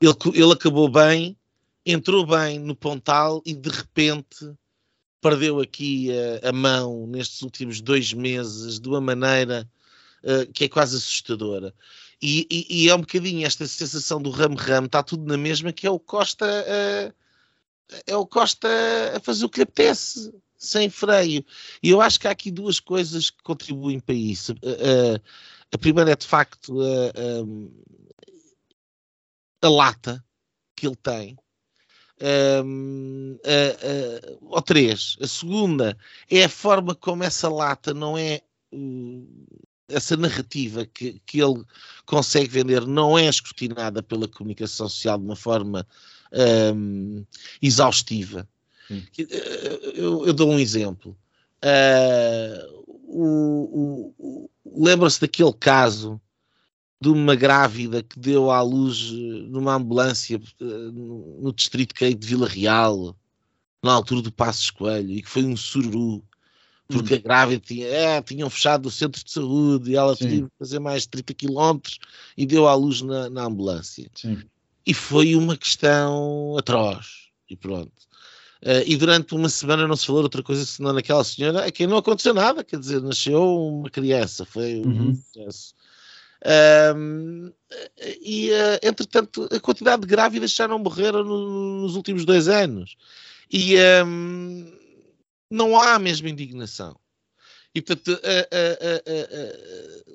ele, 0.00 0.14
ele 0.34 0.52
acabou 0.52 0.90
bem, 0.90 1.36
entrou 1.84 2.26
bem 2.26 2.58
no 2.58 2.74
Pontal 2.74 3.42
e 3.44 3.54
de 3.54 3.68
repente 3.68 4.52
perdeu 5.20 5.60
aqui 5.60 6.10
a, 6.42 6.50
a 6.50 6.52
mão 6.52 7.06
nestes 7.06 7.42
últimos 7.42 7.80
dois 7.80 8.12
meses 8.12 8.78
de 8.78 8.88
uma 8.88 9.00
maneira 9.00 9.68
uh, 10.22 10.50
que 10.52 10.64
é 10.64 10.68
quase 10.68 10.96
assustadora. 10.96 11.74
E, 12.20 12.46
e, 12.50 12.84
e, 12.84 12.88
é 12.88 12.94
um 12.94 13.00
bocadinho 13.00 13.46
esta 13.46 13.66
sensação 13.66 14.20
do 14.20 14.30
ramo-ramo, 14.30 14.86
está 14.86 15.02
tudo 15.02 15.24
na 15.26 15.36
mesma, 15.36 15.72
que 15.72 15.86
é 15.86 15.90
o 15.90 15.98
Costa 15.98 16.46
uh, 16.46 17.14
é 18.06 18.16
o 18.16 18.26
Costa 18.26 18.68
a 19.14 19.20
fazer 19.20 19.44
o 19.44 19.48
que 19.48 19.58
lhe 19.58 19.64
apetece, 19.64 20.32
sem 20.56 20.88
freio. 20.88 21.44
E 21.82 21.90
eu 21.90 22.00
acho 22.00 22.18
que 22.18 22.26
há 22.26 22.30
aqui 22.30 22.50
duas 22.50 22.80
coisas 22.80 23.28
que 23.28 23.42
contribuem 23.42 24.00
para 24.00 24.14
isso. 24.14 24.52
Uh, 24.52 25.20
a 25.72 25.78
primeira 25.78 26.12
é 26.12 26.16
de 26.16 26.26
facto 26.26 26.78
a 29.60 29.68
lata 29.68 30.24
que 30.76 30.86
ele 30.86 30.96
tem 30.96 31.36
um, 32.20 33.36
uh, 33.44 34.34
uh, 34.34 34.38
ou 34.50 34.62
três. 34.62 35.16
A 35.20 35.26
segunda 35.26 35.96
é 36.30 36.44
a 36.44 36.48
forma 36.48 36.94
como 36.94 37.24
essa 37.24 37.48
lata 37.48 37.92
não 37.92 38.16
é. 38.16 38.40
Uh, 38.72 39.26
essa 39.86 40.16
narrativa 40.16 40.86
que, 40.86 41.20
que 41.26 41.42
ele 41.42 41.62
consegue 42.06 42.48
vender 42.48 42.86
não 42.86 43.18
é 43.18 43.26
escrutinada 43.26 44.02
pela 44.02 44.26
comunicação 44.26 44.88
social 44.88 45.18
de 45.18 45.24
uma 45.24 45.36
forma 45.36 45.86
um, 46.74 47.22
exaustiva. 47.60 48.48
Hum. 48.90 49.02
Eu, 49.94 50.26
eu, 50.26 50.32
dou 50.32 50.50
um 50.50 50.58
exemplo. 50.58 51.14
o 53.06 54.50
Lembra-se 54.74 55.20
daquele 55.20 55.52
caso 55.52 56.18
de 57.04 57.10
uma 57.10 57.34
grávida 57.34 58.02
que 58.02 58.18
deu 58.18 58.50
à 58.50 58.62
luz 58.62 59.12
eh, 59.12 59.46
numa 59.50 59.74
ambulância 59.74 60.40
eh, 60.58 60.64
no 60.64 61.52
distrito 61.54 61.94
que 61.94 62.06
é 62.06 62.14
de 62.14 62.26
Vila 62.26 62.48
Real, 62.48 63.14
na 63.82 63.92
altura 63.92 64.22
do 64.22 64.32
Passos 64.32 64.70
Coelho, 64.70 65.10
e 65.10 65.20
que 65.20 65.28
foi 65.28 65.44
um 65.44 65.54
sururu, 65.54 66.24
porque 66.88 67.12
hum. 67.12 67.16
a 67.18 67.20
grávida 67.20 67.62
tinha, 67.62 67.86
é, 67.86 68.22
tinham 68.22 68.48
fechado 68.48 68.86
o 68.86 68.90
centro 68.90 69.22
de 69.22 69.30
saúde 69.30 69.90
e 69.90 69.96
ela 69.96 70.16
tinha 70.16 70.44
que 70.44 70.52
fazer 70.58 70.78
mais 70.78 71.02
de 71.02 71.10
30 71.10 71.34
quilómetros 71.34 71.98
e 72.38 72.46
deu 72.46 72.66
à 72.66 72.74
luz 72.74 73.02
na, 73.02 73.28
na 73.28 73.44
ambulância. 73.44 74.10
Sim. 74.14 74.42
E 74.86 74.94
foi 74.94 75.36
uma 75.36 75.58
questão 75.58 76.56
atroz. 76.56 77.28
E 77.50 77.54
pronto. 77.54 77.92
Uh, 78.62 78.80
e 78.86 78.96
durante 78.96 79.34
uma 79.34 79.50
semana 79.50 79.86
não 79.86 79.94
se 79.94 80.06
falou 80.06 80.22
outra 80.22 80.42
coisa 80.42 80.64
senão 80.64 80.94
naquela 80.94 81.22
senhora 81.22 81.66
a 81.66 81.70
quem 81.70 81.86
não 81.86 81.98
aconteceu 81.98 82.32
nada, 82.32 82.64
quer 82.64 82.78
dizer, 82.78 83.02
nasceu 83.02 83.42
uma 83.42 83.90
criança, 83.90 84.46
foi 84.46 84.76
um 84.76 84.88
uhum. 84.88 85.14
sucesso. 85.14 85.74
Um, 86.96 87.52
e, 88.20 88.50
uh, 88.50 88.78
entretanto, 88.82 89.48
a 89.50 89.58
quantidade 89.58 90.02
de 90.02 90.08
grávidas 90.08 90.50
já 90.52 90.68
não 90.68 90.78
morreram 90.78 91.24
no, 91.24 91.80
nos 91.82 91.96
últimos 91.96 92.24
dois 92.24 92.48
anos. 92.48 92.96
E 93.50 93.76
um, 94.06 94.72
não 95.50 95.78
há 95.78 95.94
a 95.94 95.98
mesma 95.98 96.28
indignação. 96.28 96.96
E, 97.74 97.82
portanto, 97.82 98.20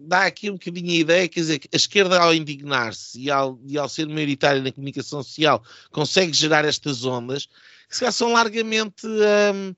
dá 0.01 0.25
aqui 0.25 0.49
um 0.49 0.53
bocadinho 0.53 0.91
a 0.91 0.95
ideia, 0.95 1.27
quer 1.27 1.41
dizer, 1.41 1.59
que 1.59 1.67
a 1.73 1.75
esquerda, 1.75 2.17
ao 2.17 2.33
indignar-se 2.33 3.19
e 3.19 3.29
ao, 3.29 3.59
e 3.65 3.77
ao 3.77 3.89
ser 3.89 4.07
maioritária 4.07 4.61
na 4.61 4.71
comunicação 4.71 5.21
social, 5.21 5.61
consegue 5.91 6.31
gerar 6.31 6.63
estas 6.63 7.03
ondas 7.03 7.49
que 7.89 7.97
se 7.97 8.09
são 8.11 8.31
largamente 8.31 9.05
um, 9.05 9.75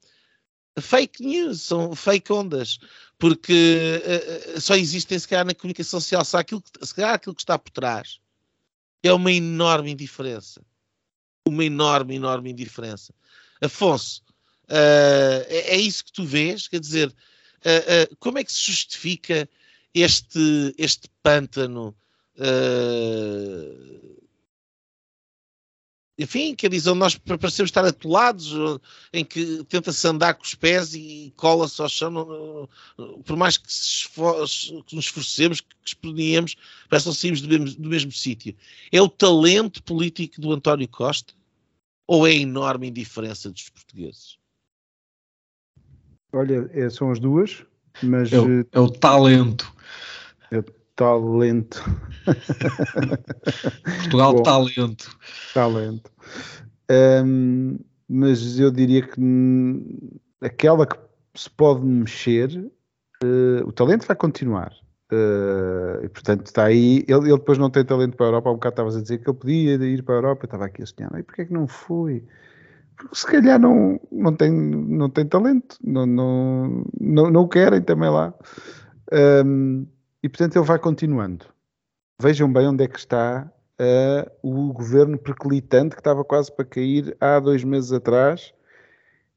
fake 0.80 1.24
news, 1.24 1.62
são 1.62 1.95
fake 1.95 2.32
ondas 2.32 2.78
porque 3.22 4.01
uh, 4.55 4.59
só 4.59 4.76
existem, 4.76 5.17
se 5.19 5.28
calhar, 5.28 5.45
na 5.45 5.53
comunicação 5.53 5.99
social, 5.99 6.26
só 6.26 6.39
aquilo 6.39 6.59
que, 6.59 6.84
se 6.84 6.95
calhar 6.95 7.13
aquilo 7.13 7.36
que 7.36 7.43
está 7.43 7.57
por 7.57 7.69
trás 7.69 8.19
é 9.03 9.13
uma 9.13 9.32
enorme 9.32 9.91
indiferença. 9.91 10.59
Uma 11.47 11.63
enorme, 11.63 12.15
enorme 12.15 12.49
indiferença. 12.49 13.13
Afonso, 13.61 14.24
uh, 14.63 15.45
é, 15.47 15.76
é, 15.76 15.78
isso 15.78 16.03
que 16.03 16.11
tu 16.11 16.26
vês? 16.26 16.67
Quer 16.67 16.80
dizer, 16.80 17.09
uh, 17.09 18.15
como 18.17 18.39
é 18.39 18.43
que 18.43 18.51
se 18.51 18.63
justifica 18.72 19.47
este, 19.93 20.74
este 20.76 21.07
pântano 21.22 21.95
enfim, 26.22 26.53
quer 26.55 26.69
dizer, 26.69 26.93
nós 26.93 27.15
parecemos 27.15 27.69
estar 27.69 27.84
atolados, 27.86 28.53
em 29.11 29.26
que 29.26 29.63
tenta-se 29.65 30.07
andar 30.07 30.36
com 30.36 30.43
os 30.43 30.53
pés 30.53 30.93
e 30.93 31.34
cola-se 31.36 31.82
ao 31.82 31.89
chão, 31.89 32.67
por 33.26 33.36
mais 33.36 33.57
que, 33.57 33.67
que 34.86 34.95
nos 34.95 35.05
esforcemos, 35.05 35.61
que 35.61 35.67
explodíamos, 35.86 36.55
parece 36.89 37.05
que 37.05 37.09
não 37.09 37.15
saímos 37.15 37.41
do 37.41 37.47
mesmo, 37.47 37.82
do 37.82 37.89
mesmo 37.89 38.11
sítio. 38.11 38.55
É 38.91 39.01
o 39.01 39.09
talento 39.09 39.82
político 39.84 40.39
do 40.39 40.51
António 40.51 40.88
Costa 40.88 41.34
ou 42.07 42.28
é 42.28 42.32
a 42.32 42.36
enorme 42.36 42.88
indiferença 42.89 43.49
dos 43.49 43.69
portugueses? 43.69 44.38
Olha, 46.34 46.69
é, 46.74 46.89
são 46.89 47.11
as 47.11 47.19
duas, 47.19 47.65
mas... 48.03 48.32
É 48.32 48.39
o, 48.39 48.59
eh, 48.61 48.65
é 48.72 48.80
o 48.80 48.89
talento. 48.89 49.72
É 50.51 50.61
talento. 50.95 51.83
Portugal 53.83 54.33
Bom, 54.33 54.43
talento. 54.43 55.17
Talento. 55.53 56.11
Um, 56.89 57.79
mas 58.07 58.59
eu 58.59 58.71
diria 58.71 59.01
que 59.01 59.21
aquela 60.41 60.85
que 60.85 60.97
se 61.35 61.49
pode 61.49 61.85
mexer, 61.85 62.49
uh, 63.23 63.65
o 63.65 63.71
talento 63.71 64.05
vai 64.05 64.15
continuar. 64.15 64.73
Uh, 65.11 66.05
e 66.05 66.09
portanto 66.09 66.45
está 66.45 66.65
aí. 66.65 67.03
Ele, 67.07 67.29
ele, 67.29 67.37
depois 67.37 67.57
não 67.57 67.69
tem 67.69 67.83
talento 67.83 68.15
para 68.15 68.27
a 68.27 68.29
Europa. 68.29 68.49
Há 68.49 68.51
um 68.51 68.55
bocado 68.55 68.73
estavas 68.73 68.95
a 68.95 69.01
dizer 69.01 69.17
que 69.17 69.29
ele 69.29 69.37
podia 69.37 69.73
ir 69.75 70.03
para 70.03 70.15
a 70.15 70.17
Europa. 70.17 70.43
Eu 70.43 70.47
estava 70.47 70.65
aqui 70.65 70.83
a 70.83 70.85
sonhar. 70.85 71.19
E 71.19 71.23
porquê 71.23 71.41
é 71.41 71.45
que 71.45 71.53
não 71.53 71.67
foi? 71.67 72.23
Porque 72.95 73.15
se 73.15 73.25
calhar 73.25 73.59
não, 73.59 73.99
não, 74.11 74.33
tem, 74.33 74.51
não 74.51 75.09
tem 75.09 75.25
talento. 75.25 75.77
Não, 75.83 76.05
não, 76.05 76.85
não, 76.99 77.31
não 77.31 77.41
o 77.41 77.47
querem 77.47 77.81
também 77.81 78.09
lá. 78.09 78.33
Um, 79.45 79.85
e 80.24 80.30
portanto 80.30 80.55
ele 80.55 80.65
vai 80.65 80.80
continuando. 80.80 81.45
Vejam 82.22 82.51
bem 82.51 82.67
onde 82.67 82.84
é 82.84 82.88
que 82.88 82.99
está 82.99 83.51
uh, 83.82 84.32
o 84.41 84.72
governo 84.72 85.17
perclitante 85.17 85.95
que 85.95 86.01
estava 86.01 86.24
quase 86.24 86.51
para 86.51 86.65
cair 86.65 87.15
há 87.19 87.39
dois 87.39 87.63
meses 87.63 87.91
atrás. 87.91 88.53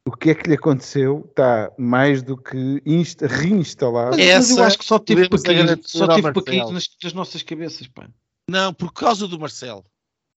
O 0.06 0.12
que 0.12 0.30
é 0.30 0.34
que 0.34 0.48
lhe 0.48 0.54
aconteceu? 0.54 1.24
Está 1.30 1.72
mais 1.78 2.22
do 2.22 2.36
que 2.36 2.82
insta, 2.84 3.26
reinstalado. 3.26 4.16
Mas, 4.18 4.26
mas, 4.26 4.50
eu 4.50 4.64
acho 4.64 4.78
que 4.78 4.84
só 4.84 4.98
teve 4.98 5.28
para 5.30 5.40
cair, 5.40 5.80
só 5.82 6.06
para 6.06 6.42
cair 6.42 6.70
nas, 6.70 6.90
nas, 7.02 7.12
nossas 7.14 7.42
cabeças, 7.42 7.86
pá. 7.88 8.06
Não, 8.46 8.74
por 8.74 8.92
causa 8.92 9.26
do 9.26 9.40
Marcelo. 9.40 9.84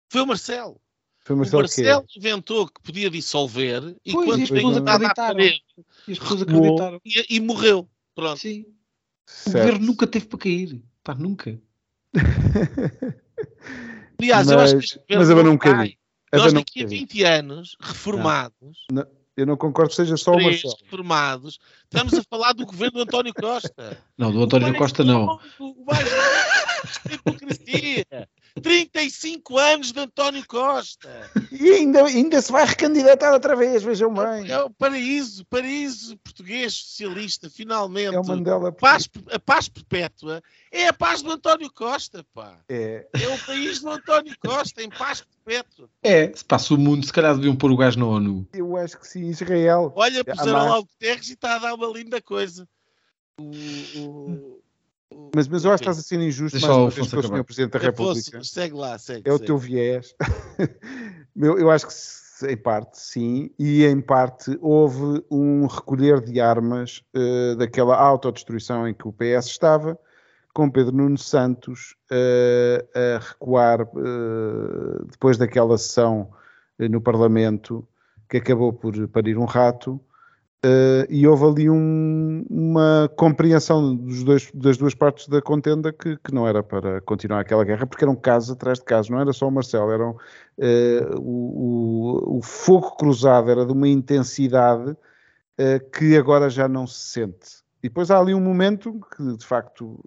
Foi 0.09 0.21
o 0.21 0.25
Marcelo. 0.25 0.79
Foi 1.19 1.35
o 1.35 1.39
Marcelo, 1.39 1.59
o 1.59 1.63
Marcelo 1.63 2.05
inventou 2.15 2.67
que 2.67 2.81
podia 2.81 3.09
dissolver 3.09 3.93
e 4.05 4.13
pois, 4.13 4.29
quando 4.29 4.43
as 4.43 4.49
pessoas 4.49 4.77
acreditaram. 4.77 5.39
E 5.41 6.11
as 6.13 6.19
pessoas 6.19 6.41
acreditaram. 6.43 7.01
E, 7.03 7.35
e 7.35 7.39
morreu. 7.41 7.89
Pronto. 8.15 8.39
Sim. 8.39 8.65
Certo. 9.27 9.55
O 9.55 9.59
governo 9.59 9.85
nunca 9.85 10.07
teve 10.07 10.25
para 10.25 10.39
cair. 10.39 10.81
Pá, 11.03 11.13
nunca. 11.13 11.59
Aliás, 14.19 14.47
mas, 14.47 14.71
eu 14.73 14.79
acho 14.79 14.99
que 15.05 15.15
mas 15.15 15.29
eu 15.29 15.35
não, 15.35 15.43
não 15.43 15.57
cai. 15.57 15.97
Nós 16.33 16.53
daqui 16.53 16.83
a 16.83 16.87
20 16.87 17.23
anos, 17.23 17.77
reformados, 17.79 18.85
não. 18.91 19.03
Não, 19.03 19.11
eu 19.37 19.45
não 19.45 19.55
concordo 19.55 19.91
que 19.91 19.95
seja 19.95 20.17
só 20.17 20.31
o 20.31 20.41
Marcelo. 20.41 20.73
reformados, 20.83 21.59
estamos 21.83 22.13
a 22.15 22.23
falar 22.23 22.53
do 22.53 22.65
governo 22.65 22.93
do 22.93 23.01
António 23.01 23.33
Costa. 23.33 24.03
Não, 24.17 24.31
do 24.31 24.43
António 24.43 24.75
Costa 24.75 25.03
não. 25.03 25.39
O 25.59 25.85
mais 25.85 26.07
hipocrisia. 27.11 28.27
35 28.61 29.57
anos 29.57 29.91
de 29.91 29.99
António 29.99 30.45
Costa. 30.47 31.09
E 31.51 31.71
ainda, 31.71 32.05
ainda 32.05 32.41
se 32.41 32.51
vai 32.51 32.65
recandidatar 32.65 33.33
outra 33.33 33.55
vez, 33.55 33.83
vejam 33.83 34.13
bem. 34.13 34.49
É 34.51 34.61
o 34.61 34.69
paraíso, 34.69 35.45
paraíso 35.45 36.17
português 36.17 36.73
socialista, 36.73 37.49
finalmente. 37.49 38.15
É 38.15 38.19
o 38.19 38.25
Mandela. 38.25 38.71
Paz, 38.71 39.09
a 39.31 39.39
paz 39.39 39.67
perpétua 39.69 40.41
é 40.71 40.87
a 40.87 40.93
paz 40.93 41.21
do 41.21 41.31
António 41.31 41.71
Costa, 41.73 42.25
pá. 42.33 42.57
É. 42.69 43.07
É 43.13 43.27
o 43.27 43.37
país 43.45 43.79
do 43.79 43.89
António 43.89 44.35
Costa, 44.39 44.81
em 44.83 44.89
paz 44.89 45.21
perpétua. 45.45 45.89
É, 46.03 46.31
se 46.35 46.43
passa 46.43 46.73
o 46.73 46.77
mundo, 46.77 47.05
se 47.05 47.13
calhar 47.13 47.35
deviam 47.35 47.55
pôr 47.55 47.71
o 47.71 47.77
gajo 47.77 47.99
na 47.99 48.05
ONU. 48.05 48.47
Eu 48.53 48.75
acho 48.77 48.97
que 48.99 49.07
sim, 49.07 49.27
Israel. 49.29 49.91
Olha, 49.95 50.23
puseram 50.23 50.51
Amar. 50.57 50.69
lá 50.69 50.79
o 50.79 50.83
Guterres 50.85 51.29
e 51.29 51.33
está 51.33 51.55
a 51.55 51.59
dar 51.59 51.73
uma 51.73 51.87
linda 51.87 52.21
coisa. 52.21 52.67
O- 53.39 53.51
o- 53.99 54.61
Mas, 55.33 55.47
mas 55.47 55.63
eu 55.63 55.71
acho 55.71 55.83
que 55.83 55.89
estás 55.89 55.99
a 55.99 56.07
ser 56.07 56.19
injusto 56.19 56.57
Deixa 56.57 56.67
mais 56.67 56.79
uma 56.79 56.89
vez 56.89 57.11
com 57.11 57.19
o. 57.19 57.23
Sr. 57.23 57.43
Presidente 57.43 57.71
da 57.71 57.79
República. 57.79 58.43
segue 58.43 58.75
lá, 58.75 58.97
segue. 58.97 59.29
É 59.29 59.31
o 59.31 59.35
segue. 59.35 59.45
teu 59.45 59.57
viés. 59.57 60.15
eu, 61.35 61.57
eu 61.59 61.71
acho 61.71 61.87
que 61.87 61.93
em 62.45 62.57
parte 62.57 62.99
sim, 62.99 63.49
e 63.57 63.83
em 63.85 64.01
parte 64.01 64.57
houve 64.61 65.23
um 65.31 65.65
recolher 65.65 66.21
de 66.21 66.39
armas 66.39 67.03
eh, 67.13 67.55
daquela 67.55 67.95
autodestruição 67.95 68.87
em 68.87 68.93
que 68.93 69.07
o 69.07 69.13
PS 69.13 69.47
estava, 69.47 69.97
com 70.53 70.69
Pedro 70.69 70.95
Nuno 70.95 71.17
Santos 71.17 71.95
eh, 72.11 72.85
a 72.93 73.19
recuar 73.19 73.81
eh, 73.81 75.05
depois 75.09 75.37
daquela 75.37 75.77
sessão 75.77 76.29
no 76.77 77.01
Parlamento 77.01 77.87
que 78.29 78.37
acabou 78.37 78.71
por 78.73 79.07
parir 79.07 79.37
um 79.37 79.45
rato. 79.45 79.99
Eh, 80.69 81.07
e 81.09 81.25
houve 81.25 81.45
ali 81.45 81.69
um- 81.69 82.45
uma 82.49 83.09
compreensão 83.15 83.95
dois- 83.95 84.51
das 84.53 84.75
duas 84.77 84.93
partes 84.93 85.27
da 85.29 85.41
contenda 85.41 85.93
que, 85.93 86.17
que 86.17 86.33
não 86.33 86.45
era 86.47 86.61
para 86.61 86.99
continuar 87.01 87.39
aquela 87.39 87.63
guerra, 87.63 87.85
porque 87.87 88.03
eram 88.03 88.15
casos 88.15 88.51
atrás 88.51 88.77
de 88.79 88.83
casos, 88.85 89.09
não 89.09 89.19
era 89.19 89.31
só 89.31 89.47
o 89.47 89.51
Marcelo, 89.51 89.91
eram, 89.91 90.17
eh, 90.57 91.07
o, 91.17 92.37
o- 92.37 92.41
fogo 92.41 92.95
cruzado 92.97 93.49
era 93.49 93.65
de 93.65 93.71
uma 93.71 93.87
intensidade 93.87 94.95
eh, 95.57 95.79
que 95.79 96.17
agora 96.17 96.49
já 96.49 96.67
não 96.67 96.85
se 96.85 96.99
sente. 97.11 97.65
E 97.81 97.87
depois 97.89 98.11
há 98.11 98.19
ali 98.19 98.33
um 98.33 98.41
momento 98.41 98.99
que 99.15 99.37
de 99.37 99.45
facto 99.45 99.99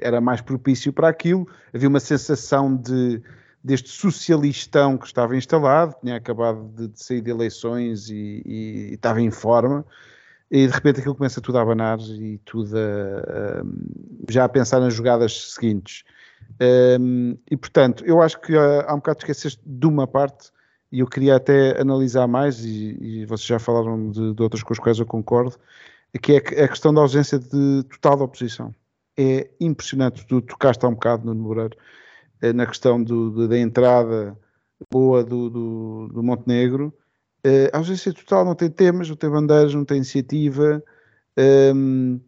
era 0.00 0.20
mais 0.20 0.40
propício 0.40 0.92
para 0.92 1.08
aquilo, 1.08 1.46
havia 1.72 1.88
uma 1.88 2.00
sensação 2.00 2.74
de 2.74 3.22
deste 3.68 3.90
socialistão 3.90 4.96
que 4.96 5.04
estava 5.06 5.36
instalado, 5.36 5.94
tinha 6.00 6.16
acabado 6.16 6.70
de, 6.74 6.88
de 6.88 7.04
sair 7.04 7.20
de 7.20 7.30
eleições 7.30 8.08
e, 8.08 8.42
e- 8.46 8.88
e 8.90 8.94
estava 8.94 9.20
em 9.20 9.30
forma, 9.30 9.84
e 10.50 10.66
de 10.66 10.72
repente 10.72 11.00
aquilo 11.00 11.14
começa 11.14 11.38
tudo 11.42 11.58
a 11.58 11.60
abanar 11.60 11.98
e 12.00 12.38
tudo 12.46 12.74
a, 12.78 12.80
a- 13.60 13.62
já 14.30 14.44
a 14.44 14.48
pensar 14.48 14.80
nas 14.80 14.94
jogadas 14.94 15.52
seguintes. 15.52 16.02
Um, 16.98 17.36
e 17.50 17.56
portanto, 17.58 18.02
eu 18.06 18.22
acho 18.22 18.40
que 18.40 18.56
há, 18.56 18.86
há 18.88 18.94
um 18.94 18.96
bocado 18.96 19.18
esqueceste 19.18 19.60
de 19.66 19.86
uma 19.86 20.06
parte, 20.06 20.50
e 20.90 21.00
eu 21.00 21.06
queria 21.06 21.36
até 21.36 21.78
analisar 21.78 22.26
mais, 22.26 22.64
e, 22.64 22.96
e 22.98 23.26
vocês 23.26 23.46
já 23.46 23.58
falaram 23.58 24.10
de, 24.10 24.32
de 24.32 24.42
outras 24.42 24.62
com 24.62 24.72
as 24.72 24.78
quais 24.78 24.98
eu 24.98 25.04
concordo, 25.04 25.56
que 26.22 26.32
é 26.32 26.64
a 26.64 26.68
questão 26.68 26.94
da 26.94 27.02
ausência 27.02 27.38
de 27.38 27.82
total 27.90 28.22
oposição. 28.22 28.74
É 29.14 29.50
impressionante, 29.60 30.24
tu 30.26 30.40
tocaste 30.40 30.82
há 30.86 30.88
um 30.88 30.94
bocado 30.94 31.26
no 31.26 31.34
Moreira, 31.34 31.76
na 32.54 32.66
questão 32.66 33.02
do- 33.02 33.48
da 33.48 33.58
entrada 33.58 34.36
boa 34.90 35.24
do, 35.24 35.50
do, 35.50 36.08
do 36.12 36.22
Montenegro. 36.22 36.92
Eh, 37.44 37.70
a 37.72 37.78
ausência 37.78 38.12
total 38.12 38.44
não 38.44 38.54
tem 38.54 38.70
temas, 38.70 39.08
não 39.08 39.16
tem 39.16 39.30
bandeiras, 39.30 39.74
não 39.74 39.84
tem 39.84 39.98
iniciativa. 39.98 40.82
Ehm, 41.36 42.18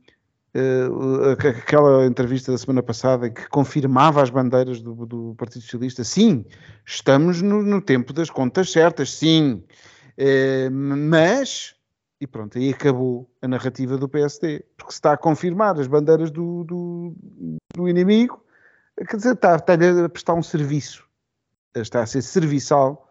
eh, 0.54 1.32
aqu- 1.32 1.48
aquela 1.48 2.06
entrevista 2.06 2.52
da 2.52 2.58
semana 2.58 2.82
passada 2.82 3.30
que 3.30 3.48
confirmava 3.48 4.22
as 4.22 4.30
bandeiras 4.30 4.80
do, 4.82 5.06
do 5.06 5.34
Partido 5.36 5.62
Socialista, 5.62 6.02
sim, 6.04 6.44
estamos 6.84 7.40
no, 7.42 7.62
no 7.62 7.80
tempo 7.80 8.12
das 8.12 8.30
contas 8.30 8.70
certas, 8.72 9.12
sim, 9.12 9.62
Eh, 10.22 10.68
mas, 10.70 11.74
e 12.20 12.26
pronto, 12.26 12.58
aí 12.58 12.70
acabou 12.70 13.30
a 13.40 13.48
narrativa 13.48 13.96
do 13.96 14.06
PSD, 14.08 14.62
porque 14.76 14.92
se 14.92 14.98
está 14.98 15.12
a 15.14 15.16
confirmar 15.16 15.78
as 15.80 15.86
bandeiras 15.86 16.30
do, 16.30 16.62
do, 16.64 17.14
do 17.74 17.88
inimigo, 17.88 18.44
quer 19.06 19.16
dizer, 19.16 19.34
está, 19.34 19.56
está 19.56 19.74
a 19.74 20.08
prestar 20.08 20.34
um 20.34 20.42
serviço, 20.42 21.04
está 21.74 22.02
a 22.02 22.06
ser 22.06 22.22
serviçal 22.22 23.08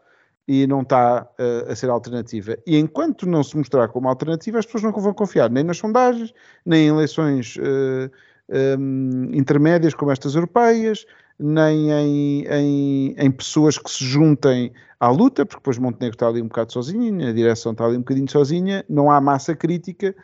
e 0.47 0.65
não 0.65 0.81
está 0.81 1.27
eh, 1.37 1.67
a 1.69 1.75
ser 1.75 1.89
alternativa. 1.89 2.57
E 2.65 2.77
enquanto 2.77 3.27
não 3.27 3.43
se 3.43 3.55
mostrar 3.55 3.87
como 3.89 4.07
alternativa, 4.07 4.59
as 4.59 4.65
pessoas 4.65 4.83
não 4.83 4.91
vão 4.91 5.13
confiar 5.13 5.49
nem 5.49 5.63
nas 5.63 5.77
sondagens, 5.77 6.33
nem 6.65 6.87
em 6.87 6.89
eleições 6.89 7.55
eh, 7.61 8.09
em, 8.49 9.37
intermédias 9.37 9.93
como 9.93 10.11
estas 10.11 10.35
europeias, 10.35 11.05
nem 11.37 11.91
em, 11.91 12.45
em, 12.47 13.15
em 13.17 13.31
pessoas 13.31 13.77
que 13.77 13.89
se 13.89 14.03
juntem 14.03 14.73
à 14.99 15.09
luta, 15.09 15.45
porque 15.45 15.59
depois 15.59 15.77
Montenegro 15.77 16.15
está 16.15 16.27
ali 16.27 16.41
um 16.41 16.47
bocado 16.47 16.73
sozinho, 16.73 17.27
a 17.27 17.31
direção 17.31 17.71
está 17.71 17.85
ali 17.85 17.95
um 17.95 18.01
bocadinho 18.01 18.29
sozinha, 18.29 18.83
não 18.89 19.09
há 19.09 19.21
massa 19.21 19.55
crítica 19.55 20.15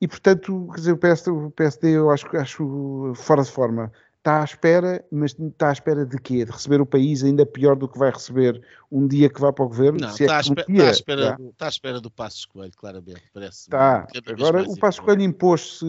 e, 0.00 0.08
portanto, 0.08 0.68
quer 0.72 0.80
dizer, 0.80 0.92
o 0.92 0.98
PSD, 0.98 1.30
o 1.30 1.50
PSD 1.50 1.90
eu 1.96 2.10
acho, 2.10 2.36
acho 2.36 3.12
fora 3.14 3.42
de 3.42 3.50
forma. 3.50 3.92
Está 4.24 4.40
à 4.40 4.44
espera, 4.44 5.04
mas 5.12 5.36
está 5.38 5.68
à 5.68 5.72
espera 5.74 6.06
de 6.06 6.16
quê? 6.18 6.46
De 6.46 6.50
receber 6.50 6.80
o 6.80 6.86
país 6.86 7.22
ainda 7.22 7.44
pior 7.44 7.76
do 7.76 7.86
que 7.86 7.98
vai 7.98 8.10
receber 8.10 8.58
um 8.90 9.06
dia 9.06 9.28
que 9.28 9.38
vá 9.38 9.52
para 9.52 9.66
o 9.66 9.68
governo? 9.68 10.00
Não, 10.00 10.08
Se 10.08 10.22
é 10.22 10.26
está, 10.26 10.38
à 10.38 10.42
que 10.42 10.48
um 10.48 10.52
espera, 10.52 10.66
dia, 10.66 10.76
está 10.78 10.88
à 10.88 10.90
espera 10.92 11.22
já. 11.22 11.32
do, 11.36 11.50
está 11.50 11.66
à 11.66 11.68
espera 11.68 12.00
do 12.00 12.10
Passos 12.10 12.46
Coelho, 12.46 12.72
claramente, 12.74 13.20
parece. 13.34 13.58
Está. 13.64 14.08
Agora, 14.26 14.62
o 14.62 14.78
Passo. 14.78 15.02
Coelho 15.02 15.20
impôs-se, 15.20 15.84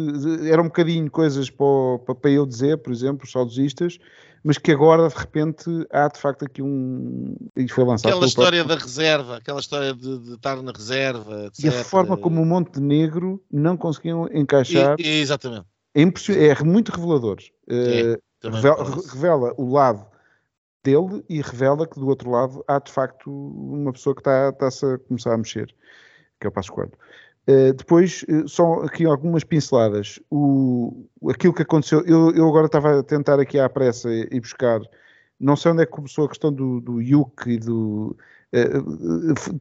era 0.51 0.61
um 0.61 0.65
bocadinho 0.65 1.09
coisas 1.09 1.49
para, 1.49 1.65
o- 1.65 1.99
para, 1.99 2.29
eu 2.29 2.45
dizer, 2.45 2.77
por 2.79 2.91
exemplo, 2.91 3.23
os 3.23 3.31
saudosistas, 3.31 3.99
mas 4.43 4.57
que 4.57 4.69
agora, 4.73 5.07
de 5.07 5.15
repente, 5.15 5.69
há 5.89 6.09
de 6.09 6.19
facto 6.19 6.43
aqui 6.43 6.61
um. 6.61 7.38
E 7.55 7.69
foi 7.69 7.86
lançado 7.86 8.11
Aquela 8.11 8.25
história 8.27 8.65
próprio- 8.65 8.77
da 8.79 8.83
reserva, 8.83 9.38
aquela 9.38 9.59
história 9.61 9.93
de, 9.93 10.19
de 10.19 10.33
estar 10.33 10.61
na 10.61 10.73
reserva, 10.73 11.45
etc. 11.45 11.63
E 11.63 11.67
a 11.69 11.71
forma 11.86 12.17
como 12.17 12.41
o 12.41 12.45
Montenegro 12.45 13.41
não 13.49 13.77
conseguiam 13.77 14.27
encaixar 14.33 14.97
e- 14.99 15.21
exatamente. 15.21 15.67
É, 15.96 16.48
é 16.48 16.64
muito 16.64 16.91
revelador. 16.91 17.38
Eh, 17.68 18.20
também 18.39 18.62
revela, 18.62 19.02
revela 19.12 19.54
o 19.58 19.72
lado 19.72 20.06
dele 20.84 21.24
e 21.28 21.41
revela 21.41 21.88
que 21.88 22.00
do 22.00 22.08
outro 22.08 22.30
lado 22.30 22.64
há 22.68 22.78
de 22.80 22.91
facto 22.91 23.32
uma 23.32 23.91
pessoa 23.91 24.14
que 24.14 24.22
está, 24.22 24.50
está-se 24.50 24.86
a 24.86 24.98
começar 25.00 25.34
a 25.34 25.38
mexer, 25.38 25.74
que 26.39 26.46
é 26.46 26.50
o 26.50 26.52
Passo 26.52 26.72
Coelho. 26.72 26.91
Eh, 27.48 27.74
depois, 27.74 28.26
eh, 28.28 28.43
só 28.48 28.82
aqui 28.82 29.06
algumas 29.06 29.43
pinceladas. 29.43 30.20
O, 30.30 31.06
aquilo 31.30 31.54
que 31.54 31.62
aconteceu, 31.62 32.04
eu, 32.06 32.32
eu 32.32 32.48
agora 32.48 32.66
estava 32.66 33.00
a 33.00 33.04
tentar 33.04 33.39
aqui 33.39 33.60
à 33.60 33.70
pressa 33.70 34.10
e, 34.12 34.39
buscar, 34.39 34.82
não 35.39 35.56
sei 35.56 35.72
onde 35.72 35.84
é 35.84 35.86
que 35.86 35.91
começou 35.91 36.26
a 36.26 36.30
questão 36.30 36.52
do, 36.52 36.82
do 36.82 37.02
IUC 37.02 37.50
e 37.50 37.58
do. 37.58 38.18
eh, 38.52 38.68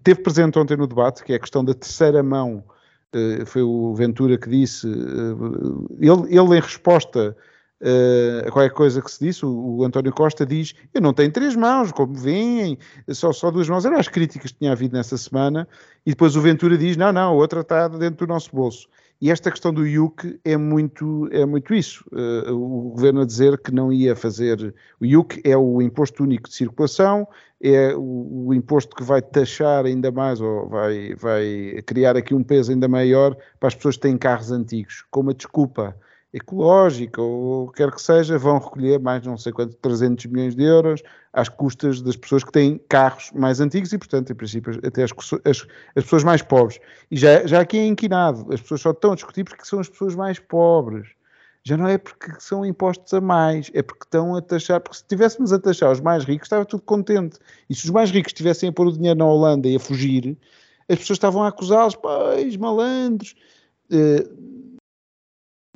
teve 0.03 0.23
presente 0.23 0.59
ontem 0.59 0.77
no 0.77 0.87
debate, 0.87 1.23
que 1.25 1.33
é 1.33 1.37
a 1.37 1.41
questão 1.41 1.65
da 1.65 1.75
terceira 1.75 2.23
mão. 2.23 2.65
Eh, 3.15 3.45
foi 3.45 3.63
o 3.63 3.95
Ventura 3.95 4.37
que 4.37 4.49
disse, 4.49 4.87
eh, 4.87 6.07
ele, 6.07 6.37
ele 6.37 6.57
em 6.57 6.61
resposta 6.61 7.37
eh, 7.81 8.45
a 8.47 8.51
qualquer 8.51 8.75
coisa 8.75 9.03
que 9.03 9.11
se 9.11 9.25
disse, 9.25 9.45
o, 9.45 9.51
o 9.51 9.85
António 9.85 10.13
Costa 10.13 10.47
diz: 10.47 10.75
Eu 10.93 11.01
não 11.01 11.13
tenho 11.13 11.31
três 11.31 11.55
mãos, 11.55 11.93
como 11.93 12.15
veem, 12.15 12.79
só, 13.11 13.33
só 13.33 13.51
duas 13.51 13.69
mãos. 13.69 13.85
Eram 13.85 13.99
as 13.99 14.09
críticas 14.09 14.53
que 14.53 14.59
tinha 14.59 14.73
havido 14.73 14.97
nessa 14.97 15.19
semana, 15.19 15.69
e 16.07 16.11
depois 16.11 16.35
o 16.37 16.41
Ventura 16.41 16.79
diz: 16.79 16.97
Não, 16.97 17.13
não, 17.13 17.31
a 17.31 17.33
outra 17.33 17.61
está 17.61 17.89
dentro 17.89 18.27
do 18.27 18.33
nosso 18.33 18.51
bolso. 18.55 18.89
E 19.21 19.31
esta 19.31 19.51
questão 19.51 19.73
do 19.73 19.87
IUC 19.87 20.39
é 20.45 20.57
muito, 20.57 21.29
é 21.31 21.47
muito 21.47 21.73
isso. 21.73 22.05
Eh, 22.13 22.51
o 22.51 22.91
governo 22.91 23.23
a 23.23 23.25
dizer 23.25 23.57
que 23.59 23.73
não 23.73 23.93
ia 23.93 24.15
fazer. 24.15 24.75
O 25.01 25.05
IUC 25.05 25.41
é 25.45 25.57
o 25.57 25.81
Imposto 25.81 26.25
Único 26.25 26.49
de 26.49 26.55
Circulação, 26.55 27.27
é 27.63 27.95
o, 27.95 28.49
o 28.49 28.55
imposto 28.55 28.95
que 28.95 29.03
vai 29.03 29.23
taxar 29.23 29.87
ainda 29.87 30.13
mais, 30.13 30.41
ou 30.41 30.69
vai, 30.69 31.15
vai 31.15 31.83
criar 31.87 32.17
aqui 32.17 32.35
um 32.35 32.43
peso 32.43 32.73
ainda 32.73 32.87
maior 32.87 33.35
para 33.59 33.69
as 33.69 33.75
pessoas 33.75 33.97
que 33.97 34.03
têm 34.03 34.19
carros 34.19 34.51
antigos, 34.51 35.05
com 35.11 35.21
uma 35.21 35.33
desculpa 35.33 35.97
ecológica 36.35 37.23
ou 37.23 37.69
quer 37.71 37.93
que 37.93 38.03
seja, 38.03 38.37
vão 38.37 38.59
recolher 38.59 38.99
mais 38.99 39.25
não 39.25 39.39
sei 39.39 39.53
quanto, 39.53 39.77
300 39.77 40.27
milhões 40.27 40.57
de 40.57 40.65
euros 40.65 41.01
às 41.33 41.49
custas 41.49 42.03
das 42.03 42.17
pessoas 42.17 42.43
que 42.43 42.51
têm 42.51 42.77
carros 42.89 43.31
mais 43.33 43.61
antigos 43.61 43.93
e, 43.93 43.99
portanto, 43.99 44.33
em 44.33 44.35
princípio, 44.35 44.81
até 44.85 45.05
as, 45.05 45.13
as, 45.45 45.67
as 45.95 46.03
pessoas 46.03 46.25
mais 46.25 46.43
pobres. 46.43 46.81
E 47.09 47.17
já, 47.17 47.47
já 47.47 47.61
aqui 47.61 47.79
é 47.79 47.87
inquinado, 47.87 48.53
as 48.53 48.61
pessoas 48.61 48.81
só 48.81 48.91
estão 48.91 49.13
a 49.13 49.15
discutir 49.15 49.45
porque 49.45 49.65
são 49.65 49.79
as 49.79 49.89
pessoas 49.89 50.17
mais 50.17 50.41
pobres. 50.41 51.07
Já 51.63 51.77
não 51.77 51.87
é 51.87 51.97
porque 51.97 52.33
são 52.41 52.67
impostos 52.67 53.15
a 53.15 53.21
mais, 53.21 53.71
é 53.73 53.81
porque 53.81 54.05
estão 54.05 54.35
a 54.35 54.43
taxar, 54.43 54.81
porque 54.81 54.97
se 54.97 55.03
estivéssemos 55.03 55.53
a 55.53 55.59
taxar 55.59 55.93
os 55.93 56.01
mais 56.01 56.25
ricos, 56.25 56.47
estava 56.47 56.65
tudo 56.65 56.83
contente. 56.83 57.39
E 57.71 57.75
se 57.75 57.85
os 57.85 57.91
mais 57.91 58.11
ricos 58.11 58.31
estivessem 58.31 58.69
a 58.69 58.73
pôr 58.73 58.89
o 58.89 58.93
dinheiro 58.93 59.19
na 59.19 59.25
Holanda 59.25 59.69
e 59.69 59.77
a 59.77 59.81
fugir, 59.81 60.37
as 60.89 60.99
pessoas 60.99 61.17
estavam 61.17 61.45
a 61.45 61.49
acusá-los, 61.49 61.95
pois, 61.95 62.57
malandros. 62.57 63.35
Uh, 63.91 64.64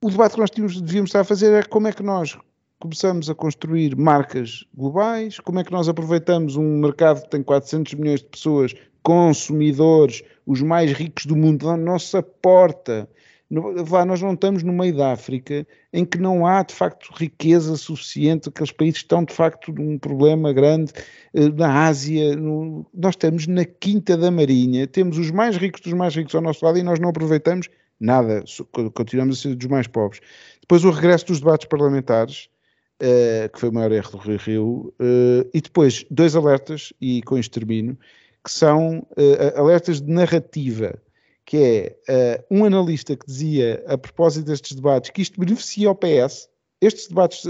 o 0.03 0.11
debate 0.11 0.35
que 0.35 0.41
nós 0.41 0.51
tínhamos, 0.51 0.81
devíamos 0.81 1.09
estar 1.11 1.21
a 1.21 1.25
fazer 1.25 1.53
é 1.53 1.63
como 1.63 1.89
é 1.89 1.93
que 1.93 2.03
nós 2.03 2.39
começamos 2.79 3.29
a 3.29 3.35
construir 3.35 3.97
marcas 3.97 4.65
globais, 4.75 5.41
como 5.41 5.59
é 5.59 5.65
que 5.65 5.73
nós 5.73 5.89
aproveitamos 5.89 6.57
um 6.57 6.79
mercado 6.79 7.23
que 7.23 7.31
tem 7.31 7.43
400 7.43 7.95
milhões 7.95 8.21
de 8.21 8.27
pessoas, 8.27 8.75
consumidores, 9.03 10.23
os 10.47 10.63
mais 10.63 10.93
ricos 10.93 11.27
do 11.27 11.35
mundo, 11.35 11.67
na 11.67 11.77
nossa 11.77 12.23
porta, 12.23 13.09
Lá 13.91 14.05
nós 14.05 14.21
não 14.21 14.35
estamos 14.35 14.63
no 14.63 14.75
meio 14.75 14.95
da 14.95 15.13
África 15.13 15.67
em 15.91 16.05
que 16.05 16.19
não 16.19 16.47
há 16.47 16.63
de 16.63 16.75
facto 16.75 17.11
riqueza 17.15 17.77
suficiente, 17.77 18.51
aqueles 18.51 18.73
países 18.73 18.99
estão 18.99 19.25
de 19.25 19.33
facto 19.33 19.73
num 19.73 19.99
problema 19.99 20.53
grande. 20.53 20.93
Eh, 21.33 21.49
na 21.49 21.87
Ásia, 21.87 22.37
no, 22.37 22.85
nós 22.93 23.15
estamos 23.15 23.47
na 23.47 23.65
quinta 23.65 24.19
da 24.19 24.31
Marinha, 24.31 24.87
temos 24.87 25.17
os 25.17 25.31
mais 25.31 25.57
ricos 25.57 25.81
dos 25.81 25.95
mais 25.95 26.15
ricos 26.15 26.35
ao 26.35 26.43
nosso 26.43 26.63
lado 26.63 26.79
e 26.79 26.83
nós 26.83 27.01
não 27.01 27.09
aproveitamos 27.09 27.71
nada, 28.01 28.45
continuamos 28.95 29.39
a 29.39 29.43
ser 29.43 29.55
dos 29.55 29.67
mais 29.67 29.87
pobres. 29.87 30.21
Depois 30.61 30.85
o 30.85 30.91
regresso 30.91 31.27
dos 31.27 31.41
debates 31.41 31.67
parlamentares, 31.67 32.49
uh, 33.03 33.49
que 33.53 33.59
foi 33.59 33.69
o 33.69 33.73
maior 33.73 33.93
erro 33.93 34.11
do 34.11 34.19
Rio 34.19 34.39
Rio, 34.39 34.95
uh, 35.01 35.51
e 35.53 35.61
depois 35.61 36.05
dois 36.11 36.37
alertas, 36.37 36.93
e 37.01 37.23
com 37.23 37.39
isto 37.39 37.53
termino, 37.53 37.99
que 38.45 38.51
são 38.51 38.99
uh, 38.99 39.59
alertas 39.59 40.01
de 40.01 40.11
narrativa 40.11 41.01
que 41.45 41.97
é 42.07 42.45
um 42.51 42.67
analista 42.67 43.17
que 43.17 43.25
dizia, 43.25 43.83
a 43.87 43.97
propósito 43.97 44.45
destes 44.45 44.77
debates, 44.77 45.09
que 45.09 45.23
isto 45.23 45.41
beneficia 45.41 45.91
o 45.91 45.95
PS, 45.95 46.47
estes 46.79 47.09
debates 47.09 47.43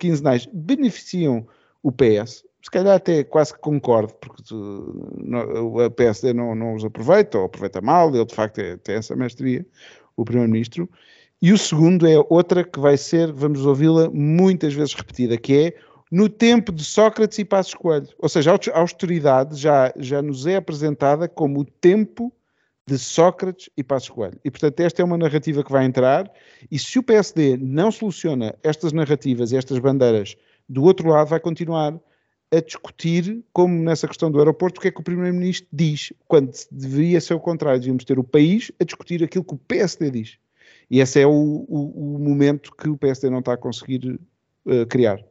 quinzenais 0.00 0.48
beneficiam 0.52 1.46
o 1.80 1.92
PS, 1.92 2.42
se 2.68 2.70
calhar 2.70 2.96
até 2.96 3.24
quase 3.24 3.54
que 3.54 3.60
concordo, 3.60 4.12
porque 4.20 4.42
tu, 4.42 5.80
a 5.82 5.88
PSD 5.88 6.34
não, 6.34 6.54
não 6.54 6.74
os 6.74 6.84
aproveita, 6.84 7.38
ou 7.38 7.46
aproveita 7.46 7.80
mal, 7.80 8.14
ele 8.14 8.26
de 8.26 8.34
facto 8.34 8.58
é, 8.58 8.76
tem 8.76 8.96
essa 8.96 9.16
mestria, 9.16 9.64
o 10.14 10.22
Primeiro-Ministro. 10.22 10.86
E 11.40 11.50
o 11.50 11.56
segundo 11.56 12.06
é 12.06 12.22
outra 12.28 12.62
que 12.62 12.78
vai 12.78 12.98
ser, 12.98 13.32
vamos 13.32 13.64
ouvi-la 13.64 14.10
muitas 14.10 14.74
vezes 14.74 14.92
repetida, 14.92 15.38
que 15.38 15.54
é 15.56 15.76
no 16.12 16.28
tempo 16.28 16.70
de 16.70 16.84
Sócrates 16.84 17.38
e 17.38 17.44
Passos 17.44 17.72
Coelho. 17.72 18.08
Ou 18.18 18.28
seja, 18.28 18.52
a 18.52 18.78
austeridade 18.78 19.56
já, 19.56 19.90
já 19.96 20.20
nos 20.20 20.46
é 20.46 20.56
apresentada 20.56 21.26
como 21.26 21.60
o 21.60 21.64
tempo 21.64 22.30
de 22.86 22.98
Sócrates 22.98 23.70
e 23.78 23.82
Passos 23.82 24.10
Coelho. 24.10 24.38
E, 24.44 24.50
portanto, 24.50 24.78
esta 24.80 25.00
é 25.00 25.04
uma 25.06 25.16
narrativa 25.16 25.64
que 25.64 25.72
vai 25.72 25.86
entrar, 25.86 26.30
e 26.70 26.78
se 26.78 26.98
o 26.98 27.02
PSD 27.02 27.56
não 27.56 27.90
soluciona 27.90 28.54
estas 28.62 28.92
narrativas 28.92 29.52
e 29.52 29.56
estas 29.56 29.78
bandeiras 29.78 30.36
do 30.68 30.84
outro 30.84 31.08
lado, 31.08 31.28
vai 31.28 31.40
continuar 31.40 31.98
a 32.50 32.60
discutir, 32.60 33.44
como 33.52 33.74
nessa 33.82 34.08
questão 34.08 34.30
do 34.30 34.38
aeroporto, 34.38 34.78
o 34.78 34.82
que 34.82 34.88
é 34.88 34.90
que 34.90 35.00
o 35.00 35.04
Primeiro-Ministro 35.04 35.68
diz, 35.72 36.12
quando 36.26 36.52
deveria 36.70 37.20
ser 37.20 37.34
o 37.34 37.40
contrário, 37.40 37.78
devíamos 37.78 38.04
ter 38.04 38.18
o 38.18 38.24
país 38.24 38.72
a 38.80 38.84
discutir 38.84 39.22
aquilo 39.22 39.44
que 39.44 39.54
o 39.54 39.58
PSD 39.58 40.10
diz. 40.10 40.38
E 40.90 41.00
esse 41.00 41.20
é 41.20 41.26
o, 41.26 41.30
o, 41.30 42.16
o 42.16 42.18
momento 42.18 42.74
que 42.74 42.88
o 42.88 42.96
PSD 42.96 43.28
não 43.28 43.40
está 43.40 43.52
a 43.52 43.58
conseguir 43.58 44.18
uh, 44.64 44.86
criar. 44.88 45.22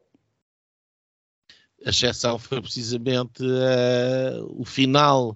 A 1.86 1.90
exceção 1.90 2.38
foi 2.38 2.62
precisamente 2.62 3.44
uh, 3.44 4.46
o 4.50 4.64
final 4.64 5.36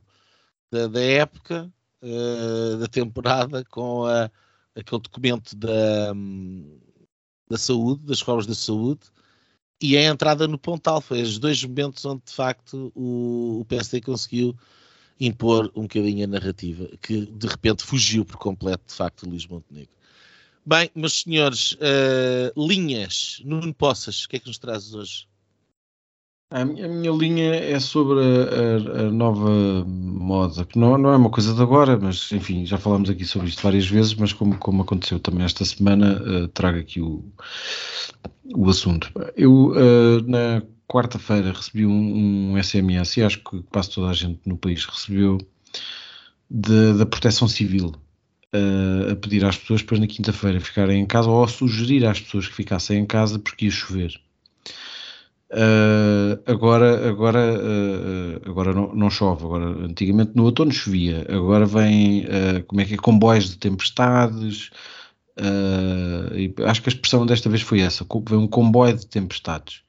da, 0.71 0.87
da 0.87 1.01
época, 1.01 1.71
uh, 2.03 2.77
da 2.77 2.87
temporada 2.87 3.63
com 3.65 4.05
a, 4.05 4.29
aquele 4.75 5.01
documento 5.01 5.55
da, 5.55 6.13
da 7.49 7.57
saúde, 7.57 8.03
das 8.05 8.17
escolas 8.17 8.45
da 8.45 8.53
saúde, 8.53 9.01
e 9.81 9.97
a 9.97 10.03
entrada 10.03 10.47
no 10.47 10.57
Pontal. 10.57 11.01
Foi 11.01 11.21
os 11.21 11.39
dois 11.39 11.63
momentos 11.63 12.05
onde, 12.05 12.21
de 12.25 12.31
facto, 12.33 12.91
o, 12.95 13.61
o 13.61 13.65
PSD 13.65 14.01
conseguiu 14.01 14.55
impor 15.19 15.71
um 15.75 15.83
bocadinho 15.83 16.23
a 16.23 16.27
narrativa, 16.27 16.89
que 17.01 17.25
de 17.25 17.47
repente 17.47 17.83
fugiu 17.83 18.25
por 18.25 18.37
completo, 18.37 18.83
de 18.87 18.93
facto, 18.93 19.27
Luís 19.27 19.45
Montenegro. 19.45 19.91
Bem, 20.65 20.91
meus 20.93 21.21
senhores, 21.21 21.73
uh, 21.73 22.67
linhas, 22.67 23.41
Nuno 23.43 23.73
Poças, 23.73 24.23
o 24.23 24.29
que 24.29 24.35
é 24.35 24.39
que 24.39 24.47
nos 24.47 24.59
trazes 24.59 24.93
hoje? 24.93 25.27
A 26.51 26.65
minha, 26.65 26.85
a 26.85 26.89
minha 26.89 27.11
linha 27.13 27.55
é 27.55 27.79
sobre 27.79 28.19
a, 28.19 28.23
a, 28.23 29.01
a 29.03 29.11
nova 29.11 29.85
moda, 29.87 30.65
que 30.65 30.77
não, 30.77 30.97
não, 30.97 31.13
é 31.13 31.15
uma 31.15 31.29
coisa 31.29 31.53
de 31.53 31.61
agora, 31.61 31.97
mas 31.97 32.29
enfim, 32.33 32.65
já 32.65 32.77
falámos 32.77 33.09
aqui 33.09 33.23
sobre 33.23 33.47
isto 33.47 33.63
várias 33.63 33.87
vezes, 33.87 34.13
mas 34.15 34.33
como, 34.33 34.57
como 34.57 34.81
aconteceu 34.81 35.17
também 35.17 35.45
esta 35.45 35.63
semana, 35.63 36.21
uh, 36.21 36.49
trago 36.49 36.77
aqui 36.77 36.99
o, 36.99 37.23
o 38.53 38.69
assunto. 38.69 39.09
Eu, 39.37 39.67
uh, 39.67 40.21
na 40.27 40.61
quarta-feira, 40.89 41.53
recebi 41.53 41.85
um, 41.85 42.51
um, 42.53 42.61
SMS, 42.61 43.15
e 43.15 43.23
acho 43.23 43.41
que 43.45 43.63
quase 43.71 43.91
toda 43.91 44.09
a 44.09 44.13
gente 44.13 44.41
no 44.45 44.57
país 44.57 44.83
recebeu, 44.83 45.37
de, 46.49 46.97
da 46.97 47.05
Proteção 47.05 47.47
Civil, 47.47 47.93
uh, 48.53 49.11
a 49.13 49.15
pedir 49.15 49.45
às 49.45 49.55
pessoas 49.55 49.81
para 49.83 49.99
na 49.99 50.07
quinta-feira 50.07 50.59
ficarem 50.59 51.01
em 51.01 51.05
casa, 51.05 51.29
ou 51.29 51.45
a 51.45 51.47
sugerir 51.47 52.05
às 52.05 52.19
pessoas 52.19 52.49
que 52.49 52.55
ficassem 52.55 52.99
em 52.99 53.05
casa 53.05 53.39
porque 53.39 53.63
ia 53.63 53.71
chover. 53.71 54.19
Uh, 55.51 56.39
agora 56.45 57.09
agora, 57.09 57.39
uh, 57.39 58.49
agora 58.49 58.73
não, 58.73 58.95
não, 58.95 59.09
chove, 59.09 59.43
agora 59.43 59.65
antigamente 59.65 60.31
no 60.33 60.45
outono 60.45 60.71
chovia, 60.71 61.25
agora 61.27 61.65
vem 61.65 62.21
uh, 62.21 62.63
como 62.67 62.79
é 62.79 62.85
que 62.85 62.93
é, 62.93 62.97
comboios 62.97 63.49
de 63.49 63.57
tempestades, 63.57 64.69
acho 66.65 66.81
que 66.81 66.89
a 66.89 66.93
expressão 66.93 67.25
desta 67.25 67.49
vez 67.49 67.61
foi 67.61 67.81
essa, 67.81 68.05
vem 68.29 68.39
um 68.39 68.47
comboio 68.47 68.95
de 68.95 69.05
tempestades. 69.05 69.81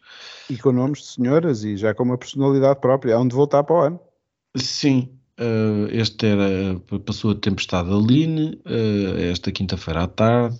E 0.50 0.56
com 0.56 0.72
nomes 0.72 0.98
de 0.98 1.06
senhoras 1.06 1.62
e 1.62 1.76
já 1.76 1.94
com 1.94 2.02
uma 2.02 2.18
personalidade 2.18 2.80
própria, 2.80 3.16
onde 3.16 3.32
voltar 3.32 3.62
para 3.62 3.76
o 3.76 3.80
ano. 3.80 4.00
Sim, 4.56 5.10
este 5.90 6.26
era, 6.26 6.80
passou 7.06 7.30
a 7.30 7.34
tempestade 7.36 7.88
Aline, 7.88 8.60
esta 9.30 9.52
quinta-feira 9.52 10.02
à 10.02 10.06
tarde, 10.08 10.58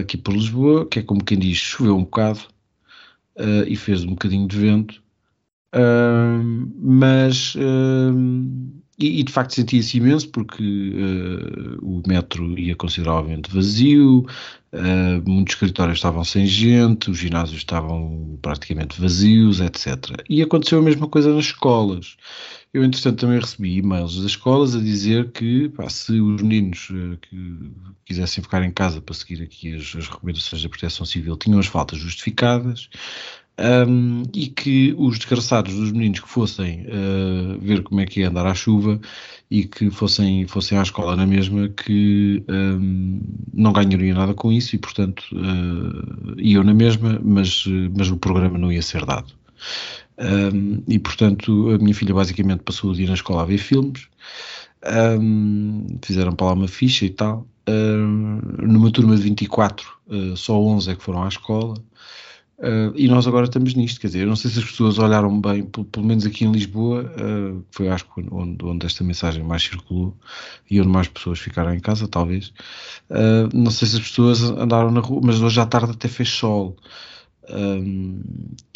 aqui 0.00 0.16
por 0.16 0.32
Lisboa, 0.32 0.86
que 0.86 1.00
é 1.00 1.02
como 1.02 1.24
quem 1.24 1.38
diz, 1.38 1.58
choveu 1.58 1.96
um 1.96 2.04
bocado, 2.04 2.40
uh, 3.36 3.64
e 3.66 3.76
fez 3.76 4.04
um 4.04 4.10
bocadinho 4.10 4.46
de 4.46 4.58
vento, 4.58 5.02
uh, 5.74 6.70
mas 6.76 7.54
uh, 7.56 8.79
e, 9.00 9.20
e, 9.20 9.22
de 9.22 9.32
facto 9.32 9.54
sentia-se 9.54 9.96
imenso 9.96 10.28
porque 10.28 10.62
o 11.82 12.02
metro 12.06 12.58
ia 12.58 12.76
consideravelmente 12.76 13.50
vazio, 13.50 14.26
muitos 15.26 15.54
escritórios 15.54 15.98
estavam 15.98 16.22
sem 16.22 16.46
gente, 16.46 17.10
os 17.10 17.18
ginásios 17.18 17.58
estavam 17.58 18.38
praticamente 18.42 19.00
vazios, 19.00 19.60
etc. 19.60 20.22
E 20.28 20.42
aconteceu 20.42 20.78
a 20.78 20.82
mesma 20.82 21.08
coisa 21.08 21.34
nas 21.34 21.46
escolas. 21.46 22.16
Eu, 22.72 22.84
entretanto, 22.84 23.18
também 23.18 23.40
recebi 23.40 23.78
e-mails 23.78 24.14
das 24.16 24.26
escolas 24.26 24.76
a 24.76 24.80
dizer 24.80 25.32
que 25.32 25.68
pá, 25.70 25.88
se 25.88 26.20
os 26.20 26.40
meninos 26.40 26.88
uh, 26.90 27.18
que 27.20 27.72
quisessem 28.04 28.44
ficar 28.44 28.62
em 28.62 28.70
casa 28.70 29.00
para 29.00 29.12
seguir 29.12 29.42
aqui 29.42 29.74
as, 29.74 29.96
as 29.96 30.08
recomendações 30.08 30.62
da 30.62 30.68
Proteção 30.68 31.04
Civil 31.04 31.36
tinham 31.36 31.58
as 31.58 31.66
faltas 31.66 31.98
justificadas 31.98 32.88
um, 33.60 34.22
e 34.32 34.46
que 34.46 34.94
os 34.96 35.18
desgraçados 35.18 35.74
dos 35.74 35.92
meninos 35.92 36.20
que 36.20 36.28
fossem 36.28 36.86
uh, 36.86 37.58
ver 37.60 37.82
como 37.82 38.00
é 38.00 38.06
que 38.06 38.20
ia 38.20 38.28
andar 38.28 38.46
à 38.46 38.54
chuva 38.54 39.00
e 39.50 39.64
que 39.64 39.90
fossem, 39.90 40.46
fossem 40.46 40.78
à 40.78 40.82
escola 40.82 41.14
na 41.14 41.26
mesma, 41.26 41.68
que 41.68 42.42
um, 42.48 43.20
não 43.52 43.72
ganhariam 43.72 44.16
nada 44.16 44.32
com 44.32 44.50
isso 44.50 44.76
e, 44.76 44.78
portanto, 44.78 45.24
uh, 45.32 46.34
iam 46.38 46.64
na 46.64 46.72
mesma, 46.72 47.20
mas, 47.22 47.64
mas 47.96 48.10
o 48.10 48.16
programa 48.16 48.56
não 48.56 48.72
ia 48.72 48.82
ser 48.82 49.04
dado. 49.04 49.32
Um, 50.18 50.82
e 50.86 50.98
portanto 50.98 51.70
a 51.70 51.78
minha 51.78 51.94
filha 51.94 52.12
basicamente 52.12 52.62
passou 52.62 52.90
o 52.90 52.94
dia 52.94 53.06
na 53.06 53.14
escola 53.14 53.42
a 53.42 53.46
ver 53.46 53.56
filmes, 53.56 54.06
fizeram 56.02 56.32
para 56.32 56.48
lá 56.48 56.52
uma 56.52 56.68
ficha 56.68 57.04
e 57.04 57.10
tal. 57.10 57.46
Um, 57.68 58.40
numa 58.62 58.90
turma 58.90 59.16
de 59.16 59.22
24, 59.22 59.86
uh, 59.86 60.32
ah, 60.32 60.36
só 60.36 60.60
11 60.60 60.90
é 60.90 60.96
que 60.96 61.02
foram 61.02 61.22
à 61.22 61.28
escola. 61.28 61.74
Uh, 62.60 62.92
e 62.94 63.08
nós 63.08 63.26
agora 63.26 63.46
estamos 63.46 63.72
nisto, 63.72 63.98
quer 63.98 64.08
dizer, 64.08 64.20
eu 64.20 64.26
não 64.26 64.36
sei 64.36 64.50
se 64.50 64.58
as 64.58 64.66
pessoas 64.66 64.98
olharam 64.98 65.40
bem, 65.40 65.64
pelo, 65.64 65.86
pelo 65.86 66.04
menos 66.04 66.26
aqui 66.26 66.44
em 66.44 66.52
Lisboa, 66.52 67.10
uh, 67.16 67.64
foi 67.70 67.88
acho 67.88 68.04
que 68.04 68.22
onde, 68.30 68.62
onde, 68.62 68.84
esta 68.84 69.02
mensagem 69.02 69.42
mais 69.42 69.62
circulou 69.62 70.14
e 70.70 70.78
onde 70.78 70.90
mais 70.90 71.08
pessoas 71.08 71.38
ficaram 71.38 71.72
em 71.72 71.80
casa, 71.80 72.06
talvez. 72.06 72.52
Uh, 73.08 73.48
não 73.54 73.70
sei 73.70 73.88
se 73.88 73.96
as 73.96 74.02
pessoas 74.02 74.42
andaram 74.42 74.90
na 74.90 75.00
rua, 75.00 75.22
mas 75.24 75.40
hoje 75.40 75.58
à 75.58 75.64
tarde 75.64 75.92
até 75.92 76.06
fez 76.06 76.28
sol. 76.28 76.76
Um, 77.48 78.22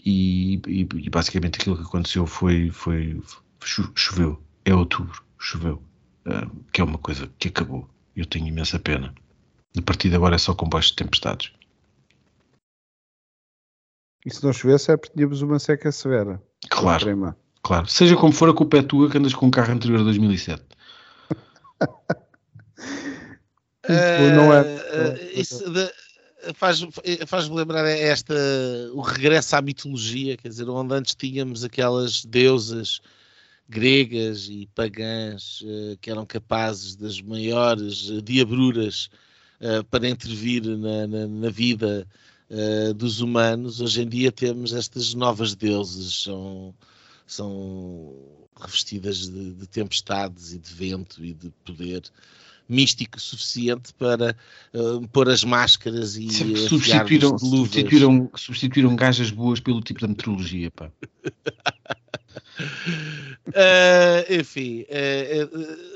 e, 0.03 0.55
e, 0.67 0.89
e, 0.95 1.11
basicamente 1.11 1.61
aquilo 1.61 1.77
que 1.77 1.83
aconteceu 1.83 2.27
foi, 2.27 2.71
foi 2.71 3.21
choveu, 3.95 4.43
é 4.65 4.75
outubro, 4.75 5.23
choveu, 5.39 5.81
que 6.73 6.81
é 6.81 6.85
uma 6.85 6.99
coisa 6.99 7.31
que 7.39 7.49
acabou. 7.49 7.87
Eu 8.17 8.25
tenho 8.25 8.49
imensa 8.49 8.79
pena. 8.79 9.15
A 9.77 9.83
partir 9.83 10.09
de 10.09 10.17
agora 10.17 10.37
é 10.37 10.39
só 10.39 10.55
compostos 10.55 10.93
de 10.93 10.97
tempestades. 10.97 11.53
E 14.25 14.31
se 14.33 14.43
não 14.43 14.53
chovesse 14.53 14.91
é 14.91 14.97
porque 14.97 15.15
tínhamos 15.15 15.43
uma 15.43 15.59
seca 15.59 15.93
severa. 15.93 16.43
Claro, 16.71 17.37
claro. 17.63 17.87
Seja 17.87 18.17
como 18.17 18.33
for, 18.33 18.49
a 18.49 18.55
culpa 18.55 18.79
é 18.79 18.83
tua 18.83 19.11
que 19.11 19.19
andas 19.19 19.35
com 19.35 19.47
um 19.47 19.51
carro 19.51 19.73
anterior 19.73 20.01
a 20.01 20.05
2007. 20.05 20.63
Isso 23.87 24.35
não 24.35 24.53
é. 24.53 24.63
Uh, 24.63 25.41
isso 25.41 25.71
de, 25.71 25.93
faz-me 26.55 26.91
faz 27.27 27.49
lembrar 27.49 27.87
esta 27.87 28.35
o 28.93 29.01
regresso 29.01 29.57
à 29.57 29.63
mitologia, 29.63 30.37
quer 30.37 30.49
dizer, 30.49 30.69
onde 30.69 30.95
antes 30.95 31.15
tínhamos 31.15 31.65
aquelas 31.65 32.25
deusas 32.25 33.01
gregas 33.69 34.49
e 34.49 34.69
pagãs 34.75 35.63
uh, 35.63 35.97
que 36.01 36.11
eram 36.11 36.27
capazes 36.27 36.97
das 36.97 37.21
maiores 37.21 38.11
uh, 38.11 38.21
diabruras 38.21 39.09
uh, 39.61 39.85
para 39.85 40.09
intervir 40.09 40.63
na, 40.63 41.07
na, 41.07 41.27
na 41.27 41.51
vida 41.51 42.07
dos 42.97 43.21
humanos. 43.21 43.81
Hoje 43.81 44.03
em 44.03 44.09
dia 44.09 44.31
temos 44.31 44.73
estas 44.73 45.15
novas 45.15 45.55
deuses, 45.55 46.23
são, 46.23 46.75
são 47.27 48.15
revestidas 48.61 49.29
de, 49.29 49.55
de 49.55 49.67
tempestades 49.67 50.53
e 50.53 50.59
de 50.59 50.75
vento 50.75 51.25
e 51.25 51.33
de 51.33 51.51
poder 51.65 52.03
místico 52.69 53.21
suficiente 53.21 53.93
para 53.95 54.37
uh, 54.73 55.07
pôr 55.09 55.29
as 55.29 55.45
máscaras 55.45 56.17
e 56.17 56.31
substituíram, 56.31 57.39
substituíram, 57.39 58.31
substituíram 58.35 58.97
gajas 58.97 59.31
boas 59.31 59.61
pelo 59.61 59.81
tipo 59.81 60.01
de 60.01 60.09
meteorologia, 60.09 60.71
pá. 60.71 60.91
uh, 63.49 64.25
enfim, 64.41 64.85
é, 64.89 65.47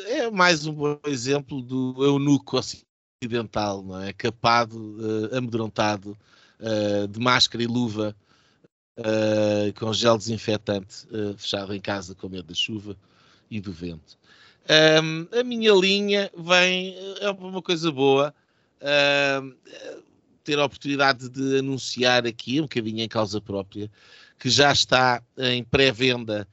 é, 0.06 0.30
mais 0.30 0.66
um 0.66 0.72
bom 0.74 0.98
exemplo 1.06 1.62
do 1.62 1.94
eunuco 2.04 2.58
ocidental, 2.58 3.82
não 3.82 4.02
é? 4.02 4.12
Capado, 4.12 4.76
uh, 4.76 5.36
amedrontado, 5.36 6.16
de 7.08 7.20
máscara 7.20 7.62
e 7.62 7.66
luva, 7.66 8.14
com 9.78 9.92
gel 9.92 10.18
desinfetante, 10.18 11.06
fechado 11.36 11.74
em 11.74 11.80
casa 11.80 12.14
com 12.14 12.28
medo 12.28 12.48
da 12.48 12.54
chuva 12.54 12.96
e 13.50 13.60
do 13.60 13.72
vento. 13.72 14.18
Um, 14.68 15.26
a 15.38 15.42
minha 15.42 15.72
linha 15.72 16.30
vem, 16.36 16.94
é 17.20 17.30
uma 17.30 17.62
coisa 17.62 17.90
boa, 17.90 18.34
ter 20.44 20.58
a 20.58 20.64
oportunidade 20.64 21.28
de 21.28 21.58
anunciar 21.58 22.26
aqui, 22.26 22.58
um 22.58 22.64
bocadinho 22.64 23.00
em 23.00 23.08
causa 23.08 23.40
própria, 23.40 23.90
que 24.38 24.48
já 24.50 24.72
está 24.72 25.22
em 25.36 25.64
pré-venda 25.64 26.46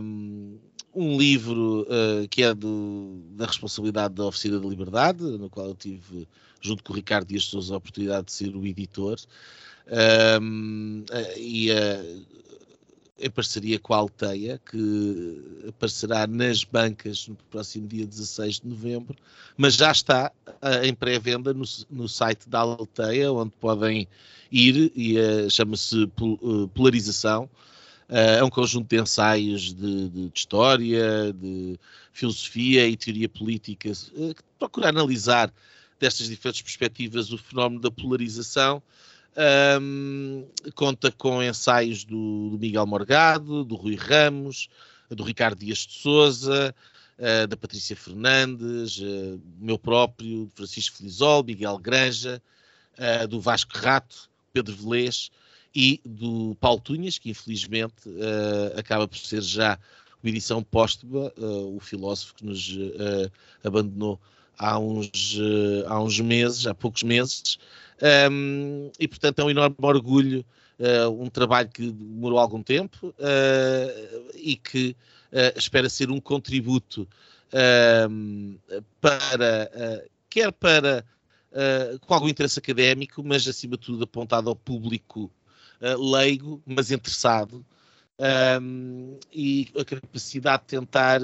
um, 0.00 0.58
um, 0.94 1.18
livro 1.18 1.82
uh, 1.82 2.28
que 2.28 2.42
é 2.42 2.54
do, 2.54 3.20
da 3.32 3.46
responsabilidade 3.46 4.14
da 4.14 4.26
Oficina 4.26 4.58
da 4.58 4.68
Liberdade, 4.68 5.22
no 5.22 5.48
qual 5.48 5.66
eu 5.66 5.74
tive, 5.74 6.28
junto 6.60 6.82
com 6.82 6.92
o 6.92 6.96
Ricardo 6.96 7.28
Dias 7.28 7.44
Souza, 7.44 7.74
a 7.74 7.78
oportunidade 7.78 8.26
de 8.26 8.32
ser 8.32 8.54
o 8.54 8.66
editor. 8.66 9.18
Um, 10.40 11.04
e 11.36 11.70
uh, 11.70 12.26
em 13.18 13.30
parceria 13.30 13.78
com 13.78 13.92
a 13.94 13.96
Alteia, 13.96 14.60
que 14.70 15.64
aparecerá 15.68 16.26
nas 16.26 16.62
bancas 16.62 17.26
no 17.26 17.36
próximo 17.50 17.88
dia 17.88 18.06
16 18.06 18.60
de 18.60 18.68
novembro, 18.68 19.16
mas 19.56 19.74
já 19.74 19.90
está 19.90 20.30
uh, 20.46 20.84
em 20.84 20.94
pré-venda 20.94 21.52
no, 21.52 21.64
no, 21.90 22.08
site 22.08 22.48
da 22.48 22.60
Alteia, 22.60 23.32
onde 23.32 23.52
podem 23.58 24.06
ir, 24.52 24.92
e 24.94 25.18
uh, 25.18 25.50
chama-se 25.50 26.04
uh, 26.04 26.68
Polarização. 26.68 27.50
é 28.08 28.42
um 28.44 28.50
conjunto 28.50 28.88
de 28.88 29.02
ensaios 29.02 29.74
de, 29.74 30.08
de, 30.08 30.28
de, 30.28 30.32
história, 30.34 31.32
de 31.32 31.78
filosofia 32.12 32.86
e 32.86 32.96
teoria 32.96 33.28
política, 33.28 33.90
que 33.90 34.42
procura 34.58 34.90
analisar 34.90 35.52
destas 35.98 36.28
diferentes 36.28 36.62
perspectivas 36.62 37.32
o 37.32 37.38
fenómeno 37.38 37.80
da 37.80 37.90
polarização 37.90 38.82
um, 39.80 40.46
conta 40.74 41.12
com 41.12 41.42
ensaios 41.42 42.04
do, 42.04 42.50
do, 42.50 42.58
Miguel 42.58 42.86
Morgado, 42.86 43.64
do 43.64 43.76
Rui 43.76 43.94
Ramos, 43.94 44.68
do 45.08 45.22
Ricardo 45.22 45.58
Dias 45.58 45.78
de 45.78 45.94
Souza, 45.94 46.74
uh, 47.18 47.46
da 47.46 47.56
Patrícia 47.56 47.94
Fernandes, 47.96 48.98
uh, 48.98 49.40
meu 49.60 49.78
próprio, 49.78 50.50
Francisco 50.54 50.96
Felizol, 50.98 51.44
Miguel 51.44 51.78
Granja, 51.78 52.42
uh, 52.98 53.28
do 53.28 53.40
Vasco 53.40 53.78
Rato, 53.78 54.28
Pedro 54.52 54.74
Velês 54.74 55.30
e 55.74 56.00
do 56.04 56.56
Paulo 56.60 56.80
Tunhas, 56.80 57.18
que 57.18 57.30
infelizmente 57.30 57.94
acaba 58.74 59.06
por 59.06 59.18
ser 59.18 59.42
já 59.42 59.78
uma 60.20 60.30
edição 60.30 60.62
póstuma, 60.62 61.30
o 61.36 61.78
filósofo 61.78 62.34
que 62.34 62.44
nos 62.44 62.76
abandonou 63.62 64.18
há 64.58 64.78
uns, 64.78 65.38
há 65.86 66.00
uns 66.00 66.18
meses, 66.20 66.66
há 66.66 66.74
poucos 66.74 67.02
meses, 67.02 67.58
um, 68.30 68.90
e 68.98 69.08
portanto 69.08 69.40
é 69.40 69.44
um 69.44 69.50
enorme 69.50 69.76
orgulho, 69.80 70.44
uh, 70.78 71.10
um 71.22 71.28
trabalho 71.28 71.68
que 71.68 71.90
demorou 71.90 72.38
algum 72.38 72.62
tempo 72.62 73.08
uh, 73.08 74.30
e 74.34 74.56
que 74.56 74.96
uh, 75.32 75.58
espera 75.58 75.88
ser 75.88 76.10
um 76.10 76.20
contributo 76.20 77.08
para, 79.00 80.04
quer 80.28 80.52
para, 80.52 81.02
com 82.02 82.12
algum 82.12 82.28
interesse 82.28 82.58
académico, 82.58 83.22
mas 83.24 83.48
acima 83.48 83.78
de 83.78 83.86
tudo 83.86 84.04
apontado 84.04 84.50
ao 84.50 84.54
público 84.54 85.30
leigo, 85.80 86.62
mas 86.66 86.90
interessado. 86.90 87.64
Um, 88.60 89.18
e 89.32 89.68
a 89.78 89.82
capacidade 89.82 90.64
de 90.64 90.68
tentar 90.68 91.22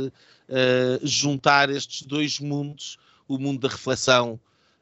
juntar 1.02 1.68
estes 1.68 2.06
dois 2.06 2.40
mundos, 2.40 2.98
o 3.28 3.38
mundo 3.38 3.60
da 3.60 3.68
reflexão 3.68 4.38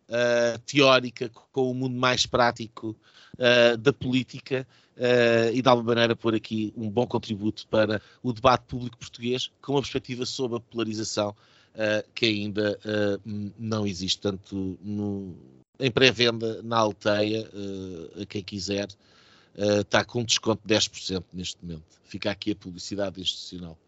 uh, 0.08 0.58
teórica 0.60 1.30
com 1.50 1.70
o 1.70 1.74
mundo 1.74 1.96
mais 1.96 2.26
prático 2.26 2.96
uh, 3.34 3.76
da 3.76 3.92
política 3.92 4.66
uh, 4.96 5.52
e 5.52 5.62
de 5.62 5.68
alguma 5.68 5.88
maneira 5.88 6.14
pôr 6.14 6.34
aqui 6.34 6.72
um 6.76 6.88
bom 6.90 7.06
contributo 7.06 7.66
para 7.68 8.00
o 8.22 8.32
debate 8.32 8.64
público 8.66 8.98
português 8.98 9.50
com 9.60 9.72
uma 9.72 9.80
perspectiva 9.80 10.26
sobre 10.26 10.58
a 10.58 10.60
polarização 10.60 11.34
que 12.14 12.26
ainda 12.26 12.78
não 13.58 13.86
existe. 13.86 14.20
Tanto 14.20 14.78
no, 14.82 15.34
em 15.80 15.90
pré-venda 15.90 16.62
na 16.62 16.76
Alteia, 16.76 17.48
a 18.20 18.26
quem 18.26 18.42
quiser, 18.42 18.88
está 19.80 20.04
com 20.04 20.20
um 20.20 20.24
desconto 20.24 20.60
de 20.66 20.74
10% 20.74 21.24
neste 21.32 21.56
momento. 21.64 21.98
Fica 22.04 22.30
aqui 22.30 22.50
a 22.50 22.56
publicidade 22.56 23.22
institucional. 23.22 23.78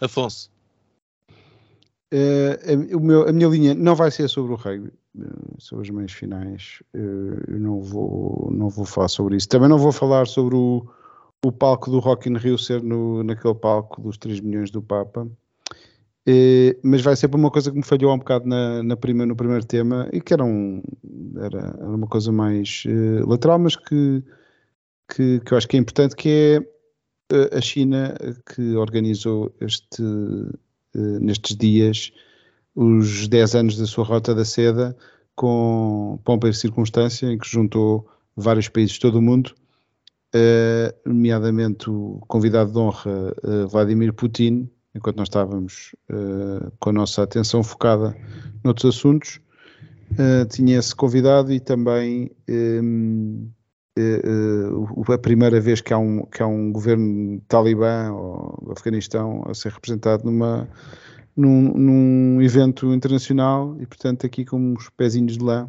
Afonso. 0.00 0.50
Uh, 2.12 3.00
meu, 3.00 3.28
a 3.28 3.32
minha 3.32 3.48
linha 3.48 3.74
não 3.74 3.94
vai 3.94 4.10
ser 4.10 4.28
sobre 4.28 4.52
o 4.52 4.56
rugby. 4.56 4.92
Eh, 5.18 5.54
sobre 5.58 5.84
as 5.84 5.90
meias 5.90 6.12
finais, 6.12 6.82
eh, 6.94 6.98
eu 7.48 7.60
não 7.60 7.80
vou, 7.80 8.50
não 8.52 8.68
vou 8.68 8.84
falar 8.84 9.08
sobre 9.08 9.36
isso. 9.36 9.48
Também 9.48 9.68
não 9.68 9.78
vou 9.78 9.92
falar 9.92 10.26
sobre 10.26 10.54
o, 10.54 10.86
o 11.44 11.52
palco 11.52 11.90
do 11.90 11.98
Rock 11.98 12.28
in 12.28 12.36
Rio 12.36 12.58
ser 12.58 12.82
no, 12.82 13.22
naquele 13.22 13.54
palco 13.54 14.00
dos 14.02 14.18
3 14.18 14.40
milhões 14.40 14.70
do 14.70 14.82
Papa. 14.82 15.26
Mas 16.82 17.02
vai 17.02 17.14
ser 17.14 17.28
por 17.28 17.38
uma 17.38 17.50
coisa 17.50 17.70
que 17.70 17.76
me 17.76 17.84
falhou 17.84 18.12
um 18.12 18.18
bocado 18.18 18.46
na, 18.48 18.82
na 18.82 18.96
prima, 18.96 19.24
no 19.24 19.36
primeiro 19.36 19.64
tema 19.64 20.08
e 20.12 20.20
que 20.20 20.34
era, 20.34 20.44
um, 20.44 20.82
era, 21.36 21.76
era 21.78 21.88
uma 21.88 22.08
coisa 22.08 22.32
mais 22.32 22.82
uh, 22.86 23.28
lateral, 23.28 23.60
mas 23.60 23.76
que, 23.76 24.24
que, 25.08 25.40
que, 25.40 25.52
eu 25.52 25.56
acho 25.56 25.68
que 25.68 25.76
é 25.76 25.80
importante, 25.80 26.16
que 26.16 26.28
é 26.28 27.56
a 27.56 27.60
China 27.60 28.14
que 28.52 28.74
organizou 28.74 29.54
este, 29.60 30.02
uh, 30.02 30.58
nestes 31.20 31.56
dias 31.56 32.12
os 32.74 33.26
10 33.26 33.54
anos 33.54 33.78
da 33.78 33.86
sua 33.86 34.04
Rota 34.04 34.34
da 34.34 34.44
Seda 34.44 34.96
com 35.34 36.18
pompa 36.24 36.48
e 36.48 36.54
circunstância, 36.54 37.26
em 37.26 37.38
que 37.38 37.48
juntou 37.48 38.08
vários 38.34 38.68
países 38.68 38.92
de 38.92 39.00
todo 39.00 39.16
o 39.16 39.22
mundo, 39.22 39.54
uh, 40.34 41.08
nomeadamente 41.08 41.90
o 41.90 42.20
convidado 42.26 42.72
de 42.72 42.78
honra 42.78 43.34
uh, 43.44 43.68
Vladimir 43.68 44.12
Putin, 44.14 44.68
enquanto 44.94 45.16
nós 45.16 45.28
estávamos 45.28 45.94
uh, 46.10 46.72
com 46.80 46.90
a 46.90 46.92
nossa 46.92 47.22
atenção 47.22 47.62
focada 47.62 48.16
noutros 48.64 48.96
assuntos, 48.96 49.40
tinha 50.50 50.78
esse 50.78 50.94
convidado 50.94 51.52
e 51.52 51.58
também 51.58 52.30
a 55.12 55.18
primeira 55.18 55.60
vez 55.60 55.80
que 55.80 55.92
há 55.92 55.98
um, 55.98 56.24
que 56.26 56.42
há 56.42 56.46
um 56.46 56.70
governo 56.70 57.40
talibã 57.48 58.12
ou 58.12 58.72
Afeganistão 58.72 59.42
a 59.46 59.54
ser 59.54 59.72
representado 59.72 60.24
numa 60.24 60.68
num, 61.36 61.74
num 61.74 62.42
evento 62.42 62.92
internacional 62.94 63.76
e, 63.78 63.86
portanto, 63.86 64.24
aqui 64.24 64.44
com 64.44 64.58
uns 64.58 64.88
pezinhos 64.88 65.36
de 65.36 65.44
lá, 65.44 65.68